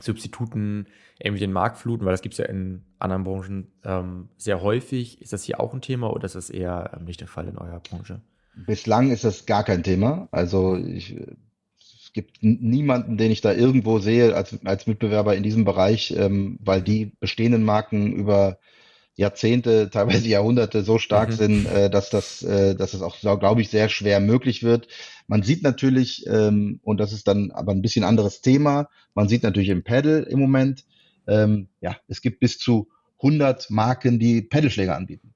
Substituten 0.00 0.86
irgendwie 1.18 1.40
den 1.40 1.52
Markt 1.52 1.78
fluten, 1.78 2.04
weil 2.04 2.12
das 2.12 2.22
gibt 2.22 2.34
es 2.34 2.38
ja 2.38 2.46
in 2.46 2.82
anderen 2.98 3.24
Branchen 3.24 3.72
ähm, 3.84 4.28
sehr 4.36 4.60
häufig. 4.60 5.22
Ist 5.22 5.32
das 5.32 5.44
hier 5.44 5.60
auch 5.60 5.72
ein 5.72 5.80
Thema 5.80 6.12
oder 6.12 6.26
ist 6.26 6.34
das 6.34 6.50
eher 6.50 6.92
ähm, 6.96 7.04
nicht 7.04 7.20
der 7.20 7.28
Fall 7.28 7.48
in 7.48 7.56
eurer 7.56 7.80
Branche? 7.80 8.20
Bislang 8.54 9.10
ist 9.10 9.24
das 9.24 9.46
gar 9.46 9.64
kein 9.64 9.82
Thema. 9.82 10.28
Also 10.30 10.76
ich, 10.76 11.16
es 11.78 12.12
gibt 12.12 12.42
niemanden, 12.42 13.16
den 13.16 13.30
ich 13.30 13.40
da 13.40 13.52
irgendwo 13.52 13.98
sehe 13.98 14.34
als, 14.34 14.58
als 14.64 14.86
Mitbewerber 14.86 15.34
in 15.34 15.42
diesem 15.42 15.64
Bereich, 15.64 16.14
ähm, 16.16 16.58
weil 16.62 16.82
die 16.82 17.12
bestehenden 17.20 17.64
Marken 17.64 18.12
über 18.12 18.58
Jahrzehnte, 19.16 19.88
teilweise 19.90 20.28
Jahrhunderte 20.28 20.82
so 20.82 20.98
stark 20.98 21.30
mhm. 21.30 21.34
sind, 21.34 21.66
äh, 21.66 21.90
dass 21.90 22.10
das, 22.10 22.42
äh, 22.42 22.74
dass 22.74 22.94
es 22.94 23.02
auch, 23.02 23.18
glaube 23.18 23.62
ich, 23.62 23.70
sehr 23.70 23.88
schwer 23.88 24.20
möglich 24.20 24.62
wird. 24.62 24.88
Man 25.26 25.42
sieht 25.42 25.62
natürlich, 25.62 26.24
ähm, 26.26 26.80
und 26.82 27.00
das 27.00 27.12
ist 27.12 27.26
dann 27.26 27.50
aber 27.50 27.72
ein 27.72 27.82
bisschen 27.82 28.04
anderes 28.04 28.42
Thema, 28.42 28.88
man 29.14 29.28
sieht 29.28 29.42
natürlich 29.42 29.70
im 29.70 29.82
Pedal 29.82 30.22
im 30.28 30.38
Moment, 30.38 30.84
ähm, 31.26 31.68
ja, 31.80 31.96
es 32.06 32.20
gibt 32.20 32.40
bis 32.40 32.58
zu 32.58 32.88
100 33.22 33.70
Marken, 33.70 34.18
die 34.18 34.42
Pedalschläger 34.42 34.94
anbieten. 34.94 35.32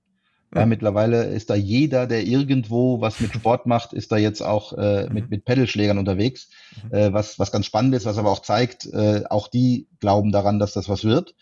Ja. 0.54 0.60
ja. 0.60 0.66
mittlerweile 0.66 1.24
ist 1.24 1.48
da 1.48 1.54
jeder, 1.54 2.06
der 2.06 2.24
irgendwo 2.24 3.00
was 3.00 3.20
mit 3.20 3.32
Sport 3.32 3.66
macht, 3.66 3.94
ist 3.94 4.12
da 4.12 4.18
jetzt 4.18 4.42
auch 4.42 4.74
äh, 4.74 5.06
mhm. 5.06 5.14
mit, 5.14 5.30
mit 5.30 5.44
Pedalschlägern 5.46 5.98
unterwegs, 5.98 6.50
mhm. 6.84 6.94
äh, 6.94 7.12
was, 7.12 7.38
was 7.38 7.50
ganz 7.50 7.66
spannend 7.66 7.94
ist, 7.94 8.04
was 8.04 8.18
aber 8.18 8.30
auch 8.30 8.42
zeigt, 8.42 8.86
äh, 8.86 9.24
auch 9.30 9.48
die 9.48 9.88
glauben 10.00 10.32
daran, 10.32 10.58
dass 10.58 10.74
das 10.74 10.88
was 10.88 11.04
wird. 11.04 11.34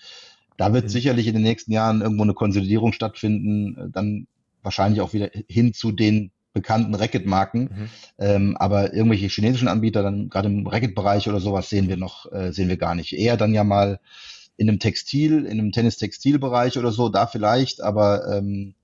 Da 0.59 0.75
wird 0.75 0.85
mhm. 0.85 0.89
sicherlich 0.91 1.27
in 1.27 1.35
den 1.35 1.43
nächsten 1.43 1.73
Jahren 1.73 2.03
irgendwo 2.03 2.25
eine 2.25 2.35
Konsolidierung 2.35 2.93
stattfinden, 2.93 3.79
äh, 3.79 3.91
dann 3.91 4.27
wahrscheinlich 4.63 5.01
auch 5.01 5.15
wieder 5.15 5.31
hin 5.49 5.73
zu 5.73 5.93
den 5.93 6.33
bekannten 6.53 6.95
Racket-Marken. 6.95 7.61
Mhm. 7.61 7.89
Ähm, 8.19 8.57
aber 8.59 8.93
irgendwelche 8.93 9.29
chinesischen 9.29 9.69
Anbieter, 9.69 10.03
dann 10.03 10.29
gerade 10.29 10.49
im 10.49 10.67
Racket-Bereich 10.67 11.29
oder 11.29 11.41
sowas, 11.41 11.71
sehen 11.71 11.89
wir 11.89 11.97
noch, 11.97 12.31
äh, 12.33 12.53
sehen 12.53 12.69
wir 12.69 12.77
gar 12.77 12.95
nicht. 12.95 13.13
Eher 13.13 13.37
dann 13.37 13.55
ja 13.55 13.65
mal 13.65 14.01
in 14.57 14.69
einem 14.69 14.81
Textil, 14.81 15.47
in 15.47 15.61
einem 15.61 15.73
Tennis-Textil-Bereich 15.73 16.77
oder 16.77 16.91
so, 16.91 17.09
da 17.09 17.29
vielleicht, 17.29 17.81
aber 17.81 18.37
ähm, 18.37 18.75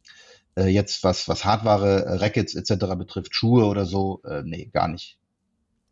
äh, 0.56 0.68
jetzt 0.68 1.02
was, 1.02 1.28
was 1.28 1.44
Hardware, 1.44 2.04
äh, 2.04 2.14
Rackets 2.14 2.54
etc. 2.54 2.94
betrifft, 2.96 3.34
Schuhe 3.34 3.64
oder 3.64 3.84
so, 3.84 4.22
äh, 4.24 4.42
nee, 4.44 4.70
gar 4.72 4.87
nicht. 4.87 5.18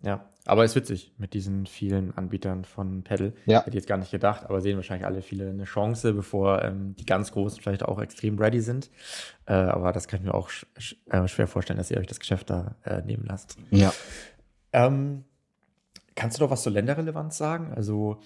Ja, 0.05 0.29
aber 0.45 0.65
es 0.65 0.73
ist 0.73 0.77
witzig 0.77 1.13
mit 1.19 1.35
diesen 1.35 1.67
vielen 1.67 2.17
Anbietern 2.17 2.65
von 2.65 3.05
Pedal. 3.05 3.33
Ja. 3.47 3.61
Hätte 3.61 3.71
ich 3.71 3.75
jetzt 3.77 3.87
gar 3.87 3.99
nicht 3.99 4.11
gedacht, 4.11 4.45
aber 4.45 4.61
sehen 4.61 4.77
wahrscheinlich 4.77 5.07
alle 5.07 5.23
viele 5.23 5.49
eine 5.49 5.65
Chance, 5.65 6.15
bevor 6.15 6.63
ähm, 6.63 6.97
die 6.97 7.07
ganz 7.07 7.31
Großen 7.31 7.61
vielleicht 7.61 7.85
auch 7.85 8.01
extrem 8.01 8.39
ready 8.39 8.61
sind. 8.61 8.91
Äh, 9.47 9.53
aber 9.53 9.93
das 9.93 10.09
kann 10.09 10.21
ich 10.21 10.27
mir 10.27 10.35
auch 10.35 10.51
sch 10.51 10.67
äh, 11.11 11.29
schwer 11.29 11.47
vorstellen, 11.47 11.79
dass 11.79 11.91
ihr 11.91 11.99
euch 11.99 12.09
das 12.09 12.19
Geschäft 12.19 12.51
da 12.51 12.75
äh, 12.85 13.03
nehmen 13.03 13.25
lasst. 13.27 13.57
Ja. 13.71 13.93
Ähm, 14.73 15.25
kannst 16.17 16.39
du 16.39 16.45
doch 16.45 16.51
was 16.51 16.63
zur 16.63 16.73
Länderrelevanz 16.73 17.39
sagen? 17.39 17.73
Also 17.75 18.21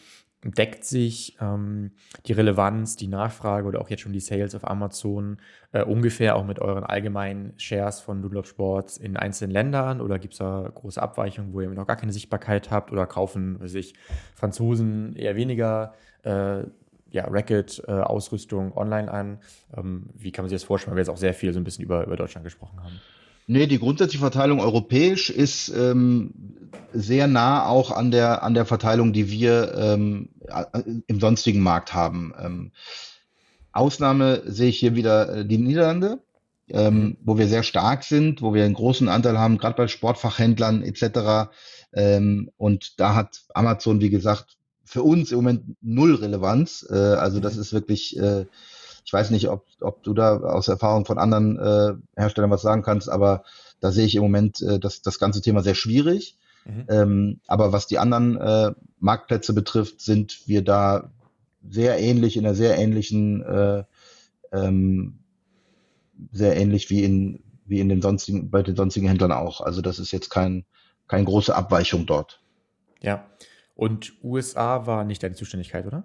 deckt 0.53 0.85
sich 0.85 1.37
ähm, 1.41 1.93
die 2.27 2.33
Relevanz, 2.33 2.97
die 2.97 3.09
Nachfrage 3.09 3.67
oder 3.67 3.81
auch 3.81 3.91
jetzt 3.91 4.01
schon 4.01 4.13
die 4.13 4.21
Sales 4.21 4.55
auf 4.55 4.67
Amazon 4.67 5.39
äh, 5.73 5.83
ungefähr 5.83 6.37
auch 6.37 6.45
mit 6.45 6.59
euren 6.59 6.85
allgemeinen 6.85 7.55
Shares 7.57 8.01
von 8.01 8.23
Dunlop 8.23 8.47
Sports 8.47 8.97
in 8.97 9.17
einzelnen 9.17 9.51
Ländern 9.51 10.01
oder 10.01 10.19
gibt 10.19 10.35
es 10.35 10.39
da 10.39 10.71
große 10.75 11.01
Abweichungen, 11.01 11.53
wo 11.53 11.61
ihr 11.61 11.69
noch 11.69 11.87
gar 11.87 11.97
keine 11.97 12.13
Sichtbarkeit 12.13 12.71
habt 12.71 12.93
oder 12.93 13.07
kaufen 13.07 13.59
sich 13.67 13.95
Franzosen 14.35 15.17
eher 15.17 15.37
weniger 15.37 15.95
äh, 16.23 16.65
ja, 17.11 17.25
Racket-Ausrüstung 17.27 18.73
äh, 18.73 18.77
online 18.77 19.11
an? 19.11 19.39
Ähm, 19.77 20.11
wie 20.15 20.33
kann 20.33 20.45
man 20.45 20.51
sich 20.51 20.57
das 20.57 20.65
vorstellen, 20.65 20.93
weil 20.93 20.99
wir 20.99 21.03
jetzt 21.03 21.11
auch 21.11 21.17
sehr 21.17 21.35
viel 21.35 21.53
so 21.53 21.61
ein 21.61 21.65
bisschen 21.65 21.85
über, 21.85 22.05
über 22.05 22.17
Deutschland 22.17 22.45
gesprochen 22.45 22.83
haben? 22.83 23.01
Nee, 23.49 23.67
die 23.67 23.79
grundsätzliche 23.79 24.21
Verteilung 24.21 24.61
europäisch 24.61 25.31
ist 25.31 25.69
ähm, 25.69 26.56
sehr 26.93 27.27
nah 27.27 27.67
auch 27.67 27.91
an 27.91 28.11
der, 28.11 28.43
an 28.43 28.55
der 28.55 28.67
Verteilung, 28.67 29.13
die 29.13 29.31
wir 29.31 29.75
ähm, 29.75 30.31
im 31.07 31.21
sonstigen 31.21 31.61
Markt 31.61 31.95
haben. 31.95 32.33
Ähm, 32.39 32.73
Ausnahme 33.73 34.43
sehe 34.47 34.69
ich 34.69 34.79
hier 34.79 34.95
wieder 34.95 35.37
äh, 35.37 35.45
die 35.45 35.59
Niederlande, 35.59 36.21
ähm, 36.69 36.95
mhm. 36.95 37.17
wo 37.23 37.39
wir 37.39 37.49
sehr 37.49 37.63
stark 37.63 38.05
sind, 38.05 38.43
wo 38.43 38.55
wir 38.55 38.65
einen 38.65 38.75
großen 38.75 39.09
Anteil 39.09 39.39
haben, 39.39 39.59
gerade 39.59 39.77
bei 39.77 39.89
Sportfachhändlern 39.89 40.83
etc. 40.83 41.51
Ähm, 41.93 42.51
und 42.57 42.99
da 43.01 43.15
hat 43.15 43.45
Amazon, 43.55 44.01
wie 44.01 44.11
gesagt, 44.11 44.57
für 44.85 45.03
uns 45.03 45.33
im 45.33 45.39
Moment 45.39 45.77
null 45.81 46.15
Relevanz. 46.15 46.87
Äh, 46.89 46.95
also 46.95 47.41
das 47.41 47.57
mhm. 47.57 47.61
ist 47.61 47.73
wirklich 47.73 48.19
äh, 48.19 48.47
ich 49.07 49.13
weiß 49.13 49.31
nicht, 49.31 49.49
ob, 49.49 49.65
ob 49.81 50.03
du 50.03 50.15
da 50.15 50.37
aus 50.37 50.67
Erfahrung 50.67 51.07
von 51.07 51.19
anderen 51.19 51.59
äh, 51.59 51.95
Herstellern 52.21 52.51
was 52.51 52.63
sagen 52.63 52.83
kannst, 52.83 53.09
aber 53.09 53.45
da 53.79 53.93
sehe 53.93 54.05
ich 54.05 54.17
im 54.17 54.23
Moment 54.23 54.61
äh, 54.63 54.81
das, 54.81 55.01
das 55.01 55.21
ganze 55.21 55.41
Thema 55.41 55.63
sehr 55.63 55.77
schwierig. 55.77 56.37
Mhm. 56.67 56.85
Ähm, 56.89 57.41
aber 57.47 57.73
was 57.73 57.87
die 57.87 57.99
anderen 57.99 58.37
äh, 58.37 58.73
Marktplätze 58.99 59.53
betrifft, 59.55 60.01
sind 60.01 60.47
wir 60.47 60.63
da 60.63 61.11
sehr 61.69 61.99
ähnlich, 61.99 62.37
in 62.37 62.45
einer 62.45 62.55
sehr 62.55 62.77
ähnlichen, 62.77 63.43
äh, 63.43 63.85
ähm, 64.53 65.19
sehr 66.33 66.57
ähnlich 66.57 66.91
wie 66.91 67.05
in, 67.05 67.43
wie 67.67 67.81
in 67.81 67.89
den 67.89 68.03
sonstigen, 68.03 68.51
bei 68.51 68.63
den 68.63 68.77
sonstigen 68.77 69.07
Händlern 69.07 69.33
auch. 69.33 69.61
Also 69.61 69.81
das 69.81 69.99
ist 69.99 70.13
jetzt 70.13 70.31
kein, 70.31 70.65
keine 71.09 71.25
große 71.25 71.55
Abweichung 71.55 72.07
dort. 72.07 72.41
Ja. 73.01 73.27
Und 73.77 74.15
USA 74.25 74.87
war 74.87 75.05
nicht 75.05 75.23
deine 75.23 75.35
Zuständigkeit, 75.35 75.87
oder? 75.87 76.05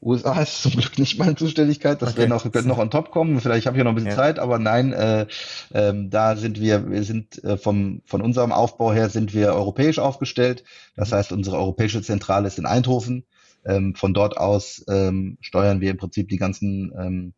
USA 0.00 0.40
ist 0.40 0.62
zum 0.62 0.72
Glück 0.72 0.98
nicht 0.98 1.18
meine 1.18 1.36
Zuständigkeit. 1.36 2.00
Das 2.00 2.14
okay. 2.14 2.26
noch, 2.26 2.44
wird 2.46 2.64
noch 2.64 2.78
on 2.78 2.90
top 2.90 3.10
kommen. 3.10 3.38
Vielleicht 3.38 3.66
habe 3.66 3.76
ich 3.76 3.84
noch 3.84 3.90
ein 3.90 3.96
bisschen 3.96 4.12
ja. 4.12 4.16
Zeit, 4.16 4.38
aber 4.38 4.58
nein, 4.58 4.94
äh, 4.94 5.26
äh, 5.74 5.92
da 6.08 6.36
sind 6.36 6.58
wir, 6.58 6.90
wir 6.90 7.04
sind 7.04 7.44
äh, 7.44 7.58
vom, 7.58 8.00
von 8.06 8.22
unserem 8.22 8.50
Aufbau 8.50 8.94
her 8.94 9.10
sind 9.10 9.34
wir 9.34 9.52
europäisch 9.52 9.98
aufgestellt. 9.98 10.64
Das 10.96 11.10
mhm. 11.10 11.16
heißt, 11.16 11.32
unsere 11.32 11.58
europäische 11.58 12.00
Zentrale 12.00 12.48
ist 12.48 12.58
in 12.58 12.64
Eindhoven. 12.64 13.24
Ähm, 13.66 13.94
von 13.94 14.14
dort 14.14 14.38
aus 14.38 14.82
ähm, 14.88 15.36
steuern 15.42 15.82
wir 15.82 15.90
im 15.90 15.98
Prinzip 15.98 16.30
die 16.30 16.38
ganzen 16.38 16.92
ähm, 16.98 17.32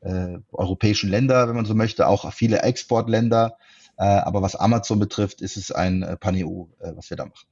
äh, 0.00 0.38
europäischen 0.50 1.10
Länder, 1.10 1.46
wenn 1.46 1.56
man 1.56 1.66
so 1.66 1.74
möchte, 1.74 2.08
auch 2.08 2.32
viele 2.32 2.62
Exportländer. 2.62 3.58
Äh, 3.98 4.04
aber 4.04 4.40
was 4.40 4.56
Amazon 4.56 4.98
betrifft, 4.98 5.42
ist 5.42 5.58
es 5.58 5.70
ein 5.70 6.02
äh, 6.02 6.16
Pan-EU, 6.16 6.64
äh, 6.80 6.96
was 6.96 7.10
wir 7.10 7.18
da 7.18 7.26
machen. 7.26 7.46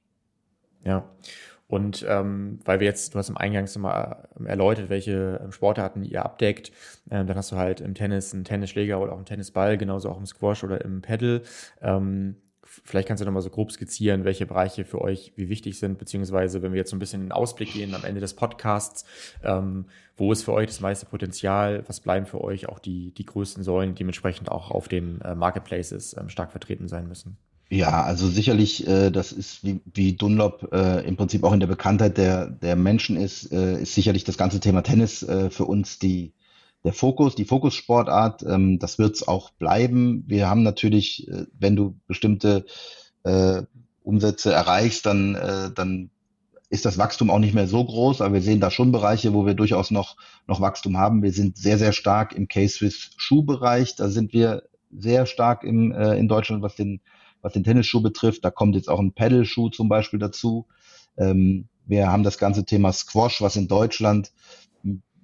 Ja. 0.82 1.04
Und 1.68 2.04
ähm, 2.08 2.60
weil 2.64 2.80
wir 2.80 2.86
jetzt, 2.86 3.14
du 3.14 3.18
hast 3.18 3.28
im 3.28 3.36
Eingangs 3.36 3.76
mal 3.76 4.28
ähm, 4.38 4.46
erläutert, 4.46 4.88
welche 4.88 5.38
ähm, 5.44 5.52
Sportarten 5.52 6.02
ihr 6.02 6.24
abdeckt, 6.24 6.72
ähm, 7.10 7.26
dann 7.26 7.36
hast 7.36 7.52
du 7.52 7.56
halt 7.56 7.82
im 7.82 7.94
Tennis 7.94 8.32
einen 8.32 8.44
Tennisschläger 8.44 8.98
oder 9.00 9.12
auch 9.12 9.16
einen 9.16 9.26
Tennisball, 9.26 9.76
genauso 9.76 10.08
auch 10.08 10.18
im 10.18 10.24
Squash 10.24 10.64
oder 10.64 10.82
im 10.82 11.02
Paddle. 11.02 11.42
Ähm, 11.82 12.36
vielleicht 12.84 13.06
kannst 13.06 13.20
du 13.20 13.26
noch 13.26 13.32
mal 13.32 13.42
so 13.42 13.50
grob 13.50 13.70
skizzieren, 13.70 14.24
welche 14.24 14.46
Bereiche 14.46 14.86
für 14.86 15.02
euch 15.02 15.32
wie 15.36 15.50
wichtig 15.50 15.78
sind, 15.78 15.98
beziehungsweise 15.98 16.62
wenn 16.62 16.72
wir 16.72 16.78
jetzt 16.78 16.90
so 16.90 16.96
ein 16.96 17.00
bisschen 17.00 17.20
in 17.20 17.26
den 17.26 17.32
Ausblick 17.32 17.74
gehen 17.74 17.94
am 17.94 18.04
Ende 18.04 18.22
des 18.22 18.34
Podcasts, 18.34 19.04
ähm, 19.42 19.86
wo 20.16 20.32
ist 20.32 20.44
für 20.44 20.54
euch 20.54 20.68
das 20.68 20.80
meiste 20.80 21.04
Potenzial, 21.04 21.84
was 21.86 22.00
bleiben 22.00 22.24
für 22.24 22.42
euch 22.42 22.68
auch 22.68 22.78
die, 22.78 23.12
die 23.12 23.26
größten 23.26 23.62
Säulen, 23.62 23.90
die 23.90 23.98
dementsprechend 23.98 24.50
auch 24.50 24.70
auf 24.70 24.88
den 24.88 25.20
äh, 25.20 25.34
Marketplaces 25.34 26.16
ähm, 26.16 26.30
stark 26.30 26.50
vertreten 26.50 26.88
sein 26.88 27.08
müssen? 27.08 27.36
Ja, 27.70 28.02
also 28.02 28.28
sicherlich, 28.28 28.86
äh, 28.86 29.10
das 29.10 29.30
ist 29.30 29.62
wie, 29.62 29.80
wie 29.92 30.14
Dunlop 30.14 30.70
äh, 30.72 31.06
im 31.06 31.16
Prinzip 31.16 31.44
auch 31.44 31.52
in 31.52 31.60
der 31.60 31.66
Bekanntheit 31.66 32.16
der, 32.16 32.46
der 32.48 32.76
Menschen 32.76 33.16
ist, 33.16 33.52
äh, 33.52 33.82
ist 33.82 33.94
sicherlich 33.94 34.24
das 34.24 34.38
ganze 34.38 34.58
Thema 34.58 34.82
Tennis 34.82 35.22
äh, 35.22 35.50
für 35.50 35.66
uns 35.66 35.98
die, 35.98 36.32
der 36.84 36.94
Fokus, 36.94 37.34
die 37.34 37.44
Fokussportart. 37.44 38.42
Ähm, 38.44 38.78
das 38.78 38.98
wird 38.98 39.16
es 39.16 39.28
auch 39.28 39.50
bleiben. 39.50 40.24
Wir 40.26 40.48
haben 40.48 40.62
natürlich, 40.62 41.28
äh, 41.28 41.44
wenn 41.58 41.76
du 41.76 41.94
bestimmte 42.06 42.64
äh, 43.24 43.62
Umsätze 44.02 44.50
erreichst, 44.50 45.04
dann, 45.04 45.34
äh, 45.34 45.70
dann 45.74 46.08
ist 46.70 46.86
das 46.86 46.96
Wachstum 46.96 47.28
auch 47.28 47.38
nicht 47.38 47.54
mehr 47.54 47.66
so 47.68 47.84
groß, 47.84 48.22
aber 48.22 48.34
wir 48.34 48.42
sehen 48.42 48.60
da 48.60 48.70
schon 48.70 48.92
Bereiche, 48.92 49.34
wo 49.34 49.44
wir 49.44 49.54
durchaus 49.54 49.90
noch, 49.90 50.16
noch 50.46 50.62
Wachstum 50.62 50.96
haben. 50.96 51.22
Wir 51.22 51.32
sind 51.32 51.58
sehr, 51.58 51.76
sehr 51.76 51.92
stark 51.92 52.34
im 52.34 52.48
K-Swiss-Schuhbereich. 52.48 53.96
Da 53.96 54.08
sind 54.08 54.32
wir 54.32 54.62
sehr 54.90 55.26
stark 55.26 55.64
im, 55.64 55.92
äh, 55.92 56.16
in 56.16 56.28
Deutschland, 56.28 56.62
was 56.62 56.74
den 56.74 57.00
was 57.42 57.52
den 57.52 57.64
Tennisschuh 57.64 58.02
betrifft. 58.02 58.44
Da 58.44 58.50
kommt 58.50 58.74
jetzt 58.74 58.88
auch 58.88 59.00
ein 59.00 59.12
Pedal-Schuh 59.12 59.70
zum 59.70 59.88
Beispiel 59.88 60.18
dazu. 60.18 60.66
Ähm, 61.16 61.66
wir 61.86 62.10
haben 62.10 62.22
das 62.22 62.38
ganze 62.38 62.64
Thema 62.64 62.92
Squash, 62.92 63.40
was 63.40 63.56
in 63.56 63.68
Deutschland 63.68 64.32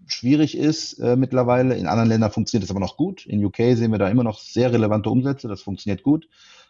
schwierig 0.06 0.56
ist 0.56 0.98
äh, 0.98 1.16
mittlerweile. 1.16 1.76
In 1.76 1.86
anderen 1.86 2.08
Ländern 2.08 2.30
funktioniert 2.30 2.64
es 2.64 2.70
aber 2.70 2.80
noch 2.80 2.96
gut. 2.96 3.26
In 3.26 3.44
UK 3.44 3.56
sehen 3.74 3.92
wir 3.92 3.98
da 3.98 4.08
immer 4.08 4.24
noch 4.24 4.38
sehr 4.40 4.72
relevante 4.72 5.10
Umsätze. 5.10 5.48
Das 5.48 5.62
funktioniert 5.62 6.02
gut. 6.02 6.28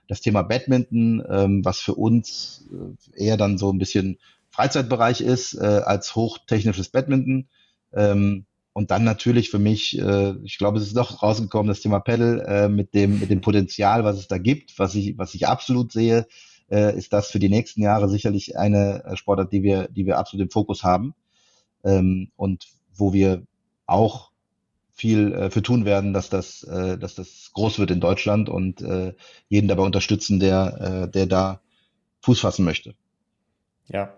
Das 0.09 0.21
Thema 0.21 0.43
Badminton, 0.43 1.25
ähm, 1.29 1.65
was 1.65 1.81
für 1.81 1.95
uns 1.95 2.69
äh, 3.17 3.25
eher 3.25 3.37
dann 3.37 3.59
so 3.59 3.73
ein 3.73 3.79
bisschen 3.79 4.19
Freizeitbereich 4.51 5.21
ist 5.21 5.55
äh, 5.55 5.81
als 5.85 6.15
hochtechnisches 6.15 6.91
Badminton. 6.91 7.49
Ähm, 7.93 8.47
und 8.75 8.91
dann 8.91 9.05
natürlich 9.05 9.51
für 9.51 9.61
mich, 9.61 9.99
äh, 9.99 10.35
ich 10.43 10.59
glaube, 10.59 10.79
es 10.79 10.87
ist 10.89 10.97
doch 10.97 11.23
rausgekommen, 11.23 11.69
das 11.69 11.81
Thema 11.81 12.01
Pedal 12.01 12.41
äh, 12.41 12.69
mit 12.69 12.93
dem 12.93 13.21
mit 13.21 13.31
dem 13.31 13.41
Potenzial, 13.41 14.05
was 14.05 14.19
es 14.19 14.27
da 14.27 14.37
gibt, 14.37 14.79
was 14.79 14.97
ich 14.97 15.17
was 15.17 15.33
ich 15.35 15.47
absolut 15.47 15.93
sehe, 15.93 16.27
äh, 16.71 16.97
ist 16.99 17.13
das 17.13 17.31
für 17.31 17.39
die 17.39 17.49
nächsten 17.49 17.83
Jahre 17.83 18.09
sicherlich 18.09 18.59
eine 18.59 19.05
äh, 19.05 19.17
Sportart, 19.17 19.53
die 19.53 19.63
wir 19.63 19.89
die 19.89 20.07
wir 20.07 20.19
absolut 20.19 20.47
im 20.47 20.51
Fokus 20.51 20.83
haben 20.83 21.15
ähm, 21.85 22.33
und 22.37 22.67
wo 22.93 23.13
wir 23.13 23.47
auch 23.87 24.33
viel 24.93 25.33
äh, 25.33 25.51
für 25.51 25.63
tun 25.63 25.85
werden, 25.85 26.13
dass 26.13 26.29
das 26.29 26.65
äh, 26.65 26.99
dass 26.99 27.15
das 27.15 27.53
groß 27.55 27.79
wird 27.79 27.93
in 27.93 28.01
Deutschland 28.01 28.49
und 28.49 28.83
äh, 28.83 29.15
jeden 29.49 29.69
dabei 29.69 29.85
unterstützen, 29.85 30.41
der 30.41 31.05
äh, 31.05 31.11
der 31.11 31.27
da 31.27 31.61
Fuß 32.23 32.41
fassen 32.41 32.65
möchte. 32.65 32.97
Ja, 33.87 34.17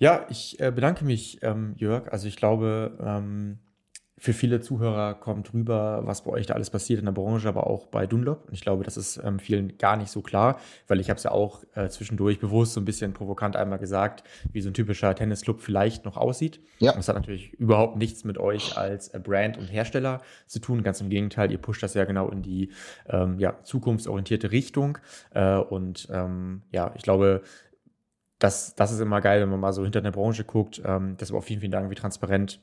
ja, 0.00 0.24
ich 0.30 0.58
äh, 0.58 0.72
bedanke 0.72 1.04
mich, 1.04 1.38
ähm, 1.42 1.74
Jörg. 1.76 2.10
Also 2.10 2.26
ich 2.26 2.36
glaube, 2.36 2.96
ähm, 3.04 3.58
für 4.16 4.32
viele 4.32 4.60
Zuhörer 4.60 5.14
kommt 5.14 5.52
rüber, 5.52 6.00
was 6.04 6.24
bei 6.24 6.30
euch 6.30 6.46
da 6.46 6.54
alles 6.54 6.70
passiert 6.70 7.00
in 7.00 7.04
der 7.04 7.12
Branche, 7.12 7.46
aber 7.48 7.66
auch 7.66 7.86
bei 7.86 8.06
Dunlop. 8.06 8.46
Und 8.46 8.54
ich 8.54 8.62
glaube, 8.62 8.82
das 8.82 8.96
ist 8.96 9.20
ähm, 9.22 9.38
vielen 9.38 9.76
gar 9.76 9.98
nicht 9.98 10.10
so 10.10 10.22
klar, 10.22 10.58
weil 10.88 11.00
ich 11.00 11.10
habe 11.10 11.18
es 11.18 11.24
ja 11.24 11.32
auch 11.32 11.64
äh, 11.74 11.88
zwischendurch 11.90 12.38
bewusst 12.38 12.72
so 12.72 12.80
ein 12.80 12.86
bisschen 12.86 13.12
provokant 13.12 13.56
einmal 13.56 13.78
gesagt, 13.78 14.24
wie 14.52 14.62
so 14.62 14.70
ein 14.70 14.74
typischer 14.74 15.14
Tennisclub 15.14 15.60
vielleicht 15.60 16.06
noch 16.06 16.16
aussieht. 16.16 16.60
Ja. 16.78 16.92
das 16.92 17.08
hat 17.08 17.16
natürlich 17.16 17.52
überhaupt 17.54 17.98
nichts 17.98 18.24
mit 18.24 18.38
euch 18.38 18.78
als 18.78 19.08
äh, 19.08 19.20
Brand 19.20 19.58
und 19.58 19.66
Hersteller 19.66 20.22
zu 20.46 20.60
tun. 20.60 20.82
Ganz 20.82 21.02
im 21.02 21.10
Gegenteil, 21.10 21.52
ihr 21.52 21.58
pusht 21.58 21.82
das 21.82 21.92
ja 21.92 22.04
genau 22.06 22.28
in 22.30 22.42
die 22.42 22.70
ja, 23.38 23.62
zukunftsorientierte 23.64 24.50
Richtung. 24.50 24.98
Äh, 25.34 25.56
und 25.56 26.08
ja, 26.72 26.92
ich 26.94 27.02
glaube, 27.02 27.42
das, 28.40 28.74
das 28.74 28.90
ist 28.90 29.00
immer 29.00 29.20
geil, 29.20 29.40
wenn 29.40 29.50
man 29.50 29.60
mal 29.60 29.72
so 29.72 29.84
hinter 29.84 30.00
der 30.00 30.10
Branche 30.10 30.44
guckt. 30.44 30.82
Ähm, 30.84 31.16
deshalb 31.20 31.38
auch 31.38 31.44
vielen, 31.44 31.60
vielen 31.60 31.72
Dank, 31.72 31.90
wie 31.90 31.94
transparent 31.94 32.60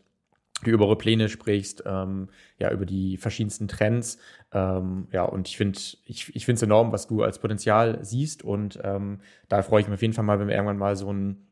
du 0.63 0.71
über 0.71 0.86
eure 0.86 0.97
Pläne 0.97 1.30
sprichst, 1.30 1.84
ähm, 1.86 2.30
ja, 2.57 2.71
über 2.71 2.86
die 2.86 3.17
verschiedensten 3.17 3.67
Trends. 3.67 4.17
Ähm, 4.51 5.07
ja, 5.11 5.23
und 5.23 5.47
ich 5.47 5.55
finde 5.55 5.80
ich, 6.05 6.36
ich 6.36 6.45
finde 6.45 6.57
es 6.57 6.63
enorm, 6.63 6.91
was 6.91 7.07
du 7.07 7.21
als 7.21 7.39
Potenzial 7.39 7.99
siehst. 8.01 8.43
Und 8.43 8.80
ähm, 8.84 9.19
da 9.49 9.61
freue 9.61 9.82
ich 9.82 9.88
mich 9.88 9.93
auf 9.93 10.01
jeden 10.01 10.15
Fall 10.15 10.25
mal, 10.25 10.39
wenn 10.39 10.47
wir 10.47 10.55
irgendwann 10.55 10.80
mal 10.80 10.95
so 10.95 11.13
ein 11.13 11.47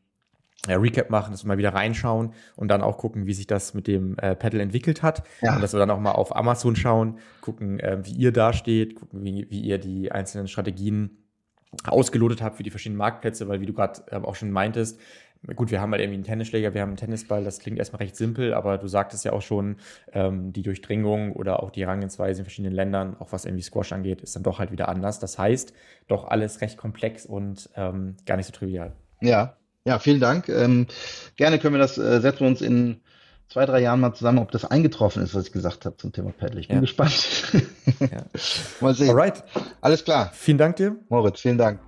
ja, 0.66 0.76
Recap 0.76 1.08
machen, 1.10 1.30
dass 1.30 1.44
wir 1.44 1.48
mal 1.48 1.58
wieder 1.58 1.74
reinschauen 1.74 2.32
und 2.56 2.66
dann 2.68 2.82
auch 2.82 2.98
gucken, 2.98 3.26
wie 3.26 3.34
sich 3.34 3.46
das 3.46 3.74
mit 3.74 3.86
dem 3.86 4.18
äh, 4.18 4.34
Pedal 4.34 4.60
entwickelt 4.60 5.04
hat. 5.04 5.22
Ja. 5.40 5.54
Und 5.54 5.62
dass 5.62 5.72
wir 5.72 5.78
dann 5.78 5.90
auch 5.90 6.00
mal 6.00 6.12
auf 6.12 6.34
Amazon 6.34 6.74
schauen, 6.74 7.18
gucken, 7.40 7.78
äh, 7.78 7.98
wie 8.02 8.12
ihr 8.12 8.32
da 8.32 8.52
steht, 8.52 8.96
gucken, 8.96 9.22
wie, 9.22 9.46
wie 9.50 9.60
ihr 9.60 9.78
die 9.78 10.10
einzelnen 10.10 10.48
Strategien 10.48 11.18
ausgelotet 11.84 12.42
habe 12.42 12.56
für 12.56 12.62
die 12.62 12.70
verschiedenen 12.70 12.98
Marktplätze, 12.98 13.48
weil 13.48 13.60
wie 13.60 13.66
du 13.66 13.72
gerade 13.72 14.02
äh, 14.10 14.16
auch 14.16 14.34
schon 14.34 14.50
meintest, 14.50 14.98
gut, 15.54 15.70
wir 15.70 15.80
haben 15.80 15.92
halt 15.92 16.00
irgendwie 16.00 16.16
einen 16.16 16.24
Tennisschläger, 16.24 16.74
wir 16.74 16.80
haben 16.80 16.90
einen 16.90 16.96
Tennisball, 16.96 17.44
das 17.44 17.60
klingt 17.60 17.78
erstmal 17.78 18.02
recht 18.02 18.16
simpel, 18.16 18.54
aber 18.54 18.78
du 18.78 18.88
sagtest 18.88 19.24
ja 19.24 19.32
auch 19.32 19.42
schon, 19.42 19.76
ähm, 20.12 20.52
die 20.52 20.62
Durchdringung 20.62 21.32
oder 21.32 21.62
auch 21.62 21.70
die 21.70 21.82
Herangehensweise 21.82 22.40
in 22.40 22.44
verschiedenen 22.44 22.74
Ländern, 22.74 23.16
auch 23.18 23.32
was 23.32 23.44
irgendwie 23.44 23.62
Squash 23.62 23.92
angeht, 23.92 24.22
ist 24.22 24.34
dann 24.34 24.42
doch 24.42 24.58
halt 24.58 24.72
wieder 24.72 24.88
anders. 24.88 25.18
Das 25.20 25.38
heißt, 25.38 25.72
doch 26.08 26.24
alles 26.24 26.60
recht 26.60 26.76
komplex 26.76 27.26
und 27.26 27.70
ähm, 27.76 28.16
gar 28.26 28.36
nicht 28.36 28.46
so 28.46 28.52
trivial. 28.52 28.92
Ja, 29.20 29.56
ja, 29.84 29.98
vielen 29.98 30.20
Dank. 30.20 30.48
Ähm, 30.48 30.86
gerne 31.36 31.58
können 31.58 31.74
wir 31.74 31.78
das, 31.78 31.96
äh, 31.96 32.20
setzen 32.20 32.40
wir 32.40 32.48
uns 32.48 32.60
in 32.60 33.00
zwei, 33.48 33.66
drei 33.66 33.80
Jahren 33.80 34.00
mal 34.00 34.14
zusammen, 34.14 34.38
ob 34.38 34.50
das 34.50 34.64
eingetroffen 34.64 35.22
ist, 35.22 35.34
was 35.34 35.46
ich 35.46 35.52
gesagt 35.52 35.84
habe 35.84 35.96
zum 35.96 36.12
Thema 36.12 36.32
Paddle. 36.32 36.60
Ich 36.60 36.68
bin 36.68 36.76
ja. 36.76 36.80
gespannt. 36.80 37.52
ja. 38.00 38.24
mal 38.80 38.94
sehen. 38.94 39.10
Alright. 39.10 39.42
Alles 39.80 40.04
klar. 40.04 40.30
Vielen 40.32 40.58
Dank 40.58 40.76
dir. 40.76 40.96
Moritz, 41.08 41.40
vielen 41.40 41.58
Dank. 41.58 41.80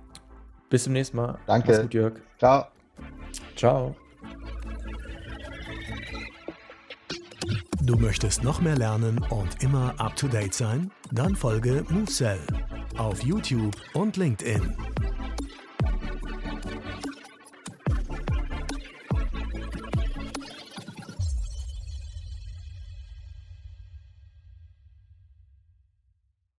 Bis 0.69 0.83
zum 0.83 0.93
nächsten 0.93 1.17
Mal. 1.17 1.37
Danke. 1.47 1.71
Mach's 1.71 1.81
gut, 1.81 1.93
Jörg. 1.93 2.13
Ciao. 2.37 2.67
Ciao. 3.55 3.95
Du 7.81 7.95
möchtest 7.95 8.43
noch 8.43 8.61
mehr 8.61 8.75
lernen 8.75 9.19
und 9.29 9.63
immer 9.63 9.95
up 9.97 10.15
to 10.15 10.27
date 10.27 10.53
sein? 10.53 10.91
Dann 11.11 11.35
folge 11.35 11.83
MoveSell 11.89 12.39
auf 12.97 13.23
YouTube 13.23 13.75
und 13.93 14.17
LinkedIn. 14.17 14.75